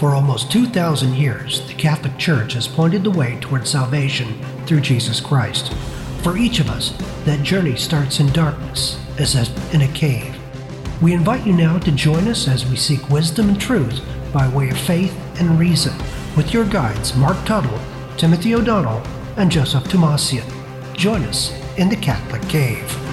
For 0.00 0.14
almost 0.14 0.50
2,000 0.50 1.14
years, 1.14 1.60
the 1.68 1.74
Catholic 1.74 2.16
Church 2.16 2.54
has 2.54 2.66
pointed 2.66 3.04
the 3.04 3.10
way 3.10 3.36
toward 3.38 3.68
salvation 3.68 4.40
through 4.64 4.80
Jesus 4.80 5.20
Christ. 5.20 5.74
For 6.22 6.38
each 6.38 6.58
of 6.58 6.70
us, 6.70 6.96
that 7.26 7.42
journey 7.42 7.76
starts 7.76 8.18
in 8.18 8.32
darkness, 8.32 8.98
as 9.18 9.34
in 9.74 9.82
a 9.82 9.92
cave. 9.92 10.34
We 11.02 11.12
invite 11.12 11.46
you 11.46 11.52
now 11.52 11.78
to 11.80 11.92
join 11.92 12.28
us 12.28 12.48
as 12.48 12.64
we 12.64 12.76
seek 12.76 13.10
wisdom 13.10 13.50
and 13.50 13.60
truth 13.60 14.00
by 14.32 14.48
way 14.48 14.70
of 14.70 14.78
faith 14.78 15.14
and 15.38 15.58
reason 15.58 15.92
with 16.34 16.54
your 16.54 16.64
guides 16.64 17.14
Marc 17.14 17.36
Tuttle, 17.44 17.78
Timothy 18.16 18.54
O'Donnell, 18.54 19.02
and 19.36 19.52
Joseph 19.52 19.84
Tumasian. 19.84 20.50
Join 20.96 21.24
us 21.24 21.52
in 21.76 21.90
the 21.90 21.96
Catholic 21.96 22.40
Cave. 22.48 23.09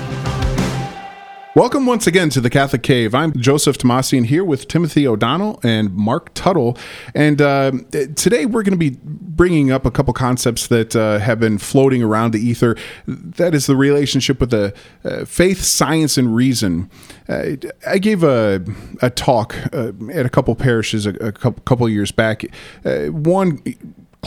Welcome 1.58 1.88
once 1.88 2.06
again 2.06 2.30
to 2.30 2.40
the 2.40 2.52
Catholic 2.52 2.84
Cave. 2.84 3.16
I'm 3.16 3.34
Joseph 3.34 3.80
Tumasian 3.80 4.28
here 4.28 4.44
with 4.44 4.68
Timothy 4.68 5.08
O'Donnell 5.08 5.60
and 5.64 5.92
Marc 5.92 6.32
Tuttle. 6.36 6.78
And 7.16 7.42
uh, 7.42 7.72
today 8.16 8.46
we're 8.46 8.62
going 8.62 8.78
to 8.80 8.92
be 8.92 9.00
bringing 9.02 9.72
up 9.72 9.84
a 9.84 9.90
couple 9.90 10.14
concepts 10.14 10.68
that 10.68 10.96
uh, 10.96 11.18
have 11.18 11.40
been 11.40 11.58
floating 11.58 12.04
around 12.04 12.34
the 12.34 12.40
ether. 12.40 12.76
That 13.08 13.56
is 13.56 13.66
the 13.66 13.76
relationship 13.76 14.40
with 14.40 14.52
the 14.52 14.72
uh, 15.04 15.26
faith, 15.26 15.64
science, 15.64 16.16
and 16.16 16.36
reason. 16.36 16.92
Uh, 17.28 17.56
I 17.88 17.98
gave 17.98 18.22
a, 18.22 18.64
a 19.02 19.10
talk 19.10 19.56
uh, 19.74 19.94
at 20.14 20.28
a 20.28 20.30
couple 20.30 20.54
parishes 20.54 21.08
a, 21.08 21.16
a 21.16 21.32
couple, 21.32 21.64
couple 21.64 21.90
years 21.90 22.12
back. 22.12 22.46
Uh, 22.86 23.06
one 23.06 23.64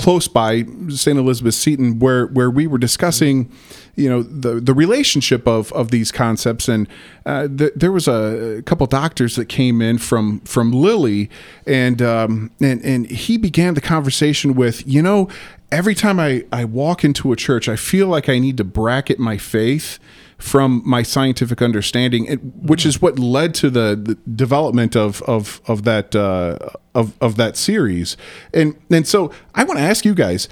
close 0.01 0.29
by 0.29 0.65
St. 0.89 1.19
Elizabeth 1.19 1.55
Seton 1.55 1.99
where 1.99 2.27
where 2.29 2.51
we 2.51 2.67
were 2.67 2.79
discussing 2.79 3.53
you 3.97 4.09
know 4.09 4.23
the 4.23 4.59
the 4.59 4.73
relationship 4.73 5.47
of 5.47 5.71
of 5.75 5.91
these 5.91 6.11
concepts 6.11 6.69
and 6.69 6.89
uh, 7.27 7.47
th- 7.47 7.73
there 7.77 7.93
was 7.93 8.09
a, 8.09 8.63
couple 8.65 8.87
doctors 8.87 9.37
that 9.37 9.51
came 9.51 9.83
in 9.83 9.99
from 9.99 10.41
from 10.41 10.73
Lilly 10.73 11.29
and 11.67 12.01
um, 12.01 12.51
and 12.63 12.83
and 12.83 13.11
he 13.11 13.37
began 13.37 13.75
the 13.75 13.83
conversation 13.83 14.55
with 14.55 14.87
you 14.89 15.03
know 15.03 15.29
every 15.71 15.95
time 15.95 16.19
I 16.19 16.47
I 16.51 16.65
walk 16.65 17.05
into 17.05 17.31
a 17.31 17.37
church 17.37 17.69
I 17.69 17.77
feel 17.77 18.07
like 18.07 18.27
I 18.31 18.39
need 18.39 18.57
to 18.57 18.65
bracket 18.65 19.19
my 19.19 19.37
faith 19.37 19.99
from 20.41 20.83
my 20.85 21.03
scientific 21.03 21.63
understanding, 21.63 22.27
which 22.63 22.87
is 22.87 23.01
what 23.01 23.19
led 23.19 23.55
to 23.55 23.71
the, 23.71 23.95
the 23.95 24.15
development 24.35 24.97
of 24.97 25.23
of 25.23 25.61
of 25.67 25.85
that 25.85 26.17
uh, 26.17 26.59
of 26.95 27.17
of 27.21 27.37
that 27.37 27.57
series. 27.57 28.17
And 28.53 28.77
and 28.91 29.07
so 29.07 29.33
I 29.55 29.65
want 29.65 29.79
to 29.79 29.85
ask 29.85 30.05
you 30.05 30.15
guys: 30.15 30.49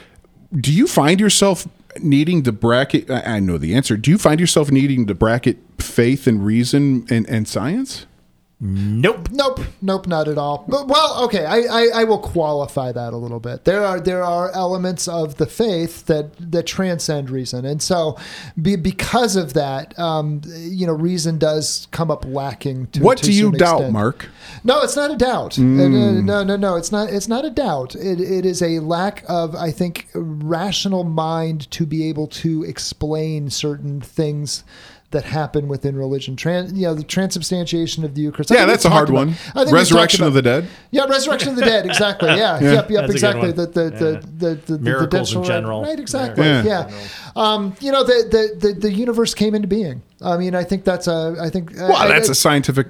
Do 0.55 0.73
you 0.73 0.87
find 0.87 1.19
yourself 1.19 1.67
needing 2.01 2.43
to 2.45 2.53
bracket? 2.53 3.11
I 3.11 3.41
know 3.41 3.59
the 3.59 3.75
answer. 3.75 3.97
Do 3.97 4.11
you 4.11 4.19
find 4.19 4.39
yourself 4.39 4.71
needing 4.71 5.07
to 5.07 5.15
bracket 5.15 5.59
faith 5.79 6.27
and 6.27 6.45
reason 6.45 7.07
and, 7.11 7.29
and 7.29 7.49
science? 7.49 8.07
Nope. 8.61 9.29
Nope. 9.31 9.61
Nope. 9.81 10.09
Not 10.09 10.27
at 10.27 10.37
all. 10.37 10.65
But, 10.67 10.89
well, 10.89 11.23
okay. 11.25 11.45
I, 11.45 11.59
I, 11.59 11.89
I, 11.95 12.05
will 12.05 12.19
qualify 12.19 12.91
that 12.91 13.13
a 13.13 13.17
little 13.17 13.39
bit. 13.39 13.65
There 13.65 13.85
are 13.85 14.01
there 14.01 14.25
are 14.25 14.51
elements 14.51 15.07
of 15.07 15.37
the 15.37 15.47
faith 15.47 16.07
that 16.07 16.33
that 16.51 16.67
transcend 16.67 17.31
reason, 17.31 17.65
and 17.65 17.81
so 17.81 18.19
be, 18.61 18.75
because 18.75 19.37
of 19.37 19.55
that, 19.55 19.97
um, 19.97 20.41
you 20.57 20.89
know, 20.89 20.93
reason 20.93 21.39
does 21.39 21.87
come 21.93 22.11
up 22.11 22.25
lacking. 22.25 22.89
To, 22.89 23.03
what 23.03 23.19
to 23.19 23.27
do 23.27 23.33
you 23.33 23.53
doubt, 23.53 23.77
extent. 23.77 23.93
Marc? 23.93 24.29
No, 24.65 24.83
it's 24.83 24.97
not 24.97 25.13
a 25.13 25.17
doubt. 25.17 25.53
Mm. 25.53 26.25
No, 26.25 26.43
no, 26.43 26.57
no. 26.57 26.75
It's 26.75 26.91
not. 26.91 27.13
It's 27.13 27.29
not 27.29 27.45
a 27.45 27.51
doubt. 27.51 27.95
It, 27.95 28.21
it 28.21 28.45
is 28.45 28.61
a 28.61 28.81
lack 28.81 29.23
of, 29.29 29.55
I 29.55 29.71
think, 29.71 30.09
rational 30.15 31.05
mind 31.05 31.71
to 31.71 31.87
be 31.87 32.09
able 32.09 32.27
to 32.27 32.65
explain 32.65 33.51
certain 33.51 34.01
things 34.01 34.65
that 35.11 35.25
happen 35.25 35.69
within 35.69 35.97
religion. 35.97 36.37
Trans, 36.37 36.73
you 36.73 36.83
know, 36.83 36.95
the 36.95 37.03
transubstantiation 37.03 38.05
of 38.05 38.15
the 38.15 38.21
Eucharist. 38.21 38.51
yeah, 38.51 38.67
that's 38.67 38.85
a 38.85 38.91
hard 38.91 39.09
one. 39.09 39.35
Resurrection 39.55 40.23
of 40.25 40.35
the 40.35 40.43
dead. 40.43 40.69
Yeah, 40.91 41.05
resurrection 41.05 41.51
of 41.51 41.57
the 41.57 41.63
dead. 41.63 41.87
Exactly. 41.87 42.29
Yeah. 42.39 42.61
yeah. 42.61 42.73
Yep. 42.73 42.91
Yep. 42.91 43.01
That's 43.01 43.13
exactly. 43.13 43.53
The 43.53 43.67
the, 43.67 43.85
yeah. 43.85 43.99
the 43.99 44.55
the 44.67 44.75
the 44.75 44.79
miracles 44.79 45.33
the 45.33 45.39
in 45.39 45.45
general. 45.45 45.83
Right. 45.83 45.99
Exactly. 45.99 46.45
Yeah. 46.45 46.63
yeah. 46.63 47.09
Um, 47.35 47.75
you 47.81 47.91
know, 47.91 48.05
the, 48.05 48.55
the 48.61 48.69
the 48.69 48.75
the 48.75 48.93
universe 48.93 49.35
came 49.35 49.55
into 49.55 49.67
being. 49.67 50.03
I 50.21 50.37
mean, 50.37 50.55
I 50.55 50.63
think 50.63 50.85
that's 50.85 51.09
a. 51.09 51.37
I 51.41 51.49
think. 51.51 51.73
Well, 51.75 51.97
I, 51.97 52.09
that's 52.09 52.29
I, 52.29 52.33
a 52.33 52.35
scientific 52.35 52.89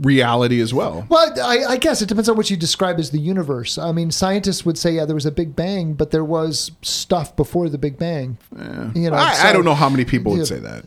reality 0.00 0.60
as 0.60 0.72
well. 0.72 1.06
Well, 1.08 1.32
I, 1.42 1.64
I, 1.64 1.76
guess 1.76 2.00
it 2.00 2.08
depends 2.08 2.28
on 2.28 2.36
what 2.36 2.50
you 2.50 2.56
describe 2.56 2.98
as 2.98 3.10
the 3.10 3.18
universe. 3.18 3.78
I 3.78 3.92
mean, 3.92 4.10
scientists 4.10 4.64
would 4.64 4.78
say, 4.78 4.92
yeah, 4.92 5.04
there 5.04 5.14
was 5.14 5.26
a 5.26 5.30
Big 5.30 5.54
Bang, 5.54 5.94
but 5.94 6.10
there 6.10 6.24
was 6.24 6.70
stuff 6.82 7.34
before 7.36 7.68
the 7.68 7.78
Big 7.78 7.98
Bang. 7.98 8.38
Yeah. 8.56 8.92
You 8.94 9.10
know, 9.10 9.16
I, 9.16 9.34
so, 9.34 9.48
I 9.48 9.52
don't 9.52 9.64
know 9.64 9.74
how 9.74 9.88
many 9.90 10.04
people 10.04 10.32
would 10.32 10.46
say 10.46 10.60
that. 10.60 10.84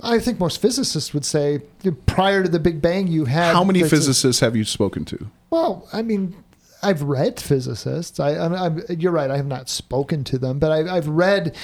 I 0.00 0.20
think 0.20 0.38
most 0.38 0.60
physicists 0.60 1.12
would 1.12 1.24
say 1.24 1.60
prior 2.06 2.42
to 2.42 2.48
the 2.48 2.60
Big 2.60 2.80
Bang, 2.80 3.08
you 3.08 3.24
had. 3.24 3.54
How 3.54 3.64
many 3.64 3.82
physicists 3.82 4.40
have 4.40 4.54
you 4.54 4.64
spoken 4.64 5.04
to? 5.06 5.26
Well, 5.50 5.88
I 5.92 6.02
mean, 6.02 6.36
I've 6.82 7.02
read 7.02 7.40
physicists. 7.40 8.20
I, 8.20 8.36
I'm, 8.36 8.54
I'm, 8.54 8.82
you're 8.88 9.10
right. 9.10 9.30
I 9.30 9.36
have 9.36 9.46
not 9.46 9.68
spoken 9.68 10.22
to 10.24 10.38
them, 10.38 10.60
but 10.60 10.70
I, 10.70 10.94
have 10.94 11.08
read. 11.08 11.56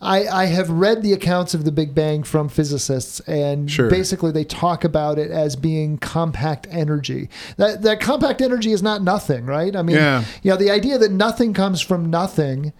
I, 0.00 0.26
I, 0.26 0.46
have 0.46 0.70
read 0.70 1.02
the 1.02 1.12
accounts 1.12 1.52
of 1.52 1.64
the 1.64 1.72
Big 1.72 1.94
Bang 1.94 2.22
from 2.22 2.48
physicists, 2.48 3.20
and 3.20 3.70
sure. 3.70 3.90
basically 3.90 4.32
they 4.32 4.44
talk 4.44 4.84
about 4.84 5.18
it 5.18 5.30
as 5.30 5.56
being 5.56 5.98
compact 5.98 6.66
energy. 6.70 7.28
That 7.58 7.82
that 7.82 8.00
compact 8.00 8.40
energy 8.40 8.72
is 8.72 8.82
not 8.82 9.02
nothing, 9.02 9.44
right? 9.44 9.76
I 9.76 9.82
mean, 9.82 9.96
yeah. 9.96 10.24
you 10.42 10.50
know, 10.50 10.56
the 10.56 10.70
idea 10.70 10.96
that 10.96 11.12
nothing 11.12 11.52
comes 11.52 11.82
from 11.82 12.08
nothing 12.08 12.72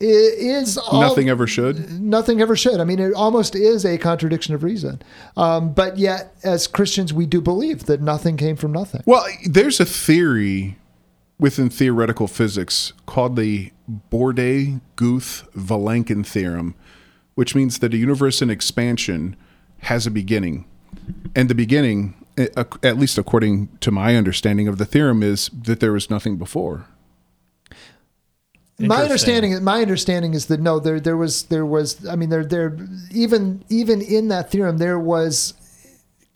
is 0.00 0.78
all, 0.78 1.00
nothing 1.00 1.28
ever 1.28 1.46
should. 1.46 2.00
Nothing 2.00 2.40
ever 2.40 2.56
should. 2.56 2.80
I 2.80 2.84
mean, 2.84 2.98
it 2.98 3.14
almost 3.14 3.54
is 3.54 3.84
a 3.84 3.98
contradiction 3.98 4.54
of 4.54 4.62
reason. 4.62 5.02
Um, 5.36 5.72
but 5.72 5.98
yet, 5.98 6.34
as 6.44 6.66
Christians, 6.66 7.12
we 7.12 7.26
do 7.26 7.40
believe 7.40 7.86
that 7.86 8.00
nothing 8.00 8.36
came 8.36 8.56
from 8.56 8.72
nothing. 8.72 9.02
Well, 9.06 9.24
there's 9.44 9.80
a 9.80 9.84
theory 9.84 10.76
within 11.38 11.70
theoretical 11.70 12.26
physics 12.26 12.92
called 13.06 13.36
the 13.36 13.70
Borde-Guth-Vilenkin 13.88 16.26
theorem, 16.26 16.74
which 17.34 17.54
means 17.54 17.78
that 17.80 17.92
a 17.92 17.98
universe 17.98 18.40
in 18.40 18.48
expansion 18.50 19.36
has 19.80 20.06
a 20.06 20.10
beginning, 20.10 20.64
and 21.34 21.50
the 21.50 21.54
beginning, 21.54 22.14
at 22.36 22.96
least 22.96 23.18
according 23.18 23.68
to 23.80 23.90
my 23.90 24.16
understanding 24.16 24.66
of 24.66 24.78
the 24.78 24.86
theorem, 24.86 25.22
is 25.22 25.50
that 25.50 25.80
there 25.80 25.92
was 25.92 26.08
nothing 26.08 26.38
before 26.38 26.86
my 28.78 29.02
understanding 29.02 29.62
my 29.64 29.80
understanding 29.80 30.34
is 30.34 30.46
that 30.46 30.60
no 30.60 30.78
there 30.78 31.00
there 31.00 31.16
was 31.16 31.44
there 31.44 31.64
was 31.64 32.06
I 32.06 32.16
mean 32.16 32.28
there 32.28 32.44
there 32.44 32.76
even 33.10 33.64
even 33.68 34.02
in 34.02 34.28
that 34.28 34.50
theorem 34.50 34.78
there 34.78 34.98
was 34.98 35.54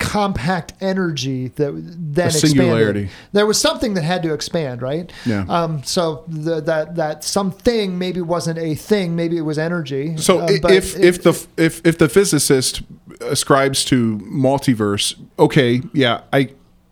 compact 0.01 0.73
energy 0.81 1.49
that 1.49 1.71
then 1.73 2.25
a 2.25 2.29
expanded. 2.29 3.09
There 3.31 3.45
was 3.45 3.61
something 3.61 3.93
that 3.93 4.01
had 4.03 4.23
to 4.23 4.33
expand, 4.33 4.81
right? 4.81 5.11
Yeah. 5.25 5.45
Um, 5.47 5.83
so 5.83 6.25
the, 6.27 6.59
that 6.61 6.95
that 6.95 7.23
something 7.23 7.97
maybe 7.97 8.21
wasn't 8.21 8.57
a 8.57 8.75
thing, 8.75 9.15
maybe 9.15 9.37
it 9.37 9.41
was 9.41 9.59
energy. 9.59 10.17
So 10.17 10.39
uh, 10.39 10.47
if 10.49 10.95
it, 10.95 11.05
if 11.05 11.23
the 11.23 11.47
if 11.57 11.85
if 11.85 11.97
the 11.97 12.09
physicist 12.09 12.81
ascribes 13.21 13.85
to 13.85 14.17
multiverse, 14.19 15.15
okay, 15.37 15.81
yeah, 15.93 16.21
I 16.33 16.49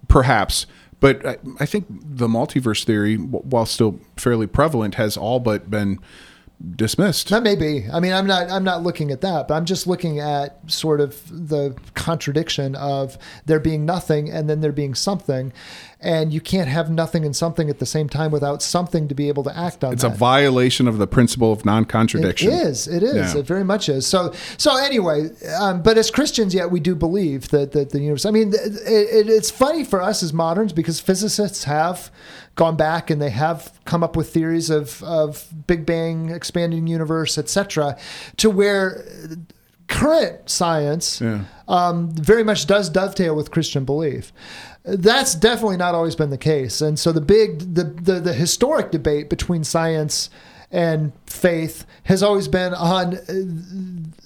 perhaps 0.07 0.67
but 0.99 1.25
I, 1.25 1.37
I 1.59 1.65
think 1.65 1.87
the 1.89 2.27
multiverse 2.27 2.83
theory, 2.83 3.15
while 3.15 3.65
still 3.65 3.99
fairly 4.17 4.47
prevalent, 4.47 4.95
has 4.95 5.17
all 5.17 5.39
but 5.39 5.69
been 5.69 5.99
dismissed. 6.75 7.29
That 7.29 7.43
may 7.43 7.55
be. 7.55 7.85
I 7.91 7.99
mean, 7.99 8.11
I'm 8.11 8.27
not. 8.27 8.49
I'm 8.49 8.63
not 8.63 8.83
looking 8.83 9.11
at 9.11 9.21
that, 9.21 9.47
but 9.47 9.53
I'm 9.55 9.65
just 9.65 9.87
looking 9.87 10.19
at 10.19 10.59
sort 10.67 10.99
of 10.99 11.47
the 11.47 11.75
contradiction 11.93 12.75
of 12.75 13.17
there 13.45 13.59
being 13.59 13.85
nothing 13.85 14.29
and 14.29 14.49
then 14.49 14.61
there 14.61 14.71
being 14.71 14.93
something, 14.93 15.53
and 16.01 16.33
you 16.33 16.41
can't 16.41 16.67
have 16.67 16.89
nothing 16.91 17.23
and 17.23 17.35
something 17.35 17.69
at 17.69 17.79
the 17.79 17.85
same 17.85 18.09
time 18.09 18.31
without 18.31 18.61
something 18.61 19.07
to 19.07 19.15
be 19.15 19.29
able 19.29 19.43
to 19.43 19.57
act 19.57 19.83
on. 19.83 19.93
It's 19.93 20.03
that. 20.03 20.13
a 20.13 20.15
violation 20.15 20.87
of 20.87 20.97
the 20.97 21.07
principle 21.07 21.53
of 21.53 21.65
non-contradiction. 21.65 22.51
It 22.51 22.55
is. 22.55 22.87
It 22.87 23.03
is. 23.03 23.33
Yeah. 23.33 23.39
It 23.39 23.45
very 23.45 23.63
much 23.63 23.87
is. 23.89 24.05
So. 24.05 24.33
So 24.57 24.75
anyway, 24.77 25.29
um, 25.59 25.81
but 25.81 25.97
as 25.97 26.11
Christians, 26.11 26.53
yet 26.53 26.71
we 26.71 26.79
do 26.79 26.95
believe 26.95 27.49
that 27.49 27.71
that 27.71 27.91
the 27.91 27.99
universe. 27.99 28.25
I 28.25 28.31
mean, 28.31 28.49
it, 28.49 28.75
it, 28.85 29.29
it's 29.29 29.49
funny 29.49 29.85
for 29.85 30.01
us 30.01 30.21
as 30.23 30.33
moderns 30.33 30.73
because 30.73 30.99
physicists 30.99 31.63
have 31.63 32.11
gone 32.59 32.75
back 32.75 33.09
and 33.09 33.21
they 33.21 33.29
have 33.29 33.71
come 33.85 34.03
up 34.03 34.17
with 34.17 34.33
theories 34.33 34.69
of 34.69 35.01
of 35.03 35.47
Big 35.65 35.85
Bang, 35.85 36.29
expanding 36.29 36.87
universe, 36.87 37.37
etc., 37.37 37.97
to 38.35 38.49
where 38.49 39.05
current 39.87 40.49
science 40.49 41.21
yeah. 41.21 41.45
um, 41.69 42.11
very 42.11 42.43
much 42.43 42.67
does 42.67 42.89
dovetail 42.89 43.33
with 43.33 43.49
Christian 43.49 43.85
belief. 43.85 44.33
That's 44.83 45.35
definitely 45.35 45.77
not 45.77 45.95
always 45.95 46.17
been 46.17 46.31
the 46.31 46.37
case, 46.37 46.81
and 46.81 46.99
so 46.99 47.13
the 47.13 47.21
big 47.21 47.75
the 47.75 47.85
the, 47.85 48.19
the 48.19 48.33
historic 48.33 48.91
debate 48.91 49.29
between 49.29 49.63
science 49.63 50.29
and 50.69 51.13
faith 51.27 51.85
has 52.03 52.21
always 52.21 52.49
been 52.49 52.73
on 52.73 53.11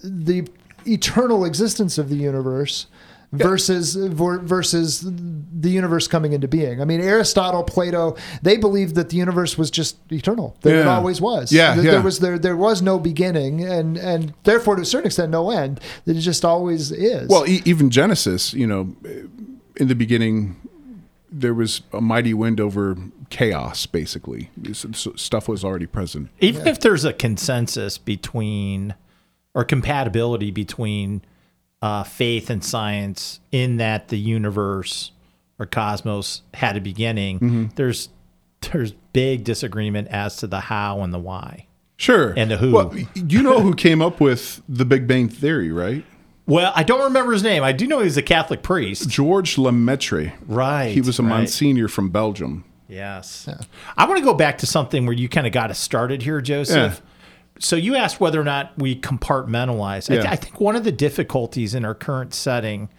the 0.03 0.47
eternal 0.85 1.45
existence 1.45 2.00
of 2.00 2.09
the 2.09 2.18
universe 2.18 2.88
versus 3.33 3.95
versus 3.95 5.01
the 5.03 5.69
universe 5.69 6.07
coming 6.07 6.33
into 6.33 6.47
being. 6.47 6.81
I 6.81 6.85
mean, 6.85 7.01
Aristotle, 7.01 7.63
Plato, 7.63 8.15
they 8.44 8.57
believed 8.57 8.95
that 8.95 9.09
the 9.09 9.18
universe 9.18 9.57
was 9.57 9.71
just 9.71 9.97
eternal. 10.12 10.56
That 10.62 10.71
yeah. 10.71 10.81
it 10.81 10.88
always 10.88 11.19
was. 11.19 11.51
Yeah, 11.51 11.75
that 11.75 11.83
yeah. 11.83 11.91
There 11.91 12.01
was 12.01 12.19
there 12.19 12.38
there 12.38 12.56
was 12.56 12.81
no 12.81 13.00
beginning, 13.00 13.63
and 13.63 13.97
and 13.97 14.33
therefore 14.44 14.75
to 14.75 14.83
a 14.83 14.85
certain 14.85 15.07
extent 15.07 15.31
no 15.31 15.50
end. 15.50 15.80
That 16.06 16.15
it 16.15 16.21
just 16.21 16.45
always 16.45 16.91
is. 16.91 17.27
Well, 17.27 17.47
e- 17.47 17.62
even 17.65 17.89
Genesis, 17.89 18.53
you 18.53 18.68
know, 18.68 18.95
in 19.77 19.88
the 19.88 19.95
beginning, 19.95 20.56
there 21.31 21.53
was 21.53 21.81
a 21.91 22.01
mighty 22.01 22.33
wind 22.33 22.59
over 22.59 22.95
chaos. 23.30 23.88
Basically, 23.88 24.51
S- 24.69 24.85
s- 24.85 25.07
stuff 25.15 25.47
was 25.47 25.63
already 25.63 25.88
present. 25.88 26.30
Even 26.39 26.68
if 26.68 26.80
there's 26.80 27.03
a 27.03 27.13
consensus 27.13 27.97
between 27.97 28.94
or 29.56 29.63
compatibility 29.63 30.51
between 30.51 31.24
uh, 31.83 32.01
faith 32.03 32.50
and 32.50 32.63
science 32.63 33.39
in 33.51 33.77
that 33.77 34.07
the 34.07 34.18
universe 34.18 35.12
or 35.59 35.65
cosmos 35.68 36.41
had 36.56 36.77
a 36.77 36.81
beginning, 36.81 37.39
Mm-hmm. 37.39 37.65
there's 37.75 38.09
there's 38.71 38.94
big 39.12 39.44
disagreement 39.44 40.07
as 40.07 40.38
to 40.38 40.47
the 40.47 40.62
how 40.62 41.01
and 41.01 41.13
the 41.13 41.19
why. 41.19 41.68
Sure. 41.97 42.33
And 42.38 42.50
the 42.50 42.57
who. 42.57 42.71
Well, 42.71 42.95
you 43.13 43.44
know 43.44 43.59
who 43.59 43.75
came 43.75 44.01
up 44.01 44.19
with 44.21 44.62
the 44.69 44.85
Big 44.85 45.06
Bang 45.07 45.27
Theory, 45.30 45.69
right? 45.71 46.03
Well, 46.47 46.71
I 46.75 46.83
don't 46.83 47.03
remember 47.03 47.33
his 47.33 47.44
name. 47.44 47.62
I 47.63 47.71
do 47.74 47.85
know 47.88 48.00
he 48.00 48.06
was 48.06 48.15
a 48.18 48.21
Catholic 48.21 48.63
priest. 48.63 49.09
George 49.09 49.57
Lemaitre. 49.57 50.33
Right. 50.47 50.88
He 50.94 51.01
was 51.01 51.19
a 51.19 51.24
right. 51.24 51.30
Monsignor 51.30 51.88
from 51.89 52.09
Belgium. 52.09 52.63
Yes. 52.89 53.47
I 53.97 54.06
want 54.06 54.18
to 54.19 54.24
go 54.25 54.33
back 54.33 54.57
to 54.59 54.65
something 54.65 55.06
where 55.06 55.15
you 55.15 55.27
kind 55.30 55.45
of 55.47 55.53
got 55.53 55.69
us 55.69 55.80
started 55.80 56.21
here, 56.21 56.39
Joseph. 56.41 57.01
So 57.59 57.75
you 57.75 57.95
asked 57.95 58.19
whether 58.19 58.39
or 58.41 58.44
not 58.44 58.77
we 58.77 58.95
compartmentalize. 58.95 60.11
I, 60.11 60.15
th- 60.15 60.25
I 60.25 60.35
think 60.35 60.59
one 60.59 60.75
of 60.75 60.83
the 60.83 60.91
difficulties 60.91 61.75
in 61.75 61.85
our 61.85 61.95
current 61.95 62.33
setting 62.33 62.89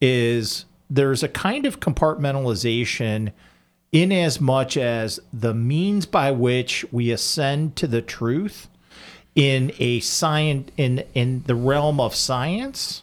is 0.00 0.66
there's 0.90 1.22
a 1.22 1.28
kind 1.28 1.66
of 1.66 1.80
compartmentalization 1.80 3.32
in 3.92 4.12
as 4.12 4.40
much 4.40 4.76
as 4.76 5.20
the 5.32 5.54
means 5.54 6.06
by 6.06 6.30
which 6.30 6.84
we 6.92 7.10
ascend 7.10 7.76
to 7.76 7.86
the 7.86 8.02
truth 8.02 8.68
in 9.34 9.72
a 9.78 10.00
science 10.00 10.70
in 10.76 11.04
in 11.14 11.42
the 11.46 11.54
realm 11.54 12.00
of 12.00 12.14
science 12.14 13.02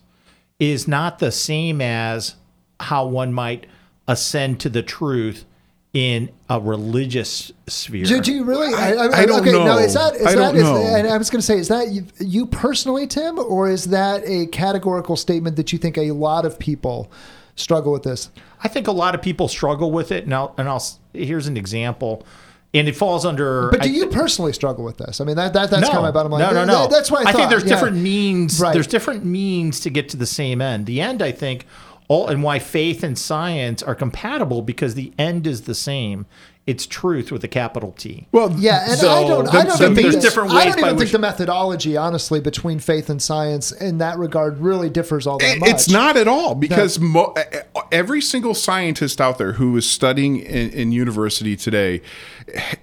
is 0.59 0.87
not 0.87 1.19
the 1.19 1.31
same 1.31 1.81
as 1.81 2.35
how 2.79 3.05
one 3.05 3.33
might 3.33 3.65
ascend 4.07 4.59
to 4.59 4.69
the 4.69 4.83
truth 4.83 5.45
in 5.93 6.31
a 6.49 6.59
religious 6.59 7.51
sphere. 7.67 8.03
Do, 8.05 8.19
do 8.19 8.33
you 8.33 8.43
really? 8.43 8.73
I, 8.73 9.09
I 9.09 9.25
don't 9.27 9.41
okay, 9.41 9.51
know. 9.51 9.63
No, 9.65 9.77
is 9.77 9.93
that? 9.93 10.15
Is 10.15 10.25
I 10.25 10.35
that 10.35 10.35
don't 10.35 10.55
is- 10.55 10.63
know. 10.63 10.75
and 10.77 11.07
I 11.07 11.17
was 11.17 11.29
going 11.29 11.39
to 11.39 11.45
say, 11.45 11.57
is 11.59 11.67
that 11.67 11.89
you, 11.89 12.05
you 12.19 12.47
personally, 12.47 13.05
Tim, 13.05 13.37
or 13.37 13.69
is 13.69 13.85
that 13.85 14.23
a 14.25 14.47
categorical 14.47 15.15
statement 15.15 15.55
that 15.57 15.71
you 15.71 15.77
think 15.77 15.97
a 15.97 16.11
lot 16.11 16.45
of 16.45 16.57
people 16.57 17.11
struggle 17.55 17.91
with 17.91 18.01
this? 18.03 18.31
I 18.63 18.69
think 18.69 18.87
a 18.87 18.91
lot 18.91 19.13
of 19.13 19.21
people 19.21 19.47
struggle 19.47 19.91
with 19.91 20.11
it, 20.11 20.23
and 20.23 20.33
I'll, 20.33 20.55
and 20.57 20.67
I'll 20.67 20.83
here's 21.13 21.45
an 21.45 21.57
example, 21.57 22.25
and 22.73 22.87
it 22.87 22.95
falls 22.95 23.23
under. 23.23 23.69
But 23.69 23.83
do 23.83 23.91
you 23.91 24.09
thi- 24.09 24.15
personally 24.15 24.53
struggle 24.53 24.83
with 24.83 24.97
this? 24.97 25.21
I 25.21 25.25
mean, 25.25 25.35
that, 25.35 25.53
that 25.53 25.69
that's 25.69 25.83
kind 25.85 25.97
of 25.97 26.03
my 26.03 26.09
bottom 26.09 26.31
line. 26.31 26.41
No, 26.41 26.49
no, 26.53 26.65
That- 26.65 26.67
no. 26.67 26.87
that's 26.87 27.11
why 27.11 27.23
I, 27.23 27.33
think 27.33 27.51
there's 27.51 27.63
yeah. 27.65 27.69
different 27.69 27.97
means. 27.97 28.59
Right. 28.59 28.73
There's 28.73 28.87
different 28.87 29.25
means 29.25 29.79
to 29.81 29.91
get 29.91 30.09
to 30.09 30.17
the 30.17 30.25
same 30.25 30.59
end. 30.59 30.87
The 30.87 31.01
end, 31.01 31.21
I 31.21 31.31
think, 31.31 31.67
all 32.07 32.27
and 32.27 32.43
why 32.43 32.59
faith 32.59 33.03
and 33.03 33.17
science 33.17 33.81
are 33.83 33.95
compatible 33.95 34.61
because 34.61 34.95
the 34.95 35.11
end 35.17 35.47
is 35.47 35.61
the 35.61 35.75
same. 35.75 36.25
It's 36.65 36.85
truth 36.87 37.29
with 37.29 37.43
a 37.43 37.49
capital 37.49 37.91
T. 37.97 38.25
Well, 38.31 38.49
Yeah, 38.57 38.89
and 38.89 38.97
So, 38.97 39.11
I 39.11 39.27
don't. 39.27 39.47
I 39.49 39.63
the- 39.63 39.67
don't 39.67 39.77
the- 39.79 39.83
even 39.83 39.95
there's 39.95 40.11
think 40.13 40.23
different 40.23 40.51
I 40.51 40.65
don't 40.69 40.79
even 40.79 40.95
which- 40.95 40.99
think 41.09 41.11
the 41.11 41.19
methodology, 41.19 41.97
honestly, 41.97 42.39
between 42.39 42.79
faith 42.79 43.09
and 43.09 43.21
science 43.21 43.73
in 43.73 43.97
that 43.97 44.17
regard 44.17 44.59
really 44.61 44.89
differs 44.89 45.27
all 45.27 45.39
that 45.39 45.45
eh, 45.45 45.53
It- 45.55 45.59
much. 45.59 45.69
It's 45.71 45.89
not 45.89 46.15
at 46.15 46.29
all 46.29 46.55
because 46.55 46.99
mo- 47.01 47.33
eh, 47.35 47.43
eh, 47.51 47.61
every 47.91 48.21
single 48.21 48.53
scientist 48.53 49.19
out 49.19 49.37
there 49.37 49.53
who 49.53 49.75
is 49.75 49.85
studying 49.89 50.37
in, 50.37 50.69
in 50.69 50.91
university 50.93 51.57
today 51.57 52.01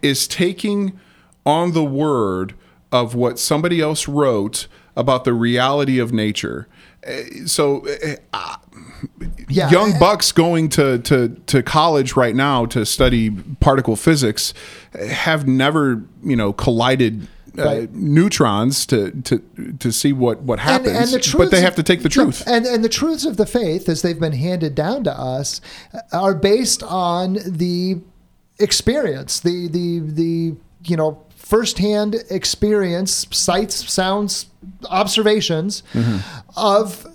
is 0.03 0.29
taking 0.29 0.93
on 1.47 1.73
the 1.73 1.85
word 1.85 2.53
of 2.93 3.15
what 3.15 3.39
somebody 3.39 3.81
else 3.81 4.07
wrote 4.09 4.67
about 4.97 5.25
the 5.25 5.33
reality 5.33 5.99
of 5.99 6.13
nature. 6.13 6.67
Uh, 7.07 7.13
So, 7.47 7.87
uh, 8.33 8.57
Yeah, 9.49 9.71
young 9.71 9.93
and- 9.93 10.01
bucks 10.01 10.33
going 10.33 10.69
to, 10.71 10.99
to, 10.99 11.29
to 11.47 11.63
college 11.63 12.17
right 12.17 12.37
now 12.37 12.67
to 12.67 12.85
study 12.85 13.31
particle 13.61 13.97
physics 13.97 14.53
have 15.09 15.47
never, 15.49 16.03
you 16.23 16.37
know, 16.37 16.53
collided. 16.53 17.27
Uh, 17.59 17.65
Right. 17.65 17.93
neutrons 17.93 18.87
to, 18.87 19.11
to 19.23 19.43
to 19.81 19.91
see 19.91 20.13
what 20.13 20.41
what 20.43 20.61
happens, 20.61 20.97
and 20.97 21.09
the 21.21 21.35
but 21.37 21.51
they 21.51 21.61
have 21.63 21.75
to 21.75 21.83
take 21.83 22.03
the 22.05 22.09
truth. 22.09 22.45
And 22.47 22.65
and 22.65 22.85
the 22.85 22.89
truths 22.89 23.25
of 23.25 23.39
the 23.39 23.45
faith, 23.45 23.89
as 23.89 24.03
they've 24.03 24.21
been 24.21 24.35
handed 24.35 24.77
down 24.77 25.03
to 25.03 25.11
us, 25.13 25.61
are 26.13 26.33
based 26.33 26.85
on 26.85 27.39
the 27.45 27.99
experience, 28.61 29.41
the 29.41 29.67
the 29.67 29.99
the 29.99 30.55
you 30.85 30.97
know 30.97 31.19
firsthand 31.51 32.15
experience, 32.31 33.27
sights, 33.31 33.75
sounds, 33.93 34.47
observations 34.89 35.83
Mm-hmm. 35.93 36.19
of 36.57 37.07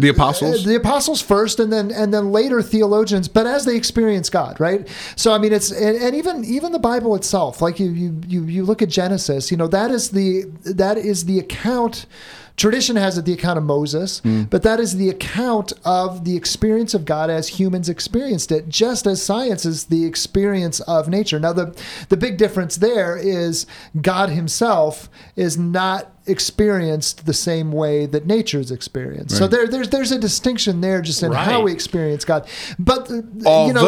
the 0.00 0.08
apostles. 0.08 0.64
the 0.64 0.74
apostles 0.74 1.20
first 1.22 1.60
and 1.60 1.72
then 1.72 1.90
and 1.92 2.12
then 2.12 2.32
later 2.32 2.60
theologians 2.60 3.28
but 3.28 3.46
as 3.46 3.64
they 3.64 3.76
experience 3.76 4.28
god 4.28 4.58
right 4.58 4.88
so 5.14 5.32
i 5.32 5.38
mean 5.38 5.52
it's 5.52 5.70
and, 5.70 5.96
and 5.96 6.16
even 6.16 6.44
even 6.44 6.72
the 6.72 6.78
bible 6.78 7.14
itself 7.14 7.62
like 7.62 7.78
you, 7.78 7.90
you 7.90 8.20
you 8.26 8.42
you 8.44 8.64
look 8.64 8.82
at 8.82 8.88
genesis 8.88 9.50
you 9.52 9.56
know 9.56 9.68
that 9.68 9.90
is 9.92 10.10
the 10.10 10.42
that 10.64 10.98
is 10.98 11.26
the 11.26 11.38
account 11.38 12.06
tradition 12.62 12.96
has 12.96 13.18
it 13.18 13.24
the 13.24 13.32
account 13.32 13.58
of 13.58 13.64
moses 13.64 14.20
hmm. 14.20 14.44
but 14.44 14.62
that 14.62 14.78
is 14.78 14.96
the 14.96 15.08
account 15.08 15.72
of 15.84 16.24
the 16.24 16.36
experience 16.36 16.94
of 16.94 17.04
god 17.04 17.28
as 17.28 17.48
humans 17.48 17.88
experienced 17.88 18.52
it 18.52 18.68
just 18.68 19.06
as 19.06 19.22
science 19.22 19.64
is 19.64 19.86
the 19.86 20.04
experience 20.04 20.80
of 20.80 21.08
nature. 21.08 21.40
Now 21.40 21.52
the 21.52 21.74
the 22.08 22.16
big 22.16 22.36
difference 22.36 22.76
there 22.76 23.16
is 23.16 23.66
god 24.00 24.30
himself 24.30 25.08
is 25.36 25.56
not 25.56 26.10
experienced 26.26 27.26
the 27.26 27.32
same 27.32 27.72
way 27.72 28.06
that 28.06 28.26
nature 28.26 28.60
is 28.60 28.70
experienced. 28.70 29.36
So 29.36 29.46
there, 29.48 29.66
there's 29.66 29.88
there's 29.88 30.12
a 30.12 30.18
distinction 30.18 30.80
there 30.80 31.00
just 31.02 31.22
in 31.22 31.30
how 31.44 31.62
we 31.62 31.72
experience 31.72 32.24
God. 32.24 32.46
But 32.78 33.06
the- 33.06 33.24
you 33.66 33.72
know, 33.72 33.82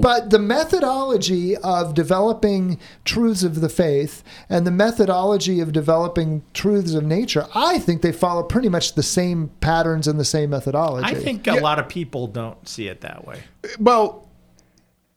but 0.00 0.30
the 0.30 0.38
methodology 0.38 1.56
of 1.56 1.94
developing 1.94 2.78
truths 3.04 3.42
of 3.42 3.60
the 3.60 3.68
faith 3.68 4.22
and 4.48 4.66
the 4.66 4.70
methodology 4.70 5.60
of 5.60 5.72
developing 5.72 6.42
truths 6.54 6.94
of 6.94 7.04
nature, 7.04 7.46
I 7.54 7.78
think 7.78 8.02
they 8.02 8.12
follow 8.12 8.42
pretty 8.42 8.68
much 8.68 8.94
the 8.94 9.02
same 9.02 9.50
patterns 9.60 10.06
and 10.06 10.18
the 10.18 10.24
same 10.24 10.50
methodology. 10.50 11.06
I 11.06 11.14
think 11.14 11.46
a 11.46 11.56
lot 11.60 11.78
of 11.78 11.88
people 11.88 12.26
don't 12.26 12.68
see 12.68 12.86
it 12.88 13.00
that 13.02 13.26
way, 13.26 13.40
well, 13.78 14.26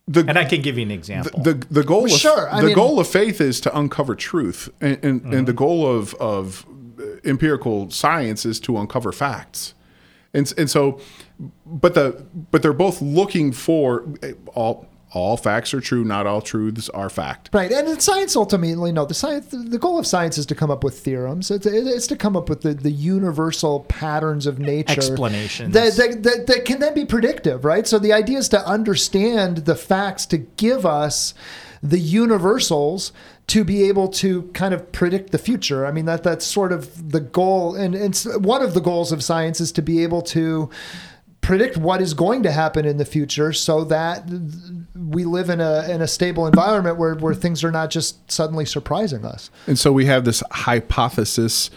the 0.08 0.26
and 0.28 0.38
I 0.38 0.46
can 0.46 0.62
give 0.62 0.78
you 0.78 0.84
an 0.84 0.92
example. 0.92 1.42
the 1.42 1.54
the 1.72 1.84
goal 1.84 2.04
Well, 2.04 2.14
of, 2.14 2.20
sure, 2.20 2.50
I 2.54 2.62
the 2.62 2.68
mean- 2.68 2.76
goal 2.76 3.00
of 3.00 3.08
faith 3.08 3.40
is 3.40 3.62
to 3.62 3.78
uncover 3.78 4.16
truth, 4.16 4.70
and 4.82 4.98
and, 5.04 5.34
and 5.34 5.48
the 5.48 5.54
goal 5.54 5.88
of 5.88 6.14
of 6.16 6.66
empirical 7.24 7.90
science 7.90 8.46
is 8.46 8.60
to 8.62 8.78
uncover 8.78 9.12
facts, 9.12 9.74
and 10.34 10.52
and 10.58 10.70
so, 10.70 11.00
but 11.66 11.94
the 11.94 12.26
but 12.52 12.62
they're 12.62 12.74
both 12.74 13.02
looking 13.02 13.52
for 13.52 14.06
eh, 14.22 14.33
all 14.54 14.88
all 15.14 15.38
facts 15.38 15.74
are 15.74 15.80
true, 15.80 16.04
not 16.04 16.26
all 16.26 16.42
truths 16.42 16.90
are 16.90 17.10
fact. 17.10 17.50
Right, 17.54 17.72
and 17.72 17.88
in 17.88 18.00
science 18.00 18.36
ultimately, 18.36 18.92
no. 18.92 19.06
The 19.06 19.14
science, 19.14 19.48
the 19.52 19.78
goal 19.78 20.00
of 20.00 20.08
science 20.08 20.38
is 20.38 20.46
to 20.48 20.56
come 20.56 20.72
up 20.72 20.84
with 20.84 21.00
theorems. 21.00 21.52
It's, 21.52 21.66
it's 21.66 22.08
to 22.08 22.16
come 22.16 22.36
up 22.36 22.50
with 22.50 22.62
the, 22.62 22.74
the 22.74 22.92
universal 22.92 23.82
patterns 23.82 24.48
of 24.48 24.58
nature, 24.58 24.94
Explanations. 24.94 25.74
that, 25.74 25.96
that, 25.96 26.24
that, 26.24 26.48
that 26.48 26.66
can 26.66 26.80
then 26.80 26.96
be 26.96 27.06
predictive. 27.06 27.64
Right. 27.64 27.88
So 27.88 28.00
the 28.00 28.12
idea 28.12 28.40
is 28.40 28.50
to 28.50 28.68
understand 28.68 29.58
the 29.58 29.76
facts 29.76 30.26
to 30.28 30.40
give 30.40 30.86
us 30.86 31.34
the 31.84 32.00
universals 32.00 33.12
to 33.46 33.64
be 33.64 33.84
able 33.84 34.08
to 34.08 34.44
kind 34.54 34.74
of 34.74 34.92
predict 34.94 35.32
the 35.32 35.38
future. 35.38 35.86
I 35.86 35.92
mean 35.92 36.06
that 36.06 36.24
that's 36.24 36.46
sort 36.46 36.72
of 36.72 37.12
the 37.12 37.20
goal, 37.20 37.76
and 37.76 37.94
it's 37.94 38.26
one 38.38 38.62
of 38.62 38.74
the 38.74 38.80
goals 38.80 39.12
of 39.12 39.22
science 39.22 39.60
is 39.60 39.72
to 39.74 39.82
be 39.82 40.02
able 40.02 40.22
to 40.22 40.70
predict 41.44 41.78
what 41.78 42.02
is 42.02 42.14
going 42.14 42.42
to 42.42 42.52
happen 42.52 42.85
in 42.85 42.97
the 42.97 43.06
future 43.06 43.54
so 43.54 43.83
that 43.83 44.28
we 44.95 45.26
live 45.26 45.50
in 45.50 45.62
a 45.62 45.88
in 45.90 46.02
a 46.02 46.07
stable 46.07 46.47
environment 46.47 46.97
where, 46.97 47.14
where 47.16 47.35
things 47.35 47.64
are 47.64 47.71
not 47.71 47.92
just 47.92 48.31
suddenly 48.31 48.66
surprising 48.66 49.26
us. 49.26 49.52
And 49.68 49.78
so 49.78 49.92
we 49.92 50.06
have 50.06 50.26
this 50.26 50.42
hypothesis 50.52 51.69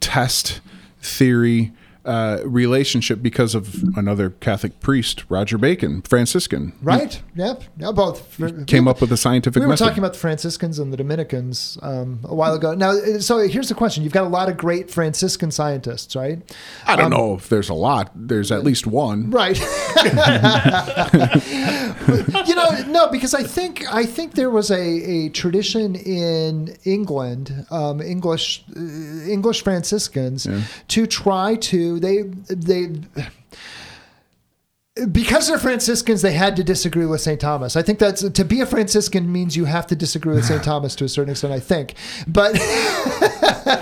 test 0.00 0.60
theory 1.00 1.72
uh, 2.08 2.40
relationship 2.44 3.22
because 3.22 3.54
of 3.54 3.82
another 3.96 4.30
Catholic 4.30 4.80
priest, 4.80 5.24
Roger 5.28 5.58
Bacon, 5.58 6.02
Franciscan, 6.02 6.72
Right? 6.82 7.20
Yep. 7.36 7.62
Yeah, 7.76 7.92
both 7.92 8.36
came 8.66 8.88
up 8.88 9.00
with 9.00 9.12
a 9.12 9.16
scientific 9.16 9.60
We 9.60 9.66
were 9.66 9.70
method. 9.72 9.84
talking 9.84 9.98
about 9.98 10.14
the 10.14 10.18
Franciscans 10.18 10.78
and 10.78 10.92
the 10.92 10.96
Dominicans 10.96 11.78
um, 11.82 12.20
a 12.24 12.34
while 12.34 12.54
ago. 12.54 12.74
Now, 12.74 12.92
so 13.18 13.38
here's 13.46 13.68
the 13.68 13.74
question: 13.74 14.02
You've 14.04 14.12
got 14.12 14.24
a 14.24 14.28
lot 14.28 14.48
of 14.48 14.56
great 14.56 14.90
Franciscan 14.90 15.50
scientists, 15.50 16.16
right? 16.16 16.38
I 16.86 16.96
don't 16.96 17.10
know 17.10 17.34
if 17.34 17.48
there's 17.48 17.68
a 17.68 17.74
lot. 17.74 18.10
There's 18.14 18.50
at 18.50 18.64
least 18.64 18.86
one. 18.86 19.30
Right. 19.30 19.58
you 22.46 22.54
know, 22.54 22.70
no, 22.88 23.08
because 23.10 23.34
I 23.34 23.42
think 23.42 23.84
I 23.92 24.04
think 24.06 24.34
there 24.34 24.50
was 24.50 24.70
a, 24.70 24.80
a 24.80 25.28
tradition 25.30 25.94
in 25.94 26.76
England, 26.84 27.66
um, 27.70 28.00
English 28.00 28.64
uh, 28.76 28.80
English 29.28 29.62
Franciscans, 29.62 30.46
to 30.88 31.06
try 31.06 31.56
to 31.56 31.97
they 31.98 32.22
they. 32.48 32.88
Because 35.12 35.46
they're 35.46 35.58
Franciscans, 35.58 36.22
they 36.22 36.32
had 36.32 36.56
to 36.56 36.64
disagree 36.64 37.06
with 37.06 37.20
St. 37.20 37.40
Thomas. 37.40 37.76
I 37.76 37.82
think 37.82 38.00
that's 38.00 38.28
to 38.28 38.44
be 38.44 38.60
a 38.60 38.66
Franciscan 38.66 39.30
means 39.30 39.56
you 39.56 39.66
have 39.66 39.86
to 39.88 39.96
disagree 39.96 40.34
with 40.34 40.44
St. 40.44 40.62
Thomas 40.64 40.96
to 40.96 41.04
a 41.04 41.08
certain 41.08 41.30
extent. 41.30 41.52
I 41.52 41.60
think, 41.60 41.94
but 42.26 42.54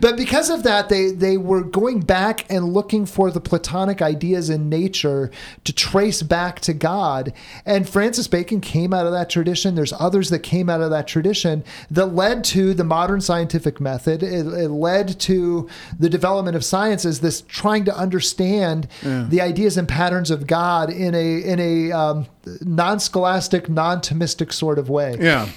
but 0.00 0.16
because 0.16 0.50
of 0.50 0.62
that, 0.62 0.88
they 0.88 1.10
they 1.10 1.36
were 1.36 1.62
going 1.62 2.00
back 2.00 2.44
and 2.50 2.72
looking 2.72 3.06
for 3.06 3.30
the 3.30 3.40
Platonic 3.40 4.02
ideas 4.02 4.50
in 4.50 4.68
nature 4.68 5.30
to 5.64 5.72
trace 5.72 6.22
back 6.22 6.60
to 6.60 6.74
God. 6.74 7.32
And 7.64 7.88
Francis 7.88 8.28
Bacon 8.28 8.60
came 8.60 8.92
out 8.92 9.06
of 9.06 9.12
that 9.12 9.30
tradition. 9.30 9.74
There's 9.74 9.92
others 9.92 10.30
that 10.30 10.40
came 10.40 10.68
out 10.68 10.80
of 10.80 10.90
that 10.90 11.06
tradition 11.06 11.64
that 11.90 12.06
led 12.06 12.44
to 12.44 12.74
the 12.74 12.84
modern 12.84 13.20
scientific 13.20 13.80
method. 13.80 14.22
It, 14.22 14.46
it 14.46 14.68
led 14.68 15.18
to 15.20 15.68
the 15.98 16.08
development 16.08 16.56
of 16.56 16.64
science 16.64 17.04
as 17.04 17.20
this 17.20 17.42
trying 17.42 17.84
to 17.86 17.96
understand 17.96 18.88
the 19.02 19.40
ideas 19.40 19.76
and 19.76 19.88
patterns 19.88 20.30
of 20.30 20.46
God 20.46 20.90
in 20.90 21.14
a 21.14 21.42
in 21.42 21.60
a 21.60 21.92
um, 21.92 22.26
non-scholastic, 22.60 23.68
non-Thomistic 23.68 24.52
sort 24.52 24.78
of 24.78 24.88
way. 24.88 25.16
Yeah. 25.18 25.48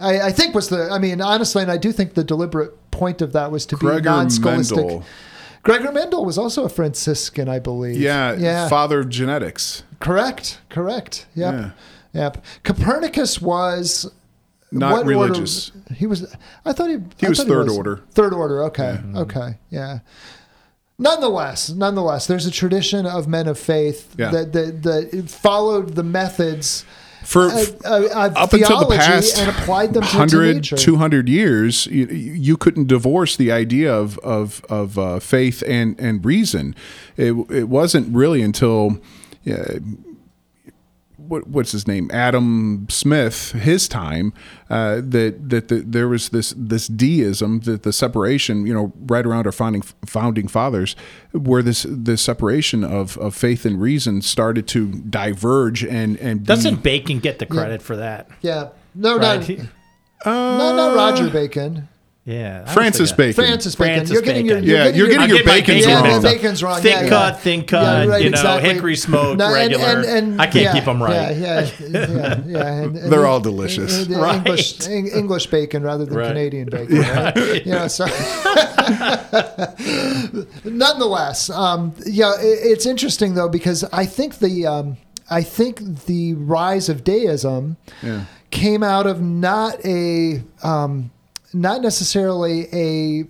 I, 0.00 0.20
I 0.28 0.32
think 0.32 0.54
was 0.54 0.68
the. 0.68 0.88
I 0.90 0.98
mean, 0.98 1.20
honestly, 1.20 1.62
and 1.62 1.70
I 1.70 1.76
do 1.76 1.92
think 1.92 2.14
the 2.14 2.24
deliberate 2.24 2.90
point 2.90 3.20
of 3.22 3.32
that 3.32 3.50
was 3.50 3.66
to 3.66 3.76
be 3.76 3.86
non-scholastic. 4.00 4.76
Mendel. 4.76 5.04
Gregor 5.64 5.92
Mendel 5.92 6.24
was 6.24 6.38
also 6.38 6.64
a 6.64 6.68
Franciscan, 6.68 7.48
I 7.48 7.58
believe. 7.58 7.96
Yeah. 7.96 8.34
yeah, 8.34 8.68
Father 8.68 9.00
of 9.00 9.08
genetics. 9.08 9.82
correct, 10.00 10.60
correct. 10.68 11.26
Yep, 11.34 11.54
Yeah. 11.54 11.70
yep. 12.12 12.44
Copernicus 12.62 13.40
was 13.42 14.10
Not 14.70 14.92
what 14.92 14.98
order- 15.00 15.10
religious. 15.10 15.72
he 15.94 16.06
was. 16.06 16.32
I 16.64 16.72
thought 16.72 16.90
he. 16.90 16.98
He 17.18 17.26
I 17.26 17.30
was 17.30 17.42
third 17.42 17.68
order. 17.68 18.00
Third 18.12 18.32
order. 18.32 18.62
Okay. 18.64 19.00
Okay. 19.16 19.58
Yeah. 19.70 19.98
Nonetheless, 21.00 21.70
nonetheless, 21.70 22.26
there's 22.26 22.46
a 22.46 22.50
tradition 22.50 23.06
of 23.06 23.28
men 23.28 23.46
of 23.46 23.56
faith 23.58 24.14
Yeah. 24.18 24.30
that, 24.30 24.52
that 24.52 24.82
that 24.82 25.30
followed 25.30 25.94
the 25.94 26.02
methods 26.02 26.84
For 27.28 27.50
uh, 27.50 27.64
uh, 27.84 28.28
of 28.28 28.36
up 28.38 28.52
until 28.54 28.78
the 28.78 28.96
past 28.96 29.36
and 29.36 29.50
applied 29.50 29.92
them 29.92 30.02
to, 30.02 30.08
to 30.08 30.16
100 30.16 30.64
200 30.64 31.28
years 31.28 31.84
you, 31.84 32.06
you 32.06 32.56
couldn't 32.56 32.86
divorce 32.86 33.36
the 33.36 33.52
idea 33.52 33.94
of 33.94 34.16
of, 34.20 34.64
of 34.70 34.98
uh, 34.98 35.18
faith 35.20 35.62
and 35.66 36.00
and 36.00 36.24
reason. 36.24 36.74
It, 37.18 37.32
it 37.50 37.68
wasn't 37.68 38.16
really 38.16 38.40
until 38.40 38.98
uh, 39.46 39.74
what, 41.28 41.46
what's 41.46 41.72
his 41.72 41.86
name 41.86 42.10
Adam 42.12 42.86
Smith 42.90 43.52
his 43.52 43.86
time 43.88 44.32
uh, 44.70 44.96
that 44.96 45.48
that 45.50 45.68
the, 45.68 45.76
there 45.86 46.08
was 46.08 46.30
this 46.30 46.54
this 46.56 46.88
deism 46.88 47.60
that 47.60 47.82
the 47.82 47.92
separation 47.92 48.66
you 48.66 48.74
know 48.74 48.92
right 49.00 49.24
around 49.26 49.46
our 49.46 49.52
founding 49.52 49.82
founding 50.06 50.48
fathers 50.48 50.96
where 51.32 51.62
this 51.62 51.86
this 51.88 52.22
separation 52.22 52.82
of, 52.84 53.16
of 53.18 53.34
faith 53.34 53.64
and 53.66 53.80
reason 53.80 54.22
started 54.22 54.66
to 54.68 54.90
diverge 54.92 55.84
and 55.84 56.16
and 56.18 56.44
Doesn't 56.46 56.82
Bacon 56.82 57.18
get 57.20 57.38
the 57.38 57.46
credit 57.46 57.82
for 57.82 57.96
that? 57.96 58.28
Yeah. 58.40 58.68
No, 58.94 59.18
Right. 59.18 59.38
not, 59.38 59.44
He- 59.44 59.56
not, 60.24 60.74
not 60.76 60.96
Roger 60.96 61.30
Bacon. 61.30 61.88
Yeah. 62.28 62.64
Francis 62.72 63.12
Bacon 63.12 63.44
Francis 63.44 63.74
Bacon. 63.74 63.94
Francis 63.94 64.12
you're 64.14 64.22
getting 64.22 64.46
Bacon. 64.46 64.64
your, 64.64 64.76
Yeah, 64.76 64.88
you're 64.88 65.06
getting 65.06 65.22
I'm 65.22 65.28
your 65.30 65.38
getting 65.38 65.52
my 65.52 65.60
Bacon's 65.60 65.86
Bacon 65.86 66.04
wrong. 66.04 66.22
the 66.22 66.28
Bacon's 66.28 66.62
wrong. 66.62 66.80
Thick 66.82 66.92
yeah, 66.92 67.02
yeah. 67.02 67.08
cut, 67.08 67.40
thin 67.40 67.64
cut, 67.64 68.22
you 68.22 68.30
know, 68.30 68.58
hickory 68.58 68.96
smoked, 68.96 69.38
No, 69.38 69.52
regular. 69.52 69.84
and- 69.84 70.04
and- 70.04 70.42
I 70.42 70.46
can't 70.46 70.64
yeah, 70.64 70.72
keep 70.74 70.84
them 70.84 71.02
right. 71.02 71.36
Yeah, 71.36 71.60
yeah, 71.60 71.70
yeah. 71.88 72.40
yeah 72.46 72.66
and, 72.66 72.96
and 72.96 73.12
They're 73.12 73.26
all 73.26 73.40
delicious. 73.40 74.06
the 74.06 74.16
Right. 74.16 74.36
English, 74.36 74.86
English 74.88 75.46
bacon 75.46 75.82
rather 75.82 76.04
than 76.04 76.16
Right. 76.16 76.28
Canadian 76.28 76.68
bacon. 76.70 76.98
Right? 77.00 77.66
You 77.66 77.72
know, 77.72 77.88
so 77.88 78.06
nonetheless, 80.64 81.50
um, 81.50 81.94
yeah, 82.06 82.32
it, 82.40 82.58
it's 82.62 82.86
interesting 82.86 83.34
though 83.34 83.48
because 83.48 83.84
I 83.92 84.06
think 84.06 84.38
the 84.38 84.66
um, 84.66 84.96
I 85.30 85.42
think 85.42 86.04
the 86.06 86.34
rise 86.34 86.88
of 86.88 87.04
deism 87.04 87.76
Yeah. 88.02 88.24
came 88.50 88.82
out 88.82 89.06
of 89.06 89.20
not 89.20 89.84
a 89.84 90.42
um, 90.62 91.10
not 91.52 91.82
necessarily 91.82 92.68
a 92.72 93.24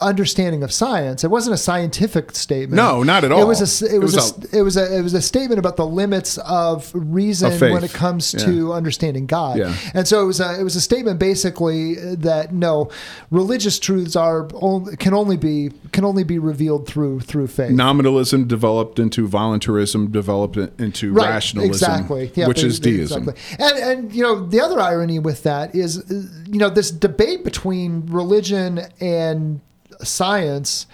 understanding 0.00 0.62
of 0.62 0.72
science. 0.72 1.24
It 1.24 1.28
wasn't 1.30 1.54
a 1.54 1.58
scientific 1.58 2.32
statement. 2.36 2.74
No, 2.74 3.02
not 3.02 3.24
at 3.24 3.32
all. 3.32 3.42
It 3.42 3.46
was 3.46 3.82
a 3.82 3.86
it 3.86 3.94
It 3.94 3.98
was, 3.98 4.14
was 4.14 4.32
a, 4.54 4.58
it 4.58 4.62
was 4.62 4.76
a 4.76 4.98
it 4.98 5.02
was 5.02 5.14
a 5.14 5.22
statement 5.22 5.58
about 5.58 5.76
the 5.76 5.86
limits 5.86 6.38
of 6.38 6.90
reason 6.94 7.52
Of 7.52 7.60
when 7.60 7.82
it 7.84 7.92
comes 7.92 8.32
Yeah. 8.34 8.44
to 8.46 8.72
understanding 8.72 9.26
God. 9.26 9.58
Yeah. 9.58 9.74
And 9.94 10.06
so 10.06 10.22
it 10.22 10.26
was 10.26 10.40
a 10.40 10.60
it 10.60 10.62
was 10.62 10.76
a 10.76 10.80
statement 10.80 11.18
basically 11.18 11.94
that 12.14 12.52
no 12.52 12.90
religious 13.30 13.78
truths 13.78 14.14
are 14.16 14.48
only, 14.54 14.96
can 14.96 15.14
only 15.14 15.36
be 15.36 15.70
can 15.92 16.04
only 16.04 16.22
be 16.24 16.38
revealed 16.38 16.86
through 16.86 17.20
through 17.20 17.48
faith. 17.48 17.70
nominalism 17.72 18.46
developed 18.46 18.98
into 18.98 19.26
voluntarism 19.26 20.10
developed 20.10 20.56
into 20.80 21.12
Right, 21.12 21.28
rationalism 21.28 21.72
exactly. 21.72 22.30
Yeah, 22.34 22.46
which 22.48 22.60
they- 22.62 22.68
is 22.68 22.78
deism 22.80 23.28
Exactly. 23.28 23.56
And 23.66 23.78
and 23.78 24.12
you 24.14 24.22
know 24.22 24.46
the 24.46 24.60
other 24.60 24.78
irony 24.80 25.18
with 25.18 25.42
that 25.42 25.74
is 25.74 26.02
you 26.08 26.58
know 26.58 26.70
this 26.70 26.90
debate 26.90 27.42
between 27.44 28.06
religion 28.06 28.80
and 29.00 29.60
science 30.02 30.86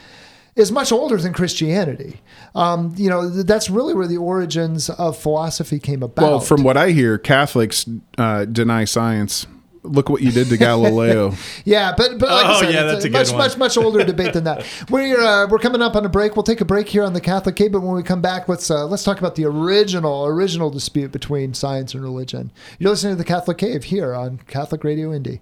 is 0.57 0.71
much 0.71 0.93
older 0.93 1.17
than 1.17 1.33
Christianity. 1.33 2.21
Um, 2.55 2.95
you 2.97 3.11
know 3.11 3.29
that's 3.29 3.69
really 3.69 3.95
where 3.95 4.07
the 4.07 4.17
origins 4.19 4.89
of 4.89 5.17
philosophy 5.19 5.81
came 5.81 6.03
about. 6.05 6.23
well 6.23 6.41
from 6.41 6.63
what 6.63 6.77
i 6.77 6.91
hear 6.91 7.19
catholics 7.19 7.85
uh, 8.17 8.45
deny 8.45 8.85
science 8.85 9.49
look 9.83 10.09
what 10.09 10.23
you 10.23 10.31
did 10.31 10.47
to 10.49 10.57
galileo 10.57 11.35
Yeah, 11.65 11.93
but 11.97 12.17
but 12.21 12.31
like 12.31 12.47
I 12.47 12.57
Oh, 12.57 12.61
said, 12.61 12.73
yeah, 12.73 12.85
it's 12.85 12.93
that's 12.93 13.05
a 13.07 13.09
good 13.09 13.19
much 13.19 13.31
one. 13.31 13.39
much 13.39 13.57
much 13.59 13.77
older 13.77 14.05
debate 14.05 14.35
than 14.35 14.45
that. 14.45 14.65
We're 14.91 15.21
uh, 15.21 15.49
we're 15.49 15.59
coming 15.59 15.83
up 15.83 15.97
on 15.97 16.05
a 16.07 16.09
break. 16.09 16.37
We'll 16.37 16.43
take 16.45 16.61
a 16.61 16.65
break 16.65 16.89
here 16.89 17.03
on 17.03 17.13
the 17.13 17.21
Catholic 17.21 17.57
Cave, 17.57 17.73
but 17.73 17.81
when 17.81 17.95
we 17.97 18.03
come 18.05 18.23
back, 18.23 18.49
let's 18.49 18.71
uh, 18.71 18.87
let's 18.87 19.03
talk 19.03 19.19
about 19.19 19.35
the 19.35 19.45
original 19.47 20.25
original 20.27 20.71
dispute 20.71 21.11
between 21.11 21.55
science 21.55 21.93
and 21.95 22.03
religion. 22.05 22.53
You're 22.79 22.91
listening 22.91 23.15
to 23.15 23.19
the 23.19 23.25
Catholic 23.25 23.59
Cave 23.59 23.85
here 23.85 24.15
on 24.15 24.39
Catholic 24.47 24.85
Radio 24.85 25.13
Indy. 25.13 25.41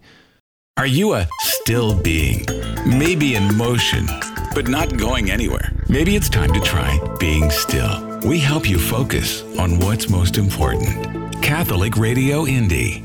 Are 0.79 0.87
you 0.87 1.13
a 1.13 1.29
still 1.41 1.95
being? 1.95 2.47
Maybe 2.87 3.35
in 3.35 3.57
motion, 3.59 4.07
but 4.55 4.69
not 4.69 4.97
going 4.97 5.31
anywhere. 5.31 5.71
Maybe 5.87 6.17
it's 6.17 6.31
time 6.31 6.51
to 6.55 6.61
try 6.61 6.99
being 7.21 7.51
still. 7.51 8.19
We 8.25 8.39
help 8.39 8.69
you 8.69 8.79
focus 8.79 9.43
on 9.59 9.79
what's 9.81 10.09
most 10.09 10.39
important. 10.39 11.43
Catholic 11.43 11.99
Radio 11.99 12.47
Indy. 12.47 13.05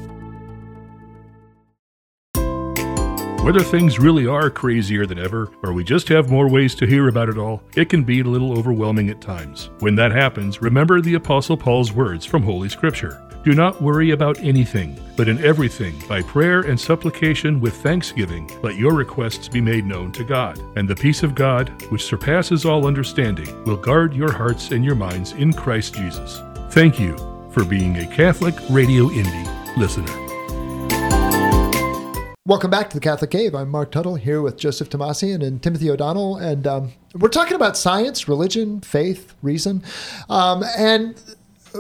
Whether 3.41 3.62
things 3.62 3.98
really 3.98 4.27
are 4.27 4.50
crazier 4.50 5.06
than 5.06 5.20
ever, 5.20 5.50
or 5.63 5.72
we 5.72 5.84
just 5.84 6.10
have 6.10 6.29
more 6.29 6.50
ways 6.50 6.75
to 6.75 6.86
hear 6.86 7.08
about 7.08 7.29
it 7.29 7.38
all, 7.38 7.63
it 7.75 7.88
can 7.88 8.03
be 8.03 8.20
a 8.20 8.25
little 8.25 8.58
overwhelming 8.58 9.10
at 9.10 9.22
times. 9.22 9.70
When 9.79 9.96
that 9.96 10.12
happens, 10.12 10.62
remember 10.62 11.00
the 11.00 11.13
Apostle 11.13 11.56
Paul's 11.56 11.94
words 11.94 12.25
from 12.25 12.44
Holy 12.44 12.67
Scripture. 12.67 13.24
Do 13.46 13.53
not 13.53 13.82
worry 13.82 14.12
about 14.12 14.38
anything, 14.39 15.00
but 15.15 15.29
in 15.29 15.41
everything, 15.41 15.96
by 16.10 16.22
prayer 16.22 16.62
and 16.62 16.77
supplication 16.77 17.62
with 17.62 17.75
thanksgiving, 17.75 18.51
let 18.62 18.75
your 18.75 18.94
requests 18.94 19.48
be 19.48 19.62
made 19.62 19.86
known 19.86 20.12
to 20.13 20.25
God. 20.25 20.60
And 20.75 20.86
the 20.86 20.96
peace 20.96 21.24
of 21.24 21.34
God, 21.34 21.70
which 21.89 22.03
surpasses 22.03 22.65
all 22.65 22.86
understanding, 22.86 23.63
will 23.63 23.77
guard 23.77 24.13
your 24.13 24.34
hearts 24.34 24.72
and 24.72 24.84
your 24.84 24.96
minds 24.96 25.32
in 25.32 25.53
Christ 25.53 25.94
Jesus. 25.94 26.41
Thank 26.72 27.00
you 27.00 27.15
for 27.51 27.63
being 27.63 27.96
a 27.96 28.08
Catholic 28.13 28.56
Radio 28.70 29.10
Indy 29.10 29.50
listener. 29.77 30.26
Welcome 32.47 32.71
back 32.71 32.89
to 32.91 32.95
the 32.95 33.01
Catholic 33.01 33.31
Cave. 33.31 33.53
I'm 33.53 33.67
Marc 33.67 33.91
Tuttle 33.91 34.15
here 34.15 34.41
with 34.41 34.55
Joseph 34.55 34.89
Tumasian 34.89 35.45
and 35.45 35.61
Timothy 35.61 35.89
O'Donnell, 35.91 36.37
and 36.37 36.65
um, 36.65 36.93
we're 37.13 37.27
talking 37.27 37.55
about 37.55 37.75
science, 37.75 38.29
religion, 38.29 38.79
faith, 38.79 39.33
reason, 39.41 39.83
um, 40.29 40.63
and 40.77 41.21
uh, 41.75 41.79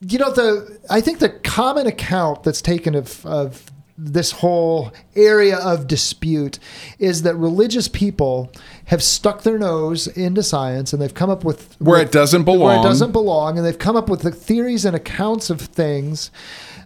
you 0.00 0.18
know 0.18 0.32
the 0.32 0.78
I 0.88 1.02
think 1.02 1.18
the 1.18 1.28
common 1.28 1.86
account 1.86 2.44
that's 2.44 2.62
taken 2.62 2.94
of 2.94 3.26
of 3.26 3.70
this 3.98 4.30
whole 4.30 4.90
area 5.16 5.58
of 5.58 5.86
dispute 5.86 6.60
is 6.98 7.20
that 7.24 7.34
religious 7.34 7.86
people 7.86 8.50
have 8.86 9.02
stuck 9.02 9.42
their 9.42 9.58
nose 9.58 10.06
into 10.06 10.42
science 10.42 10.92
and 10.92 11.00
they've 11.00 11.14
come 11.14 11.30
up 11.30 11.44
with 11.44 11.76
Where 11.78 11.98
with- 11.98 12.08
it 12.08 12.12
doesn't 12.12 12.44
belong, 12.44 12.60
where 12.60 12.78
it 12.78 12.82
doesn't 12.82 13.12
belong, 13.12 13.58
and 13.58 13.66
they've 13.66 13.78
come 13.78 13.96
up 13.96 14.08
with 14.08 14.22
the 14.22 14.30
theories 14.30 14.86
and 14.86 14.96
accounts 14.96 15.50
of 15.50 15.60
things 15.60 16.30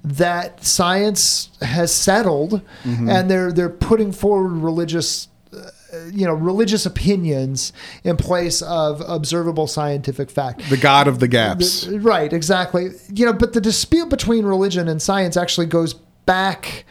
that 0.05 0.65
science 0.65 1.51
has 1.61 1.93
settled, 1.93 2.63
Mm-hmm. 2.85 3.09
and 3.11 3.31
they're 3.31 3.53
they're 3.53 3.69
putting 3.69 4.13
forward 4.13 4.51
religious. 4.53 5.29
uh, 5.53 5.71
You 6.13 6.25
know, 6.27 6.35
religious 6.35 6.87
opinions 6.87 7.73
in 8.05 8.17
place 8.17 8.63
of 8.63 9.03
observable 9.07 9.67
scientific 9.67 10.31
fact. 10.31 10.63
the 10.71 10.77
god 10.77 11.09
of 11.09 11.19
the 11.19 11.29
gaps 11.29 11.87
Right, 11.89 12.33
exactly. 12.33 12.91
You 13.13 13.27
know, 13.27 13.33
but 13.33 13.53
the 13.53 13.61
dispute 13.61 14.09
between 14.09 14.45
religion 14.45 14.89
and 14.89 15.03
science 15.03 15.37
actually 15.37 15.67
goes 15.67 15.95
back 16.27 16.85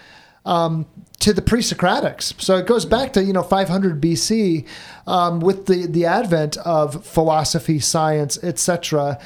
um, 0.45 0.85
to 1.19 1.33
the 1.33 1.41
pre-Socratics. 1.41 2.33
So 2.41 2.57
it 2.57 2.65
goes 2.67 2.85
back 2.85 3.13
to 3.13 3.23
you 3.23 3.33
know 3.33 3.43
500 3.43 4.01
BC 4.01 4.65
um, 5.07 5.39
with 5.39 5.65
the 5.65 5.87
the 5.87 6.05
advent 6.05 6.57
of 6.57 7.05
philosophy, 7.05 7.79
science, 7.79 8.37
etc. 8.43 9.17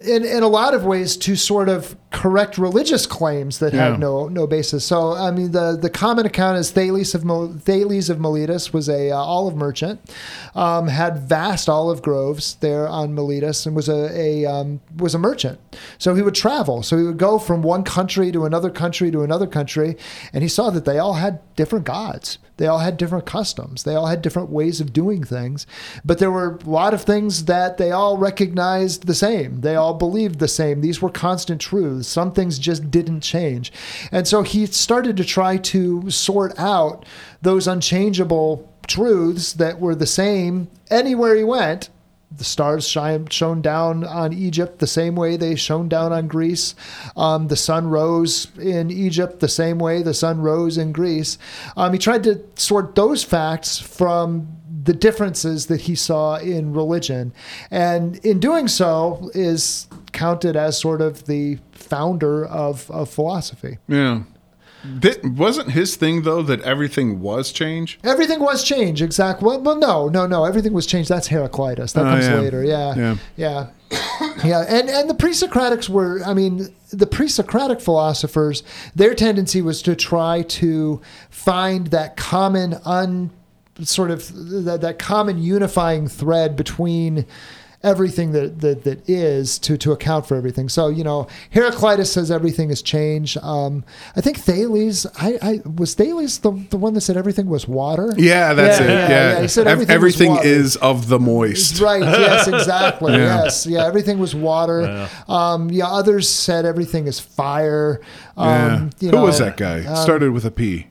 in, 0.00 0.24
in 0.24 0.42
a 0.42 0.48
lot 0.48 0.74
of 0.74 0.84
ways 0.84 1.16
to 1.18 1.36
sort 1.36 1.68
of 1.68 1.96
correct 2.12 2.58
religious 2.58 3.06
claims 3.06 3.58
that 3.58 3.72
Yeah. 3.72 3.90
had 3.90 3.98
no 4.00 4.28
no 4.28 4.46
basis. 4.46 4.84
So 4.84 5.12
I 5.14 5.30
mean 5.30 5.52
the 5.52 5.76
the 5.80 5.90
common 5.90 6.26
account 6.26 6.58
is 6.58 6.70
Thales 6.70 7.14
of 7.14 7.24
Mil- 7.24 7.54
Thales 7.58 8.10
of 8.10 8.20
Miletus 8.20 8.72
was 8.72 8.88
a 8.88 9.10
uh, 9.10 9.16
olive 9.16 9.56
merchant, 9.56 10.00
um, 10.54 10.88
had 10.88 11.18
vast 11.28 11.68
olive 11.68 12.02
groves 12.02 12.56
there 12.60 12.86
on 12.86 13.14
Miletus, 13.14 13.66
and 13.66 13.74
was 13.74 13.88
a, 13.88 14.10
a 14.18 14.44
um, 14.46 14.80
was 14.96 15.14
a 15.14 15.18
merchant. 15.18 15.58
So 15.98 16.14
he 16.14 16.22
would 16.22 16.34
travel. 16.34 16.82
So 16.82 16.96
he 16.98 17.04
would 17.04 17.18
go 17.18 17.38
from 17.38 17.62
one 17.62 17.82
country 17.82 18.30
to 18.32 18.44
another 18.44 18.70
country 18.70 19.10
to 19.10 19.22
another 19.22 19.46
country, 19.46 19.96
and 20.32 20.42
he 20.42 20.48
saw 20.48 20.70
that 20.70 20.84
they 20.84 20.98
all 20.98 21.14
had 21.14 21.40
different 21.56 21.84
gods. 21.86 22.38
They 22.58 22.66
all 22.68 22.78
had 22.80 22.96
different 22.98 23.26
customs. 23.26 23.82
They 23.82 23.94
all 23.96 24.06
had 24.06 24.22
different 24.22 24.50
ways 24.50 24.80
of 24.80 24.92
doing 24.92 25.24
things. 25.24 25.66
But 26.04 26.18
there 26.18 26.30
were 26.30 26.58
a 26.64 26.68
lot 26.70 26.92
of 26.94 27.02
things 27.02 27.46
that 27.46 27.78
they 27.78 27.90
all 27.90 28.18
recognized 28.18 29.06
the 29.06 29.14
same. 29.14 29.62
They 29.62 29.74
all 29.74 29.94
believed 29.94 30.38
the 30.38 30.46
same. 30.60 30.80
These 30.80 31.00
were 31.02 31.10
constant 31.10 31.60
truths. 31.60 32.01
Some 32.06 32.32
things 32.32 32.58
just 32.58 32.90
didn't 32.90 33.20
change. 33.20 33.72
And 34.10 34.26
so 34.26 34.42
he 34.42 34.66
started 34.66 35.16
to 35.16 35.24
try 35.24 35.56
to 35.58 36.10
sort 36.10 36.58
out 36.58 37.04
those 37.40 37.66
unchangeable 37.66 38.68
truths 38.86 39.52
that 39.54 39.80
were 39.80 39.94
the 39.94 40.06
same 40.06 40.68
anywhere 40.90 41.36
he 41.36 41.44
went 41.44 41.88
the 42.36 42.44
stars 42.44 42.86
shine, 42.88 43.26
shone 43.28 43.60
down 43.60 44.04
on 44.04 44.32
Egypt 44.32 44.78
the 44.78 44.86
same 44.86 45.14
way 45.14 45.36
they 45.36 45.54
shone 45.54 45.88
down 45.88 46.12
on 46.12 46.28
Greece. 46.28 46.74
Um, 47.16 47.48
the 47.48 47.56
sun 47.56 47.88
rose 47.88 48.48
in 48.58 48.90
Egypt 48.90 49.40
the 49.40 49.48
same 49.48 49.78
way 49.78 50.02
the 50.02 50.14
sun 50.14 50.40
rose 50.40 50.78
in 50.78 50.92
Greece. 50.92 51.38
Um, 51.76 51.92
he 51.92 51.98
tried 51.98 52.24
to 52.24 52.42
sort 52.56 52.94
those 52.94 53.22
facts 53.22 53.78
from 53.78 54.48
the 54.84 54.94
differences 54.94 55.66
that 55.66 55.82
he 55.82 55.94
saw 55.94 56.36
in 56.36 56.72
religion, 56.72 57.32
and 57.70 58.16
in 58.24 58.40
doing 58.40 58.66
so, 58.66 59.30
is 59.34 59.86
counted 60.12 60.56
as 60.56 60.78
sort 60.78 61.00
of 61.00 61.26
the 61.26 61.58
founder 61.92 62.44
of, 62.46 62.90
of 62.90 63.08
philosophy. 63.10 63.78
Yeah. 63.88 64.22
Wasn't 65.22 65.70
his 65.70 65.94
thing 65.94 66.22
though 66.22 66.42
that 66.42 66.60
everything 66.62 67.20
was 67.20 67.52
change? 67.52 68.00
Everything 68.02 68.40
was 68.40 68.64
change, 68.64 69.00
exactly. 69.00 69.46
Well, 69.46 69.60
well, 69.62 69.76
no, 69.76 70.08
no, 70.08 70.26
no. 70.26 70.44
Everything 70.44 70.72
was 70.72 70.86
changed. 70.86 71.08
That's 71.08 71.28
Heraclitus. 71.28 71.92
That 71.92 72.06
Oh, 72.06 72.10
comes 72.10 72.26
yeah. 72.26 72.40
later. 72.40 72.64
Yeah, 72.64 72.94
Yeah. 72.96 73.16
yeah, 73.36 73.66
yeah. 74.44 74.64
And 74.68 74.90
and 74.90 75.08
the 75.08 75.14
pre-Socratics 75.14 75.88
were. 75.88 76.20
I 76.26 76.34
mean, 76.34 76.74
the 76.90 77.06
pre-Socratic 77.06 77.80
philosophers. 77.80 78.64
Their 78.96 79.14
tendency 79.14 79.62
was 79.62 79.82
to 79.82 79.94
try 79.94 80.42
to 80.60 81.00
find 81.30 81.86
that 81.88 82.16
common 82.16 82.74
un 82.84 83.30
sort 83.84 84.10
of 84.10 84.20
that, 84.64 84.80
that 84.80 84.98
common 84.98 85.38
unifying 85.38 86.08
thread 86.08 86.56
between 86.56 87.24
everything 87.84 88.32
that, 88.32 88.60
that 88.60 88.84
that 88.84 89.08
is 89.08 89.58
to 89.60 89.76
to 89.78 89.92
account 89.92 90.26
for 90.26 90.36
everything. 90.36 90.68
So 90.68 90.88
you 90.88 91.04
know, 91.04 91.26
Heraclitus 91.50 92.12
says 92.12 92.30
everything 92.30 92.68
has 92.68 92.82
changed. 92.82 93.36
Um, 93.42 93.84
I 94.16 94.20
think 94.20 94.38
Thales. 94.38 95.06
I, 95.18 95.38
I 95.42 95.60
was 95.76 95.94
Thales 95.94 96.38
the 96.38 96.52
the 96.70 96.76
one 96.76 96.94
that 96.94 97.00
said 97.02 97.16
everything 97.16 97.46
was 97.46 97.66
water. 97.68 98.12
Yeah, 98.16 98.54
that's 98.54 98.78
Yeah, 98.80 98.86
it. 98.86 98.88
yeah, 98.90 99.08
Yeah, 99.08 99.32
yeah. 99.34 99.40
He 99.42 99.48
said 99.48 99.66
Ev- 99.66 99.72
everything 99.72 99.88
was 99.88 99.94
everything 99.94 100.30
water. 100.36 100.48
is 100.48 100.76
of 100.76 101.08
the 101.08 101.18
moist. 101.18 101.80
Right. 101.82 102.02
Yes. 102.02 102.48
Exactly. 102.48 103.12
Yeah. 103.22 103.42
Yes. 103.44 103.66
Yeah. 103.66 103.86
Everything 103.86 104.18
was 104.18 104.34
water. 104.34 105.08
Um, 105.28 105.70
yeah. 105.70 105.86
Others 105.86 106.28
said 106.28 106.64
everything 106.64 107.06
is 107.06 107.18
fire. 107.20 108.00
Yeah. 108.36 108.74
Um, 108.76 108.90
you 109.00 109.10
Who 109.10 109.16
know, 109.16 109.24
was 109.24 109.38
that 109.38 109.56
guy? 109.56 109.84
um, 109.84 109.96
Started 109.96 110.30
with 110.32 110.44
a 110.44 110.50
P. 110.50 110.86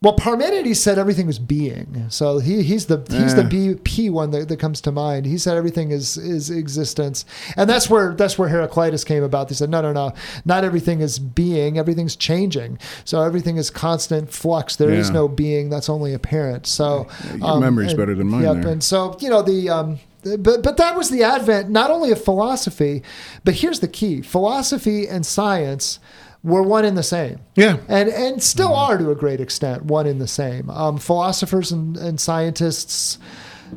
well, 0.00 0.12
Parmenides 0.12 0.80
said 0.80 0.96
everything 0.96 1.26
was 1.26 1.40
being. 1.40 2.06
So 2.08 2.38
he, 2.38 2.62
he's 2.62 2.86
the 2.86 3.04
he's 3.10 3.34
the 3.34 3.42
B 3.42 3.74
P 3.82 4.10
one 4.10 4.30
that, 4.30 4.48
that 4.48 4.58
comes 4.60 4.80
to 4.82 4.92
mind. 4.92 5.26
He 5.26 5.38
said 5.38 5.56
everything 5.56 5.90
is 5.90 6.16
is 6.16 6.50
existence, 6.50 7.24
and 7.56 7.68
that's 7.68 7.90
where 7.90 8.14
that's 8.14 8.38
where 8.38 8.48
Heraclitus 8.48 9.02
came 9.02 9.24
about. 9.24 9.48
He 9.48 9.56
said 9.56 9.70
no, 9.70 9.80
no, 9.80 9.92
no, 9.92 10.12
not 10.44 10.62
everything 10.62 11.00
is 11.00 11.18
being. 11.18 11.78
Everything's 11.78 12.14
changing. 12.14 12.78
So 13.04 13.22
everything 13.22 13.56
is 13.56 13.70
constant 13.70 14.30
flux. 14.30 14.76
There 14.76 14.90
is 14.90 15.08
Yeah. 15.08 15.14
no 15.14 15.28
being. 15.28 15.68
That's 15.68 15.88
only 15.88 16.14
apparent. 16.14 16.68
So 16.68 17.08
your 17.36 17.58
memory's 17.58 17.90
and- 17.90 17.98
better 17.98 18.14
than 18.14 18.28
mine 18.28 18.42
Yep. 18.42 18.56
there. 18.62 18.72
And 18.72 18.84
so 18.84 19.16
you 19.18 19.28
know 19.30 19.42
the. 19.42 19.68
Um, 19.68 19.98
but 20.22 20.62
but 20.62 20.76
that 20.76 20.96
was 20.96 21.10
the 21.10 21.22
advent 21.24 21.70
not 21.70 21.90
only 21.90 22.10
of 22.12 22.22
philosophy, 22.22 23.02
but 23.44 23.54
here's 23.54 23.80
the 23.80 23.88
key: 23.88 24.20
philosophy 24.22 25.08
and 25.08 25.24
science 25.26 25.98
were 26.44 26.62
one 26.62 26.84
in 26.84 26.94
the 26.94 27.02
same 27.02 27.38
Yeah. 27.56 27.78
and 27.88 28.08
and 28.08 28.42
still 28.42 28.68
Mm-hmm. 28.68 28.92
are 28.92 28.98
to 28.98 29.10
a 29.10 29.14
great 29.16 29.40
extent 29.40 29.84
one 29.84 30.06
in 30.06 30.18
the 30.18 30.28
same. 30.28 30.70
Um, 30.70 30.98
philosophers 30.98 31.72
and, 31.72 31.96
and 31.96 32.20
scientists, 32.20 33.18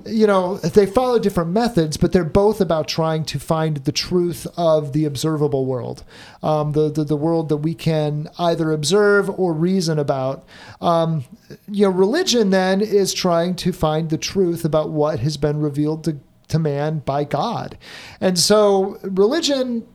you 0.06 0.26
know, 0.28 0.56
they 0.58 0.86
follow 0.86 1.20
different 1.20 1.50
methods, 1.50 1.98
but 1.98 2.12
they're 2.14 2.24
both 2.24 2.62
about 2.62 2.88
trying 2.88 3.26
to 3.26 3.40
find 3.40 3.78
the 3.78 3.92
truth 3.92 4.48
of 4.56 4.94
the 4.94 5.04
observable 5.06 5.66
world, 5.66 6.04
um, 6.44 6.72
the, 6.74 6.90
the 6.90 7.04
the 7.04 7.18
world 7.18 7.50
that 7.50 7.58
we 7.58 7.74
can 7.74 8.30
either 8.40 8.72
observe 8.72 9.30
or 9.40 9.52
reason 9.54 10.00
about. 10.00 10.46
Um, 10.80 11.26
you 11.68 11.86
know, 11.86 11.92
religion 11.92 12.52
then 12.52 12.80
is 12.80 13.14
trying 13.14 13.56
to 13.56 13.74
find 13.74 14.10
the 14.10 14.18
truth 14.18 14.64
about 14.64 14.92
what 14.92 15.20
has 15.20 15.36
been 15.36 15.60
revealed 15.60 16.04
to 16.06 16.20
to 16.50 16.60
man 16.60 17.00
by 17.00 17.24
God, 17.26 17.78
and 18.22 18.38
so 18.38 18.98
religion 19.04 19.86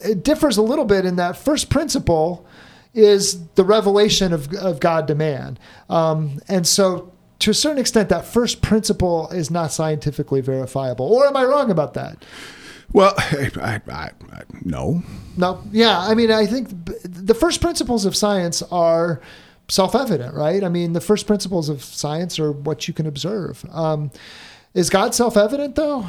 it 0.00 0.22
differs 0.22 0.56
a 0.56 0.62
little 0.62 0.84
bit 0.84 1.04
in 1.04 1.16
that 1.16 1.36
first 1.36 1.70
principle 1.70 2.46
is 2.94 3.46
the 3.50 3.64
revelation 3.64 4.32
of, 4.32 4.52
of 4.54 4.80
God 4.80 5.06
to 5.08 5.14
man. 5.14 5.58
Um, 5.90 6.40
and 6.48 6.66
so, 6.66 7.12
to 7.40 7.50
a 7.50 7.54
certain 7.54 7.78
extent, 7.78 8.08
that 8.08 8.24
first 8.24 8.62
principle 8.62 9.28
is 9.28 9.50
not 9.50 9.70
scientifically 9.70 10.40
verifiable. 10.40 11.06
Or 11.06 11.26
am 11.26 11.36
I 11.36 11.44
wrong 11.44 11.70
about 11.70 11.94
that? 11.94 12.24
Well, 12.92 13.12
I, 13.18 13.50
I, 13.60 13.92
I, 13.92 14.10
I 14.32 14.42
no. 14.62 15.02
No. 15.36 15.62
Yeah. 15.70 15.98
I 15.98 16.14
mean, 16.14 16.30
I 16.30 16.46
think 16.46 16.70
the 17.04 17.34
first 17.34 17.60
principles 17.60 18.06
of 18.06 18.16
science 18.16 18.62
are 18.62 19.20
self 19.68 19.94
evident, 19.94 20.34
right? 20.34 20.64
I 20.64 20.70
mean, 20.70 20.94
the 20.94 21.00
first 21.00 21.26
principles 21.26 21.68
of 21.68 21.82
science 21.84 22.38
are 22.38 22.52
what 22.52 22.88
you 22.88 22.94
can 22.94 23.06
observe. 23.06 23.64
Um, 23.70 24.10
is 24.72 24.88
God 24.90 25.14
self 25.14 25.36
evident, 25.36 25.74
though? 25.74 26.06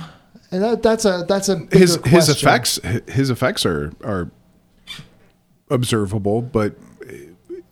And 0.52 0.64
that, 0.64 0.84
that's 0.84 1.06
a 1.06 1.26
that's 1.28 1.50
a 1.50 1.58
His 1.72 2.00
his 2.06 2.30
effects 2.30 2.80
his 3.08 3.30
effects 3.30 3.66
are 3.66 3.92
are 4.04 4.32
observable, 5.70 6.42
but 6.42 6.76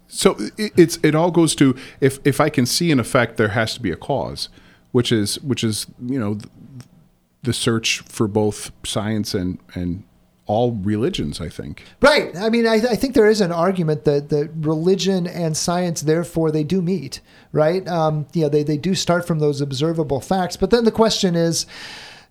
so 0.08 0.38
it, 0.58 0.72
it's 0.78 0.98
it 1.04 1.16
all 1.16 1.32
goes 1.32 1.56
to 1.56 1.76
if 2.00 2.20
if 2.26 2.40
I 2.40 2.50
can 2.50 2.66
see 2.66 2.92
an 2.92 3.00
effect, 3.00 3.38
there 3.38 3.50
has 3.50 3.74
to 3.76 3.82
be 3.82 3.92
a 3.92 3.96
cause, 3.96 4.50
which 4.92 5.12
is 5.12 5.40
which 5.42 5.64
is 5.64 5.88
you 6.06 6.20
know 6.20 6.36
the, 6.36 6.50
the 7.44 7.54
search 7.54 8.00
for 8.02 8.28
both 8.28 8.72
science 8.86 9.34
and 9.34 9.60
and 9.74 10.04
all 10.46 10.72
religions. 10.72 11.42
I 11.42 11.50
think. 11.50 11.84
Right. 12.02 12.36
I 12.38 12.50
mean, 12.50 12.66
I, 12.66 12.76
I 12.76 12.96
think 12.96 13.14
there 13.14 13.30
is 13.30 13.42
an 13.42 13.52
argument 13.52 14.06
that, 14.06 14.30
that 14.30 14.52
religion 14.56 15.28
and 15.28 15.58
science, 15.58 16.02
therefore, 16.02 16.52
they 16.52 16.64
do 16.64 16.82
meet, 16.82 17.20
right? 17.52 17.86
Um, 17.88 18.28
you 18.34 18.44
know, 18.44 18.50
they, 18.50 18.62
they 18.64 18.78
do 18.78 18.94
start 18.96 19.26
from 19.26 19.40
those 19.40 19.60
observable 19.60 20.22
facts. 20.22 20.56
But 20.56 20.70
then 20.70 20.86
the 20.86 20.92
question 20.92 21.36
is, 21.36 21.66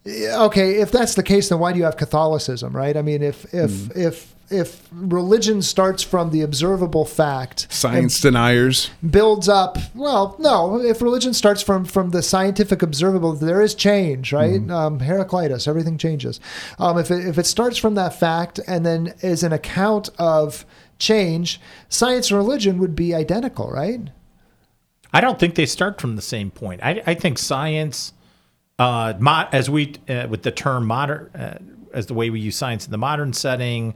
okay, 0.07 0.81
if 0.81 0.91
that's 0.91 1.15
the 1.15 1.23
case, 1.23 1.49
then 1.49 1.59
why 1.59 1.73
do 1.73 1.79
you 1.79 1.85
have 1.85 1.97
Catholicism, 1.97 2.75
right? 2.75 2.97
I 2.97 3.03
mean, 3.03 3.23
if 3.23 3.53
if 3.55 3.97
if 3.97 4.35
if 4.51 4.87
religion 4.93 5.63
starts 5.63 6.03
from 6.03 6.31
the 6.31 6.43
observable 6.43 7.07
fact, 7.07 7.67
Science 7.71 8.21
deniers. 8.21 8.91
builds 9.09 9.49
up 9.49 9.79
well 9.95 10.37
no 10.39 10.79
if 10.81 11.01
religion 11.01 11.33
starts 11.33 11.63
from 11.63 11.87
from 11.87 12.11
the 12.11 12.23
scientific 12.23 12.83
observable 12.83 13.33
there 13.33 13.63
is 13.63 13.75
change 13.75 14.35
right 14.35 14.61
Mm-hmm. 14.61 14.71
um, 14.71 15.01
heraclitus 15.01 15.67
everything 15.67 15.97
changes 15.97 16.41
um, 16.79 16.99
if, 16.99 17.11
it, 17.11 17.27
if 17.27 17.39
it 17.39 17.47
starts 17.47 17.79
from 17.79 17.95
that 17.95 18.19
fact 18.21 18.61
and 18.67 18.85
then 18.85 19.15
is 19.23 19.43
an 19.43 19.53
account 19.55 20.11
of 20.19 20.67
change 20.99 21.59
science 21.89 22.31
and 22.31 22.37
religion 22.39 22.77
would 22.79 22.95
be 22.95 23.15
identical 23.15 23.71
right 23.71 24.11
I 25.13 25.21
don't 25.23 25.39
think 25.39 25.55
they 25.55 25.67
start 25.67 26.01
from 26.01 26.17
the 26.17 26.23
same 26.23 26.51
point. 26.51 26.81
I, 26.83 27.01
I 27.07 27.15
think 27.15 27.39
science, 27.39 28.13
uh, 28.79 29.15
mo- 29.19 29.49
as 29.53 29.71
we 29.71 29.95
uh, 30.09 30.27
with 30.29 30.43
the 30.43 30.51
term 30.51 30.87
modern, 30.87 31.31
uh, 31.35 31.59
as 31.93 32.07
the 32.07 32.15
way 32.15 32.31
we 32.31 32.41
use 32.41 32.57
science 32.57 32.85
in 32.85 32.91
the 32.91 32.99
modern 32.99 33.33
setting, 33.33 33.95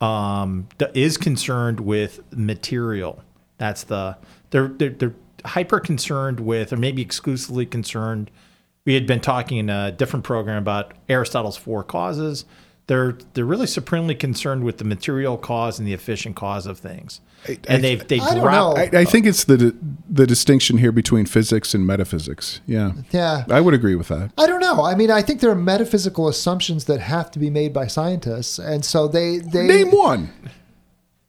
um, 0.00 0.68
is 0.94 1.16
concerned 1.16 1.80
with 1.80 2.20
material. 2.32 3.22
That's 3.58 3.84
the 3.84 4.16
they're 4.50 4.68
they're, 4.68 4.90
they're 4.90 5.14
hyper 5.44 5.80
concerned 5.80 6.40
with, 6.40 6.72
or 6.72 6.76
maybe 6.76 7.02
exclusively 7.02 7.66
concerned. 7.66 8.30
We 8.84 8.94
had 8.94 9.06
been 9.06 9.20
talking 9.20 9.58
in 9.58 9.68
a 9.68 9.92
different 9.92 10.24
program 10.24 10.58
about 10.58 10.94
Aristotle's 11.08 11.56
four 11.56 11.82
causes. 11.82 12.44
They're 12.88 13.18
they're 13.34 13.44
really 13.44 13.66
supremely 13.66 14.14
concerned 14.14 14.62
with 14.62 14.78
the 14.78 14.84
material 14.84 15.36
cause 15.36 15.80
and 15.80 15.88
the 15.88 15.92
efficient 15.92 16.36
cause 16.36 16.66
of 16.66 16.78
things, 16.78 17.20
and 17.66 17.82
they've 17.82 18.06
they 18.06 18.20
I 18.20 18.34
don't 18.34 18.42
drop. 18.42 18.76
know. 18.76 18.80
I, 18.80 19.00
I 19.00 19.04
think 19.04 19.26
it's 19.26 19.42
the 19.42 19.74
the 20.08 20.24
distinction 20.24 20.78
here 20.78 20.92
between 20.92 21.26
physics 21.26 21.74
and 21.74 21.84
metaphysics. 21.84 22.60
Yeah. 22.64 22.92
yeah 23.10 23.44
I 23.50 23.60
would 23.60 23.74
agree 23.74 23.96
with 23.96 24.06
that. 24.08 24.30
I 24.38 24.46
don't 24.46 24.60
know. 24.60 24.84
I 24.84 24.94
mean, 24.94 25.10
I 25.10 25.20
think 25.20 25.40
there 25.40 25.50
are 25.50 25.56
metaphysical 25.56 26.28
assumptions 26.28 26.84
that 26.84 27.00
have 27.00 27.30
to 27.32 27.40
be 27.40 27.50
made 27.50 27.72
by 27.72 27.88
scientists, 27.88 28.58
and 28.60 28.84
so 28.84 29.08
they 29.08 29.38
they 29.38 29.66
Name 29.66 29.90
one. 29.90 30.30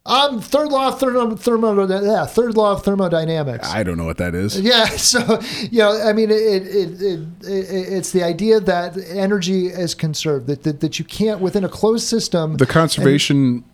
Um, 0.08 0.39
third 0.41 0.70
law 0.70 0.88
of 0.88 1.00
thermo, 1.00 1.36
thermo 1.36 1.86
yeah, 1.86 2.26
third 2.26 2.56
law 2.56 2.72
of 2.72 2.84
thermodynamics. 2.84 3.67
I 3.70 3.84
don't 3.84 3.98
know 3.98 4.06
what 4.06 4.17
that 4.17 4.34
is. 4.34 4.58
Yeah, 4.67 4.86
so 4.86 5.20
you 5.70 5.80
know, 5.80 6.02
I 6.02 6.13
mean, 6.13 6.32
it, 6.32 6.36
it, 6.36 7.02
it, 7.02 7.20
it 7.43 7.93
it's 7.98 8.12
the 8.12 8.24
idea 8.24 8.62
that 8.62 8.98
energy 9.10 9.67
is 9.67 9.93
conserved, 9.93 10.48
that, 10.48 10.63
that 10.63 10.80
that 10.80 10.98
you 10.98 11.04
can't 11.06 11.41
within 11.41 11.63
a 11.65 11.70
closed 11.70 12.08
system. 12.08 12.56
The 12.56 12.65
conservation 12.65 13.65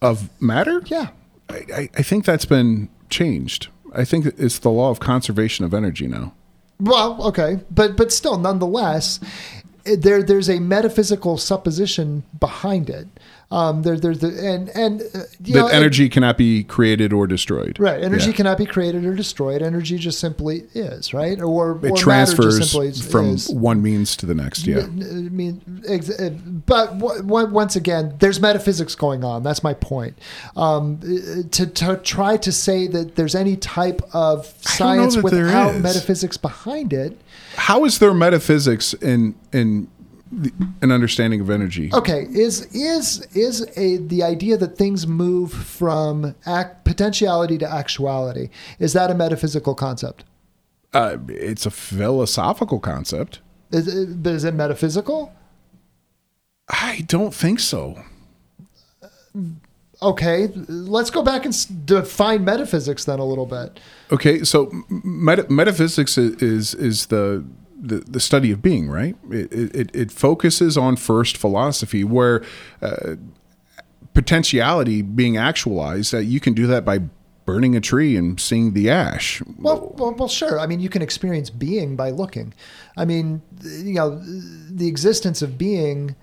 of 0.00 0.30
matter. 0.40 0.82
yeah, 0.86 1.08
I, 1.48 1.64
I- 1.74 1.90
I 1.96 2.02
think 2.02 2.24
that's 2.24 2.44
been 2.46 2.88
changed. 3.10 3.66
I 3.92 4.04
think 4.04 4.26
it's 4.38 4.58
the 4.60 4.70
law 4.70 4.90
of 4.90 5.00
conservation 5.00 5.64
of 5.64 5.74
energy 5.74 6.06
now. 6.06 6.32
Well, 6.78 7.20
okay, 7.28 7.58
but 7.72 7.96
but 7.96 8.12
still, 8.12 8.38
nonetheless, 8.38 9.18
there 9.84 10.22
there's 10.22 10.48
a 10.50 10.60
metaphysical 10.60 11.38
supposition 11.38 12.22
behind 12.38 12.88
it. 12.90 13.08
Um, 13.48 13.82
there 13.82 13.96
there's 13.96 14.18
the 14.18 14.28
and 14.44 14.68
and 14.70 15.02
uh, 15.14 15.20
you 15.44 15.54
That 15.54 15.60
know, 15.60 15.66
energy 15.68 16.08
cannot 16.08 16.36
be 16.36 16.64
created 16.64 17.12
or 17.12 17.28
destroyed. 17.28 17.78
right? 17.78 18.02
Energy 18.02 18.30
Yeah. 18.30 18.32
cannot 18.36 18.58
be 18.58 18.66
created 18.66 19.04
or 19.06 19.14
destroyed. 19.14 19.62
Energy 19.62 19.98
just 19.98 20.18
simply 20.18 20.64
is, 20.74 21.14
right? 21.14 21.40
Or 21.40 21.78
or 21.80 21.86
It 21.86 21.96
transfers 21.96 22.72
from 23.06 23.34
is. 23.34 23.48
one 23.48 23.82
means 23.82 24.16
to 24.16 24.26
the 24.26 24.34
next. 24.34 24.66
Yeah. 24.66 24.80
I 24.80 24.86
mean, 24.88 25.60
ex- 25.88 26.10
uh, 26.10 26.30
but 26.66 26.98
w- 26.98 27.22
w- 27.22 27.46
once 27.48 27.76
again, 27.76 28.14
there's 28.18 28.40
metaphysics 28.40 28.96
going 28.96 29.22
on. 29.22 29.44
That's 29.44 29.62
my 29.62 29.74
point. 29.74 30.18
Um, 30.56 30.98
to, 31.52 31.66
to 31.68 31.96
try 31.98 32.36
to 32.38 32.50
say 32.50 32.88
that 32.88 33.14
there's 33.14 33.36
any 33.36 33.56
type 33.56 34.02
of 34.12 34.52
I 34.74 34.78
don't 34.78 34.96
know 34.96 35.02
science 35.10 35.16
without 35.22 35.76
metaphysics 35.80 36.36
behind 36.36 36.92
it, 36.92 37.20
How 37.54 37.84
is 37.84 38.00
there 38.00 38.12
metaphysics 38.12 38.92
in 38.94 39.36
in 39.52 39.86
the, 40.30 40.52
an 40.82 40.90
understanding 40.90 41.40
of 41.40 41.50
energy? 41.50 41.90
Okay, 41.92 42.26
is 42.30 42.62
is 42.74 43.26
is 43.34 43.66
a 43.76 43.98
the 43.98 44.22
idea 44.22 44.56
that 44.56 44.76
things 44.76 45.06
move 45.06 45.52
from 45.52 46.34
act, 46.44 46.84
potentiality 46.84 47.58
to 47.58 47.70
actuality? 47.70 48.50
Is 48.78 48.92
that 48.92 49.10
a 49.10 49.14
metaphysical 49.14 49.74
concept? 49.74 50.24
Uh, 50.92 51.18
it's 51.28 51.66
a 51.66 51.70
philosophical 51.70 52.80
concept. 52.80 53.40
Is 53.70 53.88
it, 53.88 54.22
but 54.22 54.32
is 54.32 54.44
it 54.44 54.54
metaphysical? 54.54 55.32
I 56.68 57.04
don't 57.06 57.34
think 57.34 57.60
so. 57.60 58.02
Okay, 60.02 60.48
let's 60.68 61.10
go 61.10 61.22
back 61.22 61.44
and 61.44 61.86
define 61.86 62.44
metaphysics 62.44 63.04
then 63.04 63.18
a 63.18 63.24
little 63.24 63.46
bit. 63.46 63.80
Okay, 64.12 64.44
so 64.44 64.70
meta- 64.90 65.46
metaphysics 65.48 66.18
is 66.18 66.74
is 66.74 67.06
the, 67.06 67.44
the 67.78 67.96
the 67.98 68.20
study 68.20 68.50
of 68.52 68.62
being, 68.62 68.88
right? 68.88 69.16
It, 69.30 69.74
it 69.74 69.90
it 69.94 70.12
focuses 70.12 70.76
on 70.76 70.96
first 70.96 71.36
philosophy, 71.36 72.04
where 72.04 72.44
uh, 72.80 73.16
potentiality 74.14 75.02
being 75.02 75.36
actualized. 75.36 76.12
That 76.12 76.24
you 76.24 76.40
can 76.40 76.54
do 76.54 76.66
that 76.66 76.84
by 76.84 77.00
burning 77.44 77.76
a 77.76 77.80
tree 77.80 78.16
and 78.16 78.40
seeing 78.40 78.72
the 78.72 78.90
ash. 78.90 79.40
Well, 79.58 79.94
well, 79.96 80.12
well, 80.14 80.28
sure. 80.28 80.58
I 80.58 80.66
mean, 80.66 80.80
you 80.80 80.88
can 80.88 81.00
experience 81.00 81.48
being 81.48 81.94
by 81.94 82.10
looking. 82.10 82.52
I 82.96 83.04
mean, 83.04 83.40
you 83.62 83.94
know, 83.94 84.20
the 84.20 84.88
existence 84.88 85.42
of 85.42 85.56
being 85.56 86.16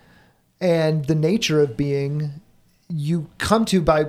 and 0.59 1.05
the 1.05 1.15
nature 1.15 1.61
of 1.61 1.75
being 1.77 2.41
you 2.89 3.29
come 3.37 3.65
to 3.65 3.81
by 3.81 4.05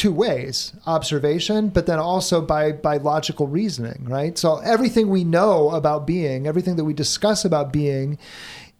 two 0.00 0.12
ways 0.12 0.72
observation 0.86 1.68
but 1.68 1.84
then 1.84 1.98
also 1.98 2.40
by 2.40 2.72
by 2.72 2.96
logical 2.96 3.46
reasoning 3.46 4.00
right 4.08 4.38
so 4.38 4.56
everything 4.74 5.10
we 5.10 5.22
know 5.24 5.70
about 5.80 6.06
being 6.06 6.46
everything 6.46 6.76
that 6.76 6.84
we 6.90 6.94
discuss 6.94 7.44
about 7.44 7.70
being 7.70 8.16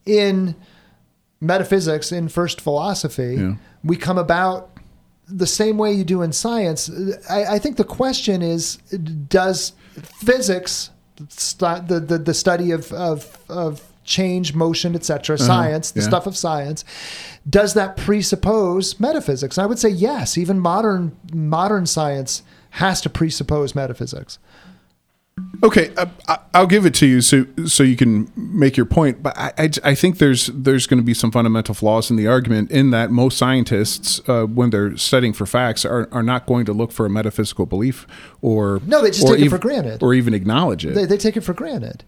in 0.06 0.54
metaphysics 1.40 2.10
in 2.10 2.26
first 2.28 2.58
philosophy 2.60 3.34
Yeah. 3.38 3.54
we 3.84 3.96
come 3.96 4.16
about 4.16 4.70
the 5.28 5.46
same 5.46 5.76
way 5.76 5.92
you 5.92 6.04
do 6.04 6.22
in 6.22 6.32
science 6.32 6.90
i, 7.28 7.56
I 7.56 7.58
think 7.58 7.76
the 7.76 7.84
question 7.84 8.40
is 8.40 8.76
does 9.28 9.72
physics 10.24 10.88
the, 11.58 12.02
the, 12.08 12.16
the 12.16 12.32
study 12.32 12.70
of, 12.70 12.90
of, 12.94 13.38
of 13.50 13.89
change 14.04 14.54
motion 14.54 14.94
etc 14.94 15.36
science 15.38 15.90
the 15.90 16.00
yeah. 16.00 16.06
stuff 16.06 16.26
of 16.26 16.36
science 16.36 16.84
does 17.48 17.74
that 17.74 17.96
presuppose 17.96 18.98
metaphysics 18.98 19.58
i 19.58 19.66
would 19.66 19.78
say 19.78 19.88
yes 19.88 20.36
even 20.38 20.58
modern 20.58 21.16
modern 21.32 21.86
science 21.86 22.42
has 22.70 23.00
to 23.00 23.10
presuppose 23.10 23.74
metaphysics 23.74 24.38
Okay, 25.62 25.92
uh, 25.96 26.06
I, 26.26 26.38
I'll 26.54 26.66
give 26.66 26.86
it 26.86 26.94
to 26.94 27.06
you 27.06 27.20
so 27.20 27.46
so 27.66 27.82
you 27.82 27.96
can 27.96 28.30
make 28.34 28.76
your 28.76 28.86
point. 28.86 29.22
But 29.22 29.36
I, 29.36 29.52
I, 29.58 29.70
I 29.84 29.94
think 29.94 30.18
there's 30.18 30.46
there's 30.46 30.86
going 30.86 30.98
to 30.98 31.04
be 31.04 31.14
some 31.14 31.30
fundamental 31.30 31.74
flaws 31.74 32.10
in 32.10 32.16
the 32.16 32.26
argument 32.26 32.70
in 32.70 32.90
that 32.90 33.10
most 33.10 33.36
scientists, 33.36 34.20
uh, 34.28 34.46
when 34.46 34.70
they're 34.70 34.96
studying 34.96 35.32
for 35.32 35.46
facts, 35.46 35.84
are, 35.84 36.08
are 36.12 36.22
not 36.22 36.46
going 36.46 36.64
to 36.66 36.72
look 36.72 36.92
for 36.92 37.04
a 37.04 37.10
metaphysical 37.10 37.66
belief 37.66 38.06
or 38.40 38.80
No, 38.86 39.02
they 39.02 39.10
just 39.10 39.26
take 39.26 39.40
it 39.40 39.50
for 39.50 39.58
granted. 39.58 40.02
or 40.02 40.14
even 40.14 40.34
acknowledge 40.34 40.84
it. 40.86 40.94
they, 40.94 41.04
they 41.04 41.18
take 41.18 41.36
it 41.36 41.42
for 41.42 41.52
granted 41.52 42.04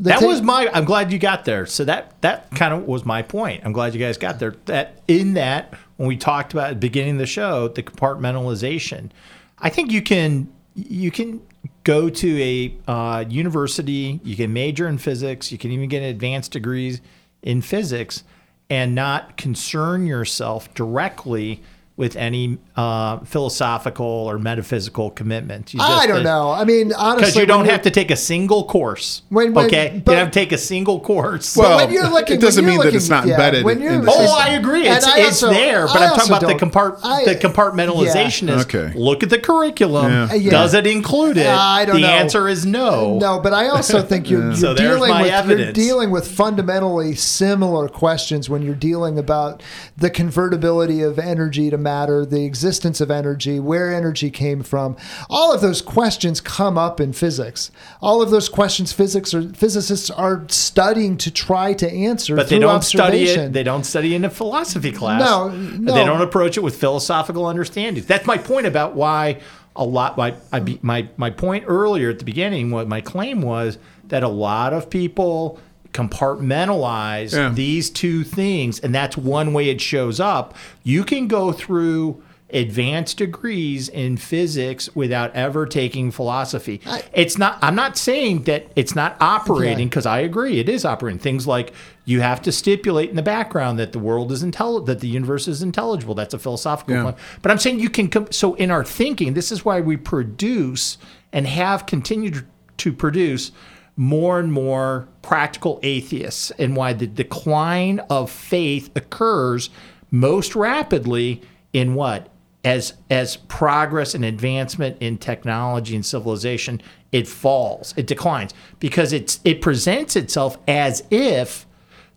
That 0.00 0.18
take- 0.18 0.28
was 0.28 0.42
my. 0.42 0.68
I'm 0.72 0.84
glad 0.84 1.12
you 1.12 1.18
got 1.18 1.44
there. 1.44 1.66
So 1.66 1.84
that 1.84 2.20
that 2.22 2.50
kind 2.52 2.72
of 2.72 2.86
was 2.86 3.04
my 3.04 3.22
point. 3.22 3.62
I'm 3.64 3.72
glad 3.72 3.94
you 3.94 4.00
guys 4.00 4.16
got 4.16 4.38
there. 4.38 4.54
That 4.64 5.02
in 5.06 5.34
that 5.34 5.74
when 5.96 6.08
we 6.08 6.16
talked 6.16 6.52
about 6.52 6.70
at 6.70 6.74
the 6.74 6.80
beginning 6.80 7.12
of 7.12 7.18
the 7.18 7.26
show, 7.26 7.68
the 7.68 7.82
compartmentalization, 7.82 9.10
I 9.58 9.68
think 9.68 9.92
you 9.92 10.02
can 10.02 10.50
you 10.74 11.10
can 11.10 11.42
go 11.84 12.08
to 12.08 12.42
a 12.42 12.74
uh, 12.88 13.24
university, 13.28 14.20
you 14.24 14.36
can 14.36 14.52
major 14.52 14.88
in 14.88 14.98
physics, 14.98 15.52
you 15.52 15.58
can 15.58 15.70
even 15.70 15.88
get 15.88 16.02
advanced 16.02 16.52
degrees 16.52 17.00
in 17.42 17.60
physics, 17.60 18.24
and 18.68 18.94
not 18.94 19.36
concern 19.36 20.06
yourself 20.06 20.72
directly 20.74 21.62
with 22.00 22.16
any 22.16 22.58
uh, 22.76 23.18
philosophical 23.20 24.04
or 24.06 24.38
metaphysical 24.38 25.10
commitment. 25.10 25.72
You 25.72 25.80
I 25.80 26.06
don't 26.06 26.24
know. 26.24 26.50
I 26.50 26.64
mean, 26.64 26.92
honestly, 26.94 27.20
because 27.20 27.36
you 27.36 27.46
don't 27.46 27.66
have 27.66 27.82
to 27.82 27.90
take 27.90 28.10
a 28.10 28.16
single 28.16 28.64
course. 28.64 29.22
When- 29.28 29.52
when- 29.54 29.66
okay, 29.66 30.02
but- 30.04 30.12
you 30.12 30.16
don't 30.16 30.24
have 30.24 30.30
to 30.32 30.40
take 30.40 30.50
a 30.52 30.58
single 30.58 30.98
course. 31.00 31.54
But 31.54 31.62
Well, 31.62 31.76
when 31.76 31.92
you're 31.92 32.08
looking, 32.08 32.38
it 32.38 32.40
doesn't 32.40 32.64
when 32.64 32.74
you're 32.74 32.82
mean 32.84 32.90
that 32.92 32.96
it's 32.96 33.08
not 33.08 33.26
yeah, 33.26 33.34
embedded 33.34 33.64
when 33.64 33.80
you're- 33.80 33.98
the 33.98 34.10
oh, 34.10 34.18
system. 34.18 34.38
I 34.40 34.48
agree. 34.54 34.88
It's, 34.88 35.06
I 35.06 35.18
it's 35.20 35.40
there, 35.40 35.86
but 35.86 35.96
I 35.98 36.06
I'm 36.06 36.16
talking 36.16 36.32
about 36.34 36.46
the 36.48 36.66
compart 36.66 36.98
I- 37.04 37.24
the 37.24 37.36
compartmentalization 37.36 38.48
is 38.50 38.62
Okay. 38.62 38.92
look 38.96 39.22
at 39.22 39.30
the 39.30 39.38
curriculum. 39.38 40.10
Yeah. 40.10 40.34
Yeah. 40.34 40.50
Does 40.50 40.74
it 40.74 40.86
include 40.86 41.36
it? 41.36 41.46
I 41.46 41.84
don't 41.84 41.96
the 41.96 42.02
know. 42.02 42.08
answer 42.08 42.48
is 42.48 42.64
no. 42.66 43.18
No, 43.18 43.40
but 43.40 43.52
I 43.52 43.68
also 43.68 44.00
think 44.10 44.30
you're, 44.30 44.46
you're 44.46 44.54
So 44.56 44.74
dealing 44.74 45.10
my 45.10 45.22
with 45.22 45.58
you're 45.58 45.72
dealing 45.72 46.10
with 46.10 46.26
fundamentally 46.28 47.14
similar 47.14 47.88
questions 47.88 48.48
when 48.48 48.62
you're 48.62 48.74
dealing 48.74 49.18
about 49.18 49.62
the 49.96 50.08
convertibility 50.10 51.02
of 51.02 51.18
energy 51.18 51.68
to 51.70 51.76
matter, 51.78 51.89
the 52.24 52.44
existence 52.44 53.00
of 53.00 53.10
energy, 53.10 53.60
where 53.60 53.92
energy 53.92 54.30
came 54.30 54.62
from. 54.62 54.96
All 55.28 55.52
of 55.52 55.60
those 55.60 55.82
questions 55.82 56.40
come 56.40 56.78
up 56.78 57.00
in 57.00 57.12
physics. 57.12 57.70
All 58.00 58.22
of 58.22 58.30
those 58.30 58.48
questions 58.48 58.92
physics 58.92 59.34
or 59.34 59.48
physicists 59.50 60.10
are 60.10 60.44
studying 60.48 61.16
to 61.18 61.30
try 61.30 61.72
to 61.74 61.90
answer 61.90 62.36
But 62.36 62.48
they 62.48 62.58
don't 62.58 62.82
study 62.82 63.24
it. 63.24 63.52
They 63.52 63.62
don't 63.62 63.84
study 63.84 64.14
in 64.14 64.24
a 64.24 64.30
philosophy 64.30 64.92
class. 64.92 65.20
No, 65.20 65.48
no. 65.48 65.94
They 65.94 66.04
don't 66.04 66.22
approach 66.22 66.56
it 66.56 66.62
with 66.62 66.76
philosophical 66.76 67.46
understanding. 67.46 68.04
That's 68.04 68.26
my 68.26 68.38
point 68.38 68.66
about 68.66 68.94
why 68.94 69.40
a 69.76 69.84
lot. 69.84 70.16
My 70.16 70.34
my 70.82 71.08
my 71.16 71.30
point 71.30 71.64
earlier 71.66 72.10
at 72.10 72.18
the 72.18 72.24
beginning. 72.24 72.70
What 72.70 72.88
my 72.88 73.00
claim 73.00 73.42
was 73.42 73.78
that 74.04 74.22
a 74.22 74.28
lot 74.28 74.72
of 74.72 74.90
people 74.90 75.60
compartmentalize 75.92 77.32
Yeah. 77.34 77.50
these 77.54 77.90
two 77.90 78.24
things, 78.24 78.78
and 78.80 78.94
that's 78.94 79.16
one 79.16 79.52
way 79.52 79.68
it 79.68 79.80
shows 79.80 80.20
up. 80.20 80.54
You 80.82 81.04
can 81.04 81.26
go 81.28 81.52
through 81.52 82.22
advanced 82.52 83.16
degrees 83.18 83.88
in 83.88 84.16
physics 84.16 84.90
without 84.96 85.32
ever 85.36 85.66
taking 85.66 86.10
philosophy. 86.10 86.80
it's 87.12 87.38
not 87.38 87.56
I'm 87.62 87.76
not 87.76 87.96
saying 87.96 88.42
that 88.44 88.66
it's 88.74 88.96
not 88.96 89.16
operating 89.20 89.74
Okay. 89.74 89.84
because 89.84 90.04
I 90.04 90.18
agree 90.18 90.58
it 90.58 90.68
is 90.68 90.84
operating. 90.84 91.20
Things 91.20 91.46
like 91.46 91.72
you 92.04 92.22
have 92.22 92.42
to 92.42 92.50
stipulate 92.50 93.08
in 93.08 93.14
the 93.14 93.22
background 93.22 93.78
that 93.78 93.92
the 93.92 94.00
world 94.00 94.32
is 94.32 94.42
intelligent, 94.42 94.86
that 94.86 94.98
the 94.98 95.06
universe 95.06 95.46
is 95.46 95.62
intelligible. 95.62 96.16
That's 96.16 96.34
a 96.34 96.40
philosophical 96.40 96.94
Yeah. 96.96 97.04
one. 97.04 97.14
But 97.40 97.52
I'm 97.52 97.58
saying 97.58 97.78
you 97.78 97.88
can 97.88 98.08
com- 98.08 98.26
so 98.32 98.54
in 98.54 98.72
our 98.72 98.82
thinking, 98.84 99.34
this 99.34 99.52
is 99.52 99.64
why 99.64 99.80
we 99.80 99.96
produce 99.96 100.98
and 101.32 101.46
have 101.46 101.86
continued 101.86 102.44
to 102.78 102.92
produce 102.92 103.52
more 104.00 104.40
and 104.40 104.50
more 104.50 105.06
practical 105.20 105.78
atheists 105.82 106.50
and 106.52 106.74
why 106.74 106.90
the 106.90 107.06
decline 107.06 107.98
of 108.08 108.30
faith 108.30 108.90
occurs 108.96 109.68
most 110.10 110.56
rapidly 110.56 111.42
in 111.74 111.94
what? 111.94 112.30
As 112.64 112.94
as 113.10 113.36
progress 113.36 114.14
and 114.14 114.24
advancement 114.24 114.96
in 115.00 115.18
technology 115.18 115.94
and 115.94 116.04
civilization 116.04 116.80
it 117.12 117.28
falls 117.28 117.92
it 117.96 118.06
declines 118.06 118.54
because 118.78 119.12
it's 119.12 119.38
it 119.44 119.60
presents 119.60 120.16
itself 120.16 120.56
as 120.66 121.02
if 121.10 121.66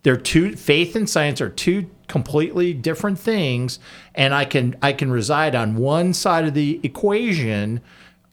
they're 0.03 0.17
two 0.17 0.55
faith 0.55 0.95
and 0.97 1.09
science 1.09 1.39
are 1.39 1.49
two 1.49 1.89
completely 2.09 2.73
different 2.73 3.17
things 3.17 3.79
and 4.15 4.33
i 4.33 4.43
can 4.43 4.75
i 4.81 4.91
can 4.91 5.09
reside 5.11 5.55
on 5.55 5.77
one 5.77 6.13
side 6.13 6.43
of 6.43 6.53
the 6.53 6.81
equation 6.83 7.79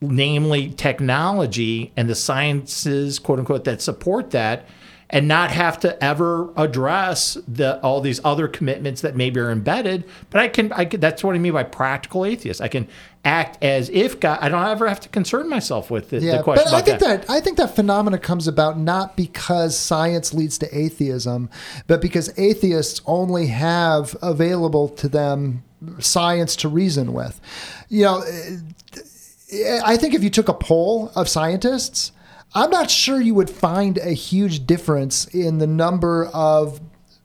namely 0.01 0.71
technology 0.71 1.93
and 1.97 2.09
the 2.09 2.15
sciences 2.15 3.19
quote 3.19 3.39
unquote 3.39 3.65
that 3.65 3.83
support 3.83 4.31
that 4.31 4.67
and 5.13 5.27
not 5.27 5.51
have 5.51 5.79
to 5.81 6.03
ever 6.03 6.53
address 6.57 7.37
the 7.49 7.81
all 7.83 8.01
these 8.01 8.21
other 8.25 8.47
commitments 8.49 9.01
that 9.01 9.17
maybe 9.17 9.41
are 9.41 9.51
embedded. 9.51 10.05
But 10.31 10.41
I 10.41 10.49
can, 10.49 10.73
I 10.73 10.85
can, 10.85 11.01
that's 11.01 11.25
what 11.25 11.35
I 11.35 11.39
mean 11.39 11.53
by 11.53 11.65
practical 11.65 12.25
atheist. 12.25 12.61
I 12.61 12.69
can 12.69 12.87
act 13.25 13.63
as 13.63 13.91
if 13.91 14.21
God. 14.21 14.39
I 14.41 14.49
don't 14.49 14.65
ever 14.65 14.89
have 14.89 15.01
to 15.01 15.09
concern 15.09 15.49
myself 15.49 15.91
with 15.91 16.11
the, 16.11 16.21
Yeah, 16.21 16.39
the 16.39 16.43
question 16.45 16.65
but 16.71 16.75
I 16.75 16.81
think 16.83 17.01
that. 17.01 17.27
that. 17.27 17.31
I 17.31 17.41
think 17.41 17.57
that 17.57 17.75
phenomena 17.75 18.19
comes 18.19 18.47
about 18.47 18.79
not 18.79 19.17
because 19.17 19.77
science 19.77 20.33
leads 20.33 20.59
to 20.59 20.77
atheism, 20.79 21.51
but 21.89 22.01
because 22.01 22.33
atheists 22.39 23.03
only 23.05 23.49
have 23.49 24.17
available 24.23 24.89
to 24.91 25.09
them 25.09 25.65
science 25.99 26.55
to 26.57 26.69
reason 26.69 27.13
with. 27.13 27.41
You 27.89 28.05
know, 28.05 28.25
I 29.85 29.97
think 29.97 30.15
if 30.15 30.23
you 30.23 30.31
took 30.31 30.49
a 30.49 30.55
poll 30.55 31.11
of 31.15 31.29
scientists, 31.29 32.13
I'm 32.55 32.71
not 32.71 32.91
sure 32.91 33.21
you 33.21 33.35
would 33.35 33.51
find 33.51 33.99
a 33.99 34.13
huge 34.13 34.67
difference 34.67 35.27
in 35.27 35.59
the 35.59 35.67
number 35.67 36.27
of 36.27 36.81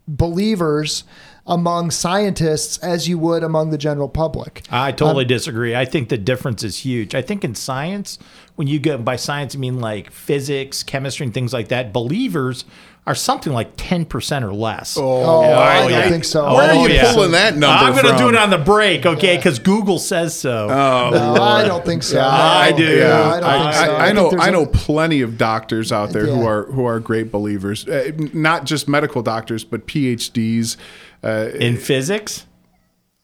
believers 0.08 1.04
among 1.48 1.92
scientists 1.92 2.78
as 2.80 3.08
you 3.08 3.20
would 3.20 3.44
among 3.44 3.70
the 3.70 3.78
general 3.78 4.10
public. 4.10 4.64
I 4.72 4.92
totally 4.92 5.26
um, 5.26 5.30
disagree. 5.30 5.76
I 5.76 5.86
think 5.86 6.10
the 6.10 6.18
difference 6.18 6.64
is 6.64 6.80
huge. 6.80 7.14
I 7.14 7.22
think 7.22 7.44
in 7.44 7.54
science, 7.54 8.18
when 8.56 8.68
you 8.68 8.80
go 8.80 8.98
by 8.98 9.16
science, 9.16 9.56
I 9.56 9.60
mean 9.60 9.80
like 9.80 10.12
physics, 10.12 10.82
chemistry, 10.82 11.26
and 11.26 11.34
things 11.34 11.54
like 11.54 11.68
that, 11.68 11.94
believers 11.94 12.66
are 13.08 13.14
something 13.14 13.54
like 13.54 13.78
10% 13.78 14.42
or 14.42 14.52
less. 14.52 14.98
Oh, 15.00 15.54
I 15.54 15.82
don't 15.82 15.92
yeah. 15.92 16.10
think 16.10 16.24
so. 16.24 16.44
Where 16.56 16.72
are 16.72 16.76
Oh, 16.76 16.88
you 16.88 16.96
yeah. 16.96 17.14
pulling 17.14 17.34
that 17.34 17.56
number 17.56 17.86
I'm 17.86 17.94
going 17.94 18.12
to 18.12 18.18
do 18.18 18.30
it 18.30 18.36
on 18.36 18.50
the 18.50 18.58
break, 18.58 19.06
okay? 19.06 19.36
Because 19.38 19.60
Google 19.60 20.00
says 20.00 20.36
so. 20.40 20.68
No, 20.70 21.36
I 21.42 21.64
don't 21.68 21.86
think 21.86 22.02
so. 22.02 22.20
I 22.20 22.72
do. 22.72 22.84
Yeah, 22.84 22.98
Yeah, 22.98 23.30
I 23.30 23.40
don't 23.40 23.62
think 23.64 23.74
so. 23.76 23.96
I, 23.96 24.08
I 24.08 24.12
know. 24.12 24.30
there's 24.32 24.42
I 24.42 24.48
a- 24.48 24.52
know 24.52 24.66
plenty 24.66 25.22
of 25.22 25.38
doctors 25.38 25.92
out 25.92 26.10
there 26.14 26.26
who 26.26 26.48
are 26.48 26.64
who 26.72 26.84
are 26.86 27.00
great 27.00 27.32
believers. 27.32 27.88
Uh, 27.88 28.12
not 28.34 28.66
just 28.66 28.88
medical 28.88 29.22
doctors, 29.22 29.64
but 29.64 29.86
PhDs. 29.86 30.76
Uh, 31.24 31.50
in 31.54 31.78
physics? 31.78 32.48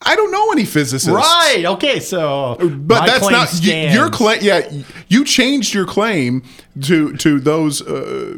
I 0.03 0.15
don't 0.15 0.31
know 0.31 0.51
any 0.51 0.65
physicists. 0.65 1.07
Right. 1.07 1.63
Okay. 1.65 1.99
So, 1.99 2.57
But 2.59 3.01
my 3.01 3.05
that's 3.07 3.19
claim 3.19 3.31
not 3.33 3.47
y- 3.49 3.53
stands. 3.53 3.95
your 3.95 4.09
claim. 4.09 4.39
Yeah, 4.43 4.71
you 5.07 5.23
changed 5.25 5.73
your 5.73 5.85
claim 5.85 6.43
to 6.83 7.13
to 7.17 7.39
those 7.39 7.81
uh, 7.81 8.37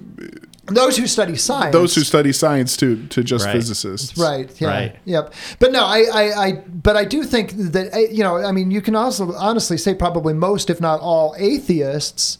those 0.65 0.97
who 0.97 1.07
study 1.07 1.35
science. 1.35 1.73
those 1.73 1.93
who 1.95 2.01
study 2.01 2.31
science 2.31 2.77
to 2.77 3.05
to 3.07 3.23
just 3.23 3.45
Right. 3.45 3.53
physicists. 3.53 4.17
Right. 4.17 4.49
Yeah. 4.59 4.67
Right. 4.67 4.95
Yep. 5.05 5.33
But 5.59 5.71
no, 5.71 5.83
I, 5.83 6.05
I, 6.13 6.45
I, 6.45 6.51
but 6.53 6.95
I 6.95 7.05
do 7.05 7.23
think 7.23 7.51
that 7.51 8.11
you 8.11 8.23
know, 8.23 8.37
I 8.37 8.51
mean, 8.51 8.71
you 8.71 8.81
can 8.81 8.95
also 8.95 9.33
honestly 9.33 9.77
say 9.77 9.93
probably 9.93 10.33
most, 10.33 10.69
if 10.69 10.79
not 10.79 11.01
all, 11.01 11.35
atheists 11.37 12.37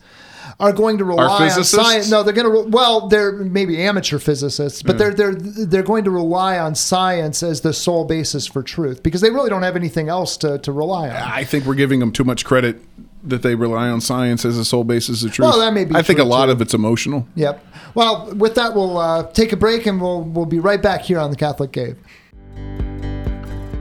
are 0.60 0.72
going 0.72 0.98
to 0.98 1.06
rely 1.06 1.50
on 1.50 1.64
science. 1.64 2.10
No, 2.10 2.24
they're 2.24 2.34
going 2.34 2.50
to. 2.50 2.64
Re- 2.64 2.70
well, 2.70 3.08
they're 3.08 3.32
maybe 3.32 3.82
amateur 3.82 4.20
physicists, 4.20 4.82
but 4.82 4.94
hmm. 4.94 5.00
they're 5.00 5.14
they're 5.14 5.36
they're 5.36 5.84
going 5.84 6.06
to 6.06 6.12
rely 6.12 6.58
on 6.60 6.76
science 6.76 7.44
as 7.44 7.62
the 7.62 7.74
sole 7.74 8.06
basis 8.06 8.48
for 8.48 8.64
truth 8.64 9.04
because 9.04 9.22
they 9.22 9.32
really 9.32 9.50
don't 9.50 9.64
have 9.64 9.76
anything 9.76 10.10
else 10.10 10.38
to 10.38 10.60
to 10.60 10.72
rely 10.72 11.10
on. 11.10 11.16
I 11.16 11.44
think 11.44 11.66
we're 11.66 11.76
giving 11.76 12.00
them 12.00 12.12
too 12.12 12.24
much 12.24 12.46
credit 12.46 12.82
that 13.24 13.42
they 13.42 13.56
rely 13.56 13.90
on 13.90 14.02
science 14.02 14.44
as 14.46 14.58
a 14.58 14.66
sole 14.66 14.84
basis 14.84 15.24
of 15.24 15.32
truth. 15.32 15.48
Well, 15.50 15.60
that 15.60 15.74
may 15.74 15.86
be 15.86 15.96
I 15.96 16.02
think 16.02 16.20
a 16.20 16.24
lot 16.24 16.48
too. 16.48 16.52
of 16.52 16.62
it's 16.62 16.74
emotional. 16.74 17.28
Yep. 17.36 17.66
Well, 17.96 18.34
with 18.36 18.56
that, 18.56 18.76
we'll 18.76 18.98
uh, 18.98 19.32
take 19.32 19.54
a 19.54 19.58
break 19.58 19.86
and 19.86 20.02
we'll 20.02 20.24
we'll 20.24 20.46
be 20.46 20.60
right 20.60 20.82
back 20.82 21.02
here 21.02 21.20
on 21.20 21.30
the 21.30 21.38
Catholic 21.38 21.72
Cave. 21.72 21.98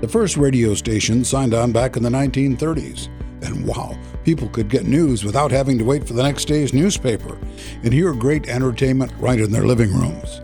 The 0.00 0.08
first 0.08 0.36
radio 0.36 0.74
station 0.74 1.24
signed 1.24 1.54
on 1.54 1.72
back 1.72 1.96
in 1.96 2.02
the 2.02 2.10
1930s. 2.10 3.08
And 3.44 3.66
wow, 3.66 3.98
people 4.24 4.48
could 4.48 4.68
get 4.68 4.84
news 4.86 5.24
without 5.24 5.50
having 5.50 5.78
to 5.78 5.84
wait 5.84 6.06
for 6.06 6.12
the 6.12 6.22
next 6.22 6.44
day's 6.44 6.72
newspaper 6.72 7.36
and 7.82 7.92
hear 7.92 8.12
great 8.12 8.48
entertainment 8.48 9.12
right 9.18 9.40
in 9.40 9.50
their 9.50 9.66
living 9.66 9.92
rooms. 9.92 10.40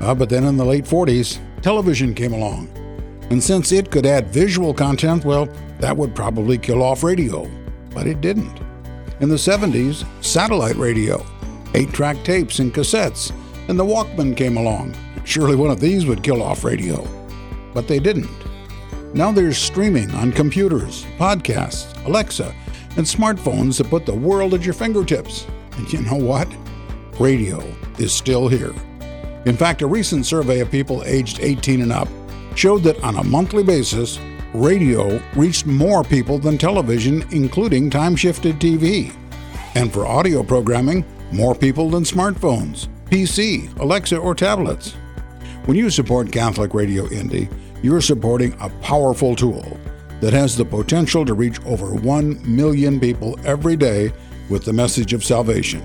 Uh, 0.00 0.14
but 0.14 0.28
then 0.28 0.44
in 0.44 0.56
the 0.56 0.64
late 0.64 0.84
40s, 0.84 1.38
television 1.62 2.14
came 2.14 2.32
along. 2.32 2.68
And 3.30 3.42
since 3.42 3.70
it 3.70 3.90
could 3.90 4.06
add 4.06 4.28
visual 4.28 4.74
content, 4.74 5.24
well, 5.24 5.48
that 5.78 5.96
would 5.96 6.14
probably 6.14 6.58
kill 6.58 6.82
off 6.82 7.02
radio. 7.04 7.48
But 7.94 8.06
it 8.06 8.20
didn't. 8.20 8.60
In 9.20 9.28
the 9.28 9.36
70s, 9.36 10.06
satellite 10.22 10.76
radio, 10.76 11.24
8 11.74 11.92
track 11.92 12.22
tapes 12.24 12.58
and 12.58 12.74
cassettes, 12.74 13.32
and 13.68 13.78
the 13.78 13.84
Walkman 13.84 14.36
came 14.36 14.56
along. 14.56 14.94
Surely 15.24 15.54
one 15.54 15.70
of 15.70 15.80
these 15.80 16.06
would 16.06 16.22
kill 16.22 16.42
off 16.42 16.64
radio. 16.64 17.06
But 17.72 17.88
they 17.88 18.00
didn't. 18.00 18.30
Now 19.14 19.30
there's 19.30 19.58
streaming 19.58 20.10
on 20.12 20.32
computers, 20.32 21.04
podcasts, 21.18 22.04
Alexa, 22.06 22.54
and 22.96 23.06
smartphones 23.06 23.78
that 23.78 23.90
put 23.90 24.06
the 24.06 24.14
world 24.14 24.54
at 24.54 24.64
your 24.64 24.74
fingertips. 24.74 25.46
And 25.76 25.90
you 25.92 26.00
know 26.02 26.16
what? 26.16 26.48
Radio 27.20 27.62
is 27.98 28.12
still 28.12 28.48
here. 28.48 28.74
In 29.44 29.56
fact, 29.56 29.82
a 29.82 29.86
recent 29.86 30.26
survey 30.26 30.60
of 30.60 30.70
people 30.70 31.02
aged 31.04 31.40
18 31.40 31.82
and 31.82 31.92
up 31.92 32.08
showed 32.54 32.82
that 32.82 33.02
on 33.02 33.16
a 33.16 33.24
monthly 33.24 33.62
basis, 33.62 34.18
radio 34.54 35.20
reached 35.34 35.66
more 35.66 36.04
people 36.04 36.38
than 36.38 36.58
television, 36.58 37.24
including 37.30 37.88
time 37.88 38.14
shifted 38.14 38.56
TV. 38.56 39.14
And 39.74 39.92
for 39.92 40.06
audio 40.06 40.42
programming, 40.42 41.04
more 41.32 41.54
people 41.54 41.88
than 41.88 42.04
smartphones, 42.04 42.88
PC, 43.06 43.74
Alexa, 43.78 44.18
or 44.18 44.34
tablets. 44.34 44.92
When 45.64 45.76
you 45.76 45.88
support 45.88 46.30
Catholic 46.30 46.74
Radio 46.74 47.08
Indy, 47.08 47.48
you're 47.82 48.02
supporting 48.02 48.54
a 48.60 48.68
powerful 48.80 49.34
tool 49.34 49.78
that 50.20 50.32
has 50.32 50.56
the 50.56 50.64
potential 50.64 51.24
to 51.24 51.34
reach 51.34 51.60
over 51.64 51.94
1 51.94 52.56
million 52.56 53.00
people 53.00 53.38
every 53.44 53.76
day 53.76 54.12
with 54.50 54.64
the 54.64 54.72
message 54.72 55.14
of 55.14 55.24
salvation. 55.24 55.82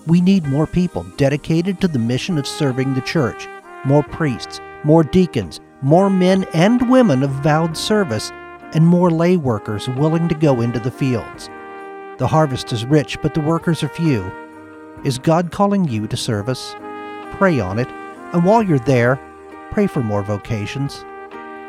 We 0.07 0.20
need 0.20 0.46
more 0.46 0.68
people 0.68 1.05
dedicated 1.16 1.81
to 1.81 1.88
the 1.88 1.98
mission 1.98 2.38
of 2.38 2.46
serving 2.46 2.94
the 2.94 3.00
church, 3.00 3.48
more 3.85 4.05
priests, 4.05 4.61
more 4.85 5.02
deacons, 5.02 5.61
more 5.83 6.09
men 6.09 6.45
and 6.55 6.88
women 6.88 7.23
of 7.23 7.31
vowed 7.31 7.77
service, 7.77 8.31
and 8.75 8.87
more 8.87 9.11
lay 9.11 9.37
workers 9.37 9.88
willing 9.88 10.29
to 10.29 10.35
go 10.35 10.61
into 10.61 10.79
the 10.79 10.90
fields. 10.90 11.51
The 12.18 12.29
harvest 12.29 12.73
is 12.73 12.87
rich, 12.87 13.21
but 13.21 13.35
the 13.35 13.40
workers 13.40 13.83
are 13.83 13.88
few. 13.88 14.31
Is 15.05 15.18
God 15.18 15.51
calling 15.51 15.85
you 15.88 16.07
to 16.07 16.16
service? 16.16 16.75
Pray 17.33 17.59
on 17.59 17.79
it, 17.79 17.88
and 18.33 18.45
while 18.45 18.62
you're 18.62 18.79
there, 18.79 19.21
pray 19.73 19.87
for 19.87 20.03
more 20.03 20.23
vocations. 20.23 21.05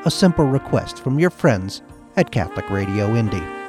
A 0.06 0.12
simple 0.12 0.46
request 0.46 1.00
from 1.00 1.20
your 1.20 1.30
friends 1.30 1.82
at 2.16 2.32
Catholic 2.32 2.70
Radio 2.70 3.16
Indy. 3.16 3.63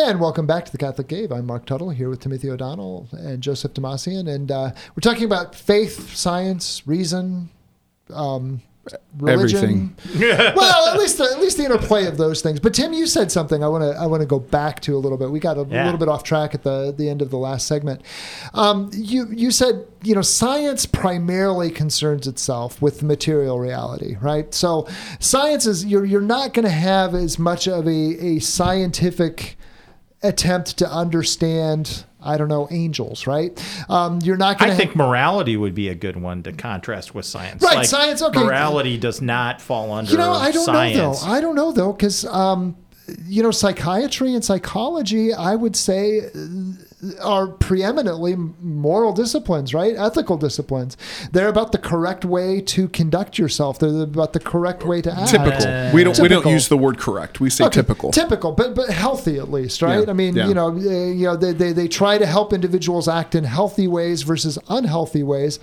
And 0.00 0.20
welcome 0.20 0.46
back 0.46 0.64
to 0.64 0.70
the 0.70 0.78
Catholic 0.78 1.08
Cave. 1.08 1.32
I'm 1.32 1.46
Marc 1.46 1.66
Tuttle 1.66 1.90
here 1.90 2.08
with 2.08 2.20
Timothy 2.20 2.48
O'Donnell 2.48 3.08
and 3.10 3.42
Joseph 3.42 3.74
Tumasian, 3.74 4.32
and 4.32 4.48
uh, 4.48 4.70
we're 4.94 5.00
talking 5.00 5.24
about 5.24 5.56
faith, 5.56 6.14
science, 6.14 6.86
reason, 6.86 7.48
um, 8.14 8.62
religion. 9.18 9.96
well, 10.20 10.86
at 10.88 10.98
least 11.00 11.18
the, 11.18 11.24
at 11.24 11.40
least 11.40 11.56
the 11.56 11.64
interplay 11.64 12.06
of 12.06 12.16
those 12.16 12.42
things. 12.42 12.60
But 12.60 12.74
Tim, 12.74 12.92
you 12.92 13.08
said 13.08 13.32
something 13.32 13.64
I 13.64 13.66
want 13.68 13.82
to 13.82 14.00
I 14.00 14.06
want 14.06 14.20
to 14.20 14.26
go 14.26 14.38
back 14.38 14.78
to 14.82 14.96
a 14.96 15.00
little 15.00 15.18
bit. 15.18 15.32
We 15.32 15.40
got 15.40 15.58
a 15.58 15.66
Yeah. 15.68 15.84
little 15.84 15.98
bit 15.98 16.08
off 16.08 16.22
track 16.22 16.54
at 16.54 16.62
the 16.62 16.94
the 16.96 17.08
end 17.08 17.20
of 17.20 17.30
the 17.30 17.36
last 17.38 17.66
segment. 17.66 18.00
Um, 18.54 18.90
you 18.94 19.26
you 19.32 19.50
said 19.50 19.84
you 20.04 20.14
know 20.14 20.22
science 20.22 20.86
primarily 20.86 21.72
concerns 21.72 22.28
itself 22.28 22.80
with 22.80 23.02
material 23.02 23.58
reality, 23.58 24.16
right? 24.20 24.54
So 24.54 24.86
science 25.18 25.66
is 25.66 25.84
you're 25.84 26.04
you're 26.04 26.20
not 26.20 26.54
going 26.54 26.66
to 26.66 26.70
have 26.70 27.16
as 27.16 27.36
much 27.36 27.66
of 27.66 27.88
a 27.88 27.90
a 27.90 28.38
scientific 28.38 29.56
attempt 30.22 30.78
to 30.78 30.90
understand. 30.90 32.04
I 32.20 32.36
don't 32.36 32.48
know 32.48 32.66
angels, 32.72 33.26
right? 33.28 33.52
Um, 33.88 34.18
you're 34.22 34.36
not 34.36 34.58
going 34.58 34.72
I 34.72 34.74
to. 34.74 34.78
think 34.78 34.96
morality 34.96 35.56
would 35.56 35.74
be 35.74 35.88
a 35.88 35.94
good 35.94 36.16
one 36.16 36.42
to 36.42 36.52
contrast 36.52 37.14
with 37.14 37.24
science. 37.24 37.62
Right, 37.62 37.86
science, 37.86 38.20
okay. 38.22 38.42
Morality 38.42 38.98
does 38.98 39.22
not 39.22 39.60
fall 39.60 39.92
under 39.92 40.10
You 40.10 40.18
know, 40.18 40.32
I 40.32 40.50
don't 40.50 40.64
science. 40.64 40.96
know 40.96 41.14
though. 41.14 41.26
I 41.32 41.40
don't 41.40 41.54
know 41.54 41.70
though, 41.70 41.92
because 41.92 42.24
um, 42.24 42.76
you 43.24 43.42
know, 43.42 43.52
psychiatry 43.52 44.34
and 44.34 44.44
psychology, 44.44 45.32
I 45.32 45.54
would 45.54 45.76
say, 45.76 46.26
uh, 46.26 46.30
are 47.22 47.46
preeminently 47.46 48.34
moral 48.34 49.12
disciplines, 49.12 49.72
right? 49.72 49.94
Ethical 49.96 50.36
disciplines. 50.36 50.96
They're 51.30 51.48
about 51.48 51.72
the 51.72 51.78
correct 51.78 52.24
way 52.24 52.60
to 52.62 52.88
conduct 52.88 53.38
yourself. 53.38 53.78
They're 53.78 54.02
about 54.02 54.32
the 54.32 54.40
correct 54.40 54.84
way 54.84 55.00
to 55.02 55.12
act. 55.12 55.30
Typical. 55.30 55.92
we 55.92 56.02
don't 56.02 56.18
we 56.18 56.28
don't 56.28 56.46
use 56.46 56.68
the 56.68 56.76
word 56.76 56.98
correct. 56.98 57.40
We 57.40 57.50
say 57.50 57.64
Okay, 57.66 57.80
typical. 57.80 58.10
Typical, 58.10 58.52
but 58.52 58.74
but 58.74 58.90
healthy 58.90 59.38
at 59.38 59.50
least, 59.50 59.80
right? 59.80 60.04
Yeah, 60.04 60.10
I 60.10 60.12
mean, 60.12 60.34
yeah. 60.34 60.48
you 60.48 60.54
know, 60.54 60.68
uh, 60.68 60.80
you 60.80 61.26
know, 61.26 61.36
they, 61.36 61.52
they 61.52 61.72
they 61.72 61.88
try 61.88 62.18
to 62.18 62.26
help 62.26 62.52
individuals 62.52 63.06
act 63.06 63.34
in 63.34 63.44
healthy 63.44 63.86
ways 63.86 64.22
versus 64.22 64.58
unhealthy 64.68 65.22
ways, 65.22 65.60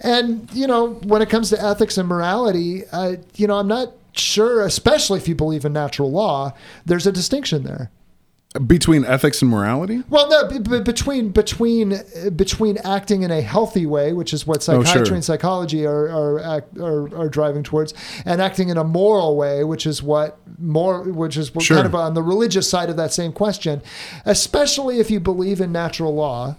and 0.00 0.48
you 0.52 0.66
know, 0.66 0.94
when 1.04 1.22
it 1.22 1.30
comes 1.30 1.48
to 1.50 1.62
ethics 1.62 1.96
and 1.96 2.08
morality, 2.08 2.84
uh, 2.92 3.16
you 3.34 3.46
know, 3.46 3.58
I'm 3.58 3.68
not 3.68 3.92
sure, 4.12 4.64
especially 4.64 5.18
if 5.18 5.28
you 5.28 5.34
believe 5.34 5.64
in 5.64 5.72
natural 5.72 6.10
law, 6.10 6.52
there's 6.84 7.06
a 7.06 7.12
distinction 7.12 7.62
there. 7.64 7.90
Between 8.58 9.04
ethics 9.04 9.42
and 9.42 9.50
morality? 9.50 10.02
Well, 10.08 10.28
no, 10.28 10.48
b- 10.48 10.58
b- 10.58 10.80
between 10.80 11.30
between 11.30 11.92
uh, 11.94 12.30
between 12.34 12.78
acting 12.78 13.22
in 13.22 13.30
a 13.30 13.40
healthy 13.40 13.86
way, 13.86 14.12
which 14.12 14.32
is 14.32 14.46
what 14.46 14.58
Oh, 14.68 14.82
psychiatry 14.82 15.06
sure. 15.06 15.14
and 15.14 15.24
psychology 15.24 15.84
are 15.86 16.08
are, 16.08 16.38
act, 16.40 16.78
are 16.78 17.14
are 17.16 17.28
driving 17.28 17.62
towards, 17.62 17.92
and 18.24 18.40
acting 18.40 18.68
in 18.68 18.76
a 18.78 18.84
moral 18.84 19.36
way, 19.36 19.64
which 19.64 19.86
is 19.86 20.02
what 20.02 20.38
more, 20.58 21.02
which 21.02 21.36
is 21.36 21.50
Sure. 21.60 21.76
kind 21.76 21.86
of 21.86 21.94
on 21.94 22.14
the 22.14 22.22
religious 22.22 22.68
side 22.70 22.88
of 22.90 22.96
that 22.96 23.12
same 23.12 23.32
question. 23.32 23.82
Especially 24.24 24.98
if 25.00 25.10
you 25.10 25.20
believe 25.20 25.60
in 25.60 25.72
natural 25.72 26.14
law, 26.14 26.56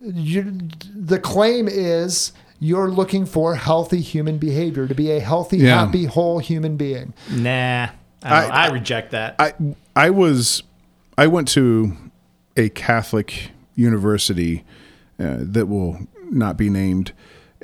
you, 0.00 0.58
the 0.94 1.18
claim 1.18 1.68
is 1.68 2.32
you're 2.60 2.90
looking 2.90 3.24
for 3.24 3.54
healthy 3.54 4.00
human 4.00 4.36
behavior 4.38 4.86
to 4.88 4.94
be 4.94 5.10
a 5.12 5.20
healthy, 5.20 5.58
Yeah. 5.58 5.84
happy, 5.86 6.04
whole 6.06 6.38
human 6.40 6.76
being. 6.76 7.12
Nah, 7.30 7.88
I, 8.22 8.44
I- 8.46 8.66
I 8.66 8.70
reject 8.70 9.12
that. 9.12 9.36
I 9.38 9.54
I 9.94 10.10
was 10.10 10.62
I 11.18 11.26
went 11.26 11.48
to 11.48 11.96
a 12.56 12.68
Catholic 12.68 13.50
university 13.74 14.64
uh, 15.18 15.38
that 15.40 15.66
will 15.66 16.06
not 16.30 16.56
be 16.56 16.70
named. 16.70 17.12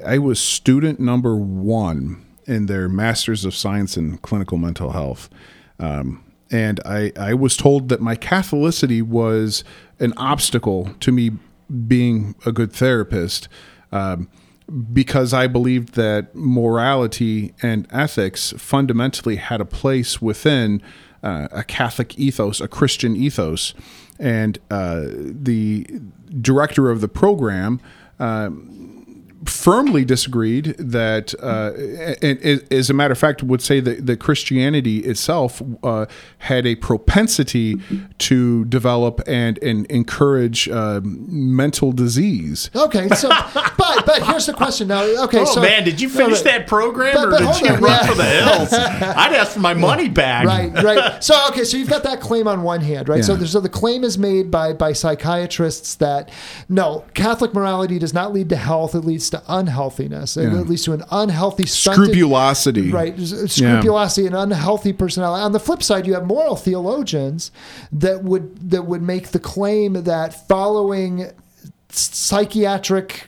I 0.05 0.19
was 0.19 0.41
student 0.41 0.99
number 0.99 1.37
one 1.37 2.27
in 2.47 2.67
their 2.67 2.89
Masters 2.89 3.45
of 3.45 3.55
Science 3.55 3.97
in 3.97 4.19
Clinical 4.19 4.59
Mental 4.59 4.91
Health. 4.91 5.31
Um, 5.79 6.25
and 6.51 6.81
I, 6.85 7.13
I 7.17 7.35
was 7.35 7.57
told 7.57 7.91
that 7.91 8.01
my 8.01 8.17
Catholicity 8.17 9.03
was 9.03 9.63
an 10.01 10.15
obstacle 10.17 10.91
to 10.99 11.13
me 11.13 11.31
being 11.87 12.35
a 12.45 12.51
good 12.51 12.73
therapist 12.73 13.47
um, 13.93 14.29
because 14.93 15.33
I 15.33 15.47
believed 15.47 15.95
that 15.95 16.35
morality 16.35 17.55
and 17.63 17.87
ethics 17.93 18.53
fundamentally 18.57 19.37
had 19.37 19.61
a 19.61 19.65
place 19.65 20.21
within 20.21 20.83
uh, 21.25 21.49
a 21.51 21.65
Catholic 21.65 22.17
ethos, 22.19 22.61
a 22.61 22.69
Christian 22.69 23.17
ethos. 23.17 23.75
And 24.21 24.59
uh, 24.71 25.07
the 25.09 25.87
director 26.41 26.91
of 26.91 27.01
the 27.01 27.09
program 27.09 27.81
firmly 29.49 30.05
disagreed 30.05 30.75
that, 30.79 31.35
uh, 31.43 31.73
and, 32.23 32.39
and 32.41 32.73
as 32.73 32.91
a 32.91 32.95
matter 32.95 33.13
of 33.13 33.19
fact, 33.19 33.43
would 33.43 33.63
say 33.63 33.81
that, 33.81 34.07
that 34.07 34.21
Christianity 34.21 34.99
itself 34.99 35.63
uh, 35.83 36.07
had 36.39 36.67
a 36.67 36.77
propensity 36.77 37.81
to 38.19 38.65
develop 38.67 39.21
and, 39.27 39.63
and 39.63 39.87
encourage 39.87 40.69
uh, 40.69 41.01
mental 41.03 41.93
disease. 41.93 42.71
Okay, 42.75 43.09
so 43.11 43.29
but 44.07 44.21
but 44.21 44.27
here's 44.29 44.47
the 44.47 44.53
question 44.53 44.89
now. 44.89 45.03
Okay, 45.25 45.41
oh 45.41 45.45
so 45.45 45.61
man, 45.61 45.85
did 45.85 46.01
you 46.01 46.09
no, 46.09 46.15
finish 46.15 46.39
but- 46.39 46.45
that 46.45 46.67
program 46.67 47.15
but- 47.15 47.27
or 47.27 47.39
did 47.39 47.61
you 47.61 47.75
on, 47.75 47.81
run 47.81 47.91
yeah. 47.91 48.07
for 48.07 48.15
the 48.15 48.25
hills? 48.25 48.73
I'd 48.73 49.33
ask 49.35 49.53
for 49.53 49.61
my 49.61 49.75
money 49.75 50.09
back. 50.09 50.47
Right, 50.47 50.73
right. 50.83 51.23
So 51.23 51.35
okay, 51.51 51.65
so 51.65 51.77
you've 51.77 51.89
got 51.91 52.03
that 52.05 52.21
claim 52.21 52.47
on 52.49 52.63
one 52.63 52.81
hand, 52.81 53.09
right? 53.09 53.25
So, 53.25 53.33
Yeah. 53.33 53.39
there's- 53.39 53.53
so 53.53 53.61
the 53.61 53.69
claim 53.69 54.05
is 54.05 54.19
made 54.19 54.51
by 54.51 54.73
by 54.73 54.93
psychiatrists 54.93 55.95
that 55.97 56.31
no, 56.69 57.05
Catholic 57.15 57.55
morality 57.55 57.99
does 57.99 58.13
not 58.15 58.33
lead 58.33 58.49
to 58.51 58.57
health; 58.57 58.95
it 58.95 59.05
leads 59.05 59.31
to 59.31 59.43
unhealthiness. 59.49 60.37
It 60.37 60.45
Yeah. 60.53 60.61
leads 60.61 60.83
to 60.85 60.93
an 60.93 61.03
unhealthy 61.11 61.67
stunted, 61.67 62.05
Scrupulosity. 62.07 62.91
Right, 62.91 63.15
scrupulosity 63.19 64.27
and 64.27 64.37
unhealthy 64.37 64.93
personality. 64.93 65.43
On 65.43 65.53
the 65.53 65.61
flip 65.61 65.83
side, 65.83 66.07
you 66.07 66.15
have 66.15 66.25
moral 66.27 66.57
theologians 66.57 67.51
that 67.93 68.23
would 68.25 68.71
that 68.71 68.87
would 68.87 69.03
make 69.03 69.29
the 69.29 69.39
claim 69.39 69.93
that 70.05 70.47
following 70.49 71.31
psychiatric 71.91 73.25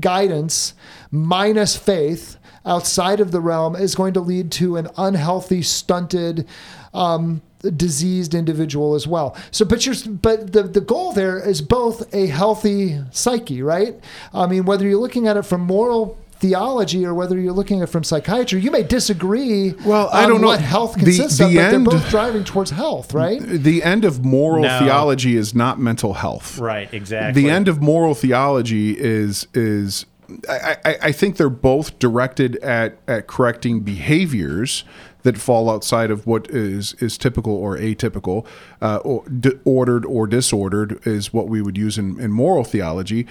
guidance 0.00 0.74
minus 1.10 1.76
faith 1.76 2.36
outside 2.66 3.20
of 3.20 3.30
the 3.30 3.40
realm 3.40 3.76
is 3.76 3.94
going 3.94 4.14
to 4.14 4.20
lead 4.20 4.50
to 4.52 4.76
an 4.76 4.88
unhealthy, 4.96 5.62
stunted, 5.62 6.46
um, 6.92 7.42
diseased 7.76 8.34
individual 8.34 8.94
as 8.94 9.06
well. 9.06 9.36
So, 9.50 9.64
but 9.64 9.86
you're, 9.86 9.94
but 10.06 10.52
the 10.52 10.64
the 10.64 10.80
goal 10.80 11.12
there 11.12 11.38
is 11.38 11.62
both 11.62 12.12
a 12.14 12.26
healthy 12.26 13.00
psyche, 13.10 13.62
right? 13.62 13.98
I 14.32 14.46
mean, 14.46 14.64
whether 14.64 14.86
you're 14.86 15.00
looking 15.00 15.26
at 15.28 15.36
it 15.36 15.42
from 15.42 15.62
moral 15.62 16.18
theology 16.38 17.04
or 17.06 17.14
whether 17.14 17.38
you're 17.38 17.52
looking 17.52 17.80
at 17.80 17.88
it 17.88 17.92
from 17.92 18.04
psychiatry, 18.04 18.60
you 18.60 18.70
may 18.70 18.82
disagree. 18.82 19.72
Well, 19.84 20.08
I 20.12 20.26
don't 20.26 20.40
know. 20.40 20.48
what 20.48 20.60
health 20.60 20.94
The- 20.94 21.00
consists 21.04 21.38
the 21.38 21.44
of, 21.46 21.54
but 21.54 21.60
end- 21.60 21.72
they're 21.86 21.98
both 21.98 22.10
driving 22.10 22.44
towards 22.44 22.70
health, 22.70 23.14
right? 23.14 23.40
The 23.40 23.82
end 23.82 24.04
of 24.04 24.24
moral 24.24 24.62
No. 24.64 24.78
theology 24.78 25.36
is 25.36 25.54
not 25.54 25.78
mental 25.80 26.14
health. 26.14 26.58
Right, 26.58 26.88
exactly. 26.92 27.42
The 27.42 27.50
end 27.50 27.68
of 27.68 27.80
moral 27.80 28.14
theology 28.14 28.96
is 28.98 29.46
is 29.54 30.06
I, 30.48 30.76
I, 30.84 30.96
I 31.02 31.12
think 31.12 31.36
they're 31.36 31.48
both 31.50 31.98
directed 31.98 32.56
at 32.56 32.98
at 33.06 33.26
correcting 33.26 33.80
behaviors 33.80 34.84
that 35.24 35.36
fall 35.38 35.68
outside 35.68 36.10
of 36.10 36.26
what 36.26 36.48
is 36.50 36.94
is 37.00 37.18
typical 37.18 37.52
or 37.54 37.76
atypical, 37.76 38.46
uh, 38.80 38.96
or 38.98 39.26
d- 39.28 39.52
ordered 39.64 40.04
or 40.06 40.26
disordered 40.26 41.04
is 41.06 41.32
what 41.32 41.48
we 41.48 41.60
would 41.60 41.76
use 41.76 41.98
in, 41.98 42.20
in 42.20 42.30
moral 42.30 42.62
theology. 42.62 43.26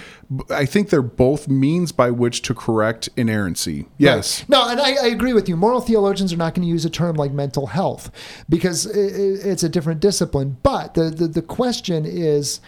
I 0.49 0.65
think 0.65 0.89
they're 0.89 1.01
both 1.01 1.47
means 1.47 1.91
by 1.91 2.12
which 2.12 2.41
to 2.43 2.53
correct 2.53 3.10
inerrancy. 3.15 3.88
Yes. 3.97 4.41
Right. 4.41 4.49
No, 4.49 4.67
and 4.69 4.79
I, 4.82 5.03
I 5.03 5.08
agree 5.08 5.34
with 5.34 5.47
you. 5.47 5.56
Moral 5.56 5.82
theologians 5.82 6.34
are 6.34 6.38
not 6.38 6.53
going 6.56 6.65
to 6.67 6.69
use 6.71 6.84
a 6.84 6.89
term 6.89 7.15
like 7.15 7.32
mental 7.32 7.67
health 7.67 8.12
because 8.49 8.86
i 8.88 8.99
i- 8.99 9.49
it's 9.51 9.63
a 9.63 9.69
different 9.69 9.99
discipline. 10.01 10.58
But 10.63 10.95
the, 10.95 11.03
the, 11.12 11.27
the 11.27 11.41
question 11.41 12.06
is 12.06 12.60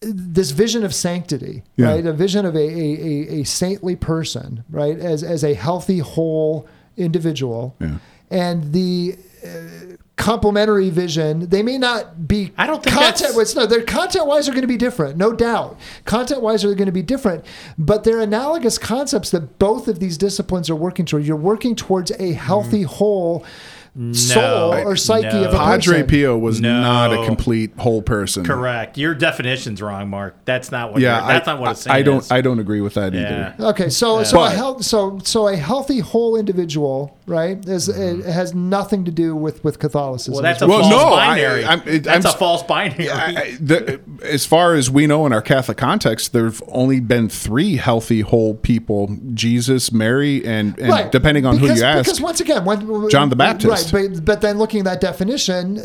this 0.00 0.52
vision 0.52 0.84
of 0.84 0.94
sanctity, 0.94 1.64
Yeah. 1.76 1.86
right? 1.86 2.06
A 2.06 2.12
vision 2.12 2.46
of 2.46 2.54
a, 2.54 2.58
a, 2.58 2.62
a, 2.68 3.40
a 3.40 3.44
saintly 3.44 3.96
person, 3.96 4.62
right? 4.70 4.96
As, 4.96 5.24
as 5.24 5.42
a 5.42 5.54
healthy, 5.54 5.98
whole 5.98 6.68
individual. 6.98 7.74
Yeah. 7.80 7.98
And 8.30 8.72
the 8.72 9.16
uh, 9.44 9.48
complementary 10.16 10.90
vision, 10.90 11.48
they 11.48 11.62
may 11.62 11.78
not 11.78 12.26
be 12.28 12.52
I 12.58 12.66
don't 12.66 12.82
think 12.82 12.94
content 12.96 13.18
that's- 13.18 13.36
wise. 13.36 13.56
No, 13.56 13.66
their 13.66 13.82
content 13.82 14.26
wise 14.26 14.48
are 14.48 14.52
going 14.52 14.62
to 14.62 14.66
be 14.68 14.76
different, 14.76 15.16
no 15.16 15.32
doubt. 15.32 15.78
Content 16.04 16.42
wise 16.42 16.64
are 16.64 16.74
going 16.74 16.86
to 16.86 16.92
be 16.92 17.02
different, 17.02 17.44
but 17.78 18.04
they're 18.04 18.20
analogous 18.20 18.76
concepts 18.78 19.30
that 19.30 19.58
both 19.58 19.88
of 19.88 20.00
these 20.00 20.18
disciplines 20.18 20.68
are 20.68 20.76
working 20.76 21.06
toward. 21.06 21.24
You're 21.24 21.36
working 21.36 21.74
towards 21.76 22.10
a 22.18 22.32
healthy 22.32 22.82
whole 22.82 23.44
soul 24.12 24.72
or 24.74 24.96
psyche 24.96 25.26
no. 25.26 25.44
of 25.44 25.54
a 25.54 25.56
person. 25.58 25.58
Padre 25.58 25.92
person. 26.02 26.06
Pio 26.06 26.38
was 26.38 26.60
No. 26.60 26.80
not 26.80 27.12
a 27.12 27.24
complete 27.26 27.72
whole 27.78 28.02
person. 28.02 28.44
Correct. 28.44 28.96
Your 28.98 29.14
definition's 29.14 29.82
wrong, 29.82 30.08
Marc. 30.08 30.44
That's 30.44 30.70
not 30.70 30.92
what. 30.92 31.00
Yeah, 31.02 31.18
you're, 31.18 31.28
that's 31.28 31.48
I, 31.48 31.52
not 31.52 31.60
what 31.60 31.70
it's 31.72 31.86
I, 31.86 31.90
saying. 31.90 31.96
I 31.96 32.02
don't. 32.02 32.18
is. 32.18 32.30
I 32.30 32.40
don't 32.40 32.58
agree 32.60 32.80
with 32.80 32.94
that 32.94 33.12
Yeah. 33.14 33.54
either. 33.58 33.68
Okay, 33.70 33.88
so 33.88 34.22
so 34.24 34.38
a 34.38 34.44
But- 34.48 34.56
health, 34.56 34.84
so 34.84 35.18
so 35.24 35.48
a 35.48 35.56
healthy 35.56 35.98
whole 36.00 36.36
individual, 36.36 37.17
right? 37.28 37.64
Is 37.68 37.88
it 37.88 38.24
has 38.24 38.54
nothing 38.54 39.04
to 39.04 39.10
do 39.10 39.36
with 39.36 39.62
with 39.62 39.78
Catholicism. 39.78 40.34
Well, 40.34 40.42
that's 40.42 40.62
a 40.62 40.66
Well, 40.66 40.80
false 40.80 40.90
no, 40.90 41.14
I- 41.14 41.26
binary. 41.34 41.64
I'm- 41.64 41.82
it- 41.86 42.04
that's 42.04 42.26
I'm 42.26 42.32
a 42.34 42.36
false 42.36 42.62
binary. 42.62 43.10
I- 43.10 43.24
I- 43.26 43.56
the, 43.60 44.00
as 44.24 44.46
far 44.46 44.74
as 44.74 44.90
we 44.90 45.06
know 45.06 45.26
in 45.26 45.32
our 45.32 45.42
Catholic 45.42 45.76
context, 45.78 46.32
there've 46.32 46.62
only 46.68 47.00
been 47.00 47.28
three 47.28 47.76
healthy 47.76 48.20
whole 48.22 48.54
people: 48.54 49.16
Jesus, 49.34 49.92
Mary, 49.92 50.44
and, 50.44 50.78
and 50.78 50.88
Right, 50.88 51.12
depending 51.12 51.46
on 51.46 51.56
because, 51.56 51.70
who 51.70 51.76
you 51.76 51.84
ask. 51.84 52.04
Because 52.06 52.20
once 52.20 52.40
again, 52.40 52.64
when, 52.64 53.08
John 53.10 53.28
the 53.28 53.36
Baptist. 53.36 53.92
Right, 53.92 54.10
but, 54.14 54.24
but 54.24 54.40
then 54.40 54.58
looking 54.58 54.80
at 54.80 54.84
that 54.86 55.00
definition, 55.00 55.78
uh, 55.78 55.82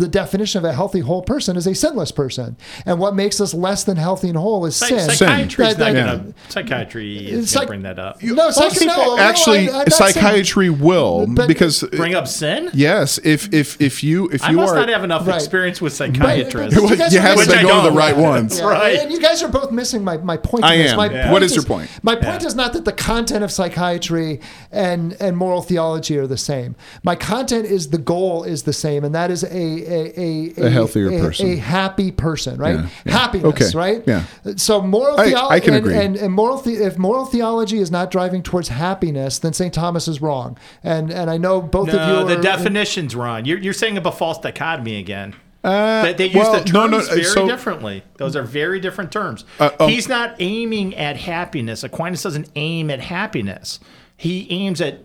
the 0.00 0.08
definition 0.08 0.58
of 0.58 0.64
a 0.64 0.72
healthy 0.72 1.00
whole 1.00 1.22
person 1.22 1.56
is 1.56 1.66
a 1.66 1.74
sinless 1.74 2.12
person, 2.12 2.56
and 2.84 2.98
what 2.98 3.14
makes 3.14 3.40
us 3.40 3.54
less 3.54 3.84
than 3.84 3.96
healthy 3.96 4.28
and 4.28 4.36
whole 4.36 4.66
is 4.66 4.76
Psy- 4.76 4.88
sin. 4.88 5.10
Psychiatry 5.10 5.66
is 5.66 5.76
That- 5.76 5.92
not 5.92 5.94
that- 5.94 6.16
gonna. 6.22 6.34
Psychiatry 6.48 7.16
is 7.28 7.50
Psych- 7.50 7.66
bring 7.68 7.82
that 7.82 7.98
up. 7.98 8.22
No, 8.22 8.50
psych- 8.50 8.72
people- 8.78 8.86
no, 8.96 9.16
no, 9.16 9.18
actually, 9.18 9.68
I- 9.70 9.82
I'm 9.82 9.90
saying- 9.90 10.12
psychiatry 10.12 10.65
free 10.70 10.84
will 10.86 11.26
But- 11.28 11.48
because 11.48 11.82
Bring 11.92 12.14
up 12.14 12.26
sin? 12.28 12.70
yes, 12.74 13.18
if 13.24 13.52
if 13.52 13.80
if 13.80 14.02
you 14.02 14.28
if 14.32 14.42
I 14.44 14.50
you 14.50 14.56
must 14.56 14.72
are 14.72 14.76
not 14.80 14.88
have 14.88 15.04
enough 15.04 15.26
Right. 15.26 15.36
experience 15.36 15.80
with 15.80 15.92
But- 15.98 16.14
psychiatrists. 16.14 16.80
but 16.80 16.90
you 16.90 16.96
guys 16.96 17.12
you 17.14 17.20
haven't 17.20 17.38
Which 17.38 17.48
been 17.56 17.66
going 17.66 17.84
to 17.84 17.90
the 17.90 17.96
right 17.96 18.16
ones. 18.16 18.58
Yeah, 18.58 18.66
Right. 18.66 18.98
And 18.98 19.12
you 19.12 19.20
guys 19.20 19.42
are 19.42 19.48
both 19.48 19.70
missing 19.70 20.02
my, 20.04 20.16
my 20.18 20.36
point. 20.36 20.64
I 20.64 20.74
am. 20.74 20.96
My 20.96 21.06
Yeah. 21.10 21.22
point 21.22 21.32
What 21.32 21.42
is 21.42 21.54
your 21.54 21.64
point? 21.64 21.88
My 22.02 22.14
point 22.14 22.42
Yeah. 22.42 22.48
is 22.48 22.54
not 22.54 22.72
that 22.72 22.84
the 22.84 22.92
content 22.92 23.44
of 23.44 23.50
psychiatry 23.52 24.40
and, 24.72 25.16
and 25.20 25.36
moral 25.36 25.62
theology 25.62 26.18
are 26.18 26.26
the 26.26 26.36
same. 26.36 26.74
My 27.04 27.14
content 27.14 27.66
is 27.66 27.88
the 27.88 27.98
goal 27.98 28.44
is 28.44 28.62
the 28.62 28.72
same, 28.72 29.04
and 29.04 29.14
that 29.14 29.30
is 29.30 29.42
a 29.44 29.46
a, 29.56 30.12
a, 30.60 30.66
A 30.66 30.70
healthier 30.70 31.08
a, 31.10 31.18
person. 31.20 31.52
a 31.52 31.56
happy 31.56 32.10
person, 32.10 32.58
right? 32.58 32.76
Yeah, 32.76 32.86
yeah. 33.04 33.12
Happiness, 33.12 33.46
Okay, 33.46 33.70
right? 33.78 34.02
yeah. 34.06 34.22
So 34.56 34.80
moral 34.82 35.18
I- 35.20 35.26
theology 35.30 35.54
I 35.54 35.60
can 35.60 35.74
and, 35.74 35.86
agree. 35.86 35.96
and, 35.96 36.16
and 36.16 36.32
moral 36.32 36.58
the, 36.58 36.74
if 36.84 36.98
moral 36.98 37.26
theology 37.26 37.78
is 37.78 37.90
not 37.90 38.10
driving 38.10 38.42
towards 38.42 38.68
happiness, 38.68 39.38
then 39.38 39.52
St. 39.52 39.72
Thomas 39.72 40.08
is 40.08 40.20
wrong. 40.22 40.55
And 40.82 41.10
and 41.12 41.30
I 41.30 41.36
know 41.36 41.60
both 41.62 41.88
of 41.88 41.94
you 41.94 42.00
No, 42.00 42.22
are 42.22 42.24
the 42.24 42.36
definition's 42.42 43.14
wrong. 43.16 43.44
You're, 43.44 43.58
you're 43.58 43.72
saying 43.72 43.96
about 43.98 44.18
false 44.18 44.38
dichotomy 44.38 44.98
again. 44.98 45.34
Uh, 45.64 46.02
They, 46.02 46.12
they 46.14 46.26
use 46.26 46.34
well, 46.36 46.52
the 46.52 46.58
terms 46.60 46.72
no, 46.72 46.86
no, 46.86 46.98
uh, 46.98 47.02
very 47.06 47.24
so- 47.24 47.46
differently. 47.48 48.04
Those 48.18 48.36
are 48.36 48.42
very 48.44 48.78
different 48.78 49.10
terms. 49.10 49.44
Uh, 49.58 49.70
um, 49.80 49.88
He's 49.90 50.08
not 50.08 50.36
aiming 50.38 50.94
at 50.94 51.16
happiness. 51.16 51.82
Aquinas 51.82 52.22
doesn't 52.22 52.48
aim 52.54 52.88
at 52.90 53.00
happiness. 53.00 53.80
He 54.16 54.46
aims 54.50 54.80
at 54.80 55.00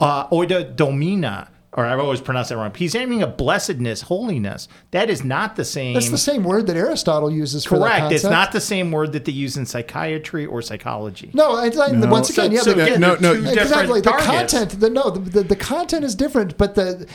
uh, 0.00 0.28
eudaimonia, 0.28 1.48
or 1.74 1.86
I've 1.86 1.98
always 2.00 2.20
pronounced 2.20 2.50
that 2.50 2.56
wrong. 2.58 2.72
He's 2.74 2.94
aiming 2.94 3.22
at 3.22 3.38
blessedness, 3.38 4.02
holiness. 4.02 4.68
That 4.90 5.08
is 5.08 5.24
not 5.24 5.56
the 5.56 5.64
same. 5.64 5.94
That's 5.94 6.10
the 6.10 6.18
same 6.18 6.44
word 6.44 6.66
that 6.66 6.76
Aristotle 6.76 7.30
uses 7.30 7.64
for 7.64 7.78
Correct. 7.78 8.12
It's 8.12 8.24
not 8.24 8.52
the 8.52 8.60
same 8.60 8.92
word 8.92 9.12
that 9.12 9.24
they 9.24 9.32
use 9.32 9.56
in 9.56 9.64
psychiatry 9.64 10.44
or 10.44 10.60
psychology. 10.60 11.30
No, 11.32 11.62
it's 11.64 11.76
like, 11.76 11.92
No. 11.94 12.08
once 12.08 12.28
again, 12.28 12.50
So- 12.50 12.52
yeah, 12.54 12.60
so 12.60 12.74
but 12.74 12.88
again, 12.88 13.00
No, 13.00 13.14
they're 13.16 13.34
no, 13.40 13.52
two 13.52 13.58
exactly 13.60 14.00
the 14.02 14.10
targets. 14.10 14.26
content 14.52 14.80
the 14.80 14.90
no 14.90 15.10
the, 15.10 15.18
the, 15.30 15.42
the 15.44 15.56
content 15.56 16.04
is 16.04 16.14
different 16.14 16.58
but 16.58 16.74
the 16.74 17.06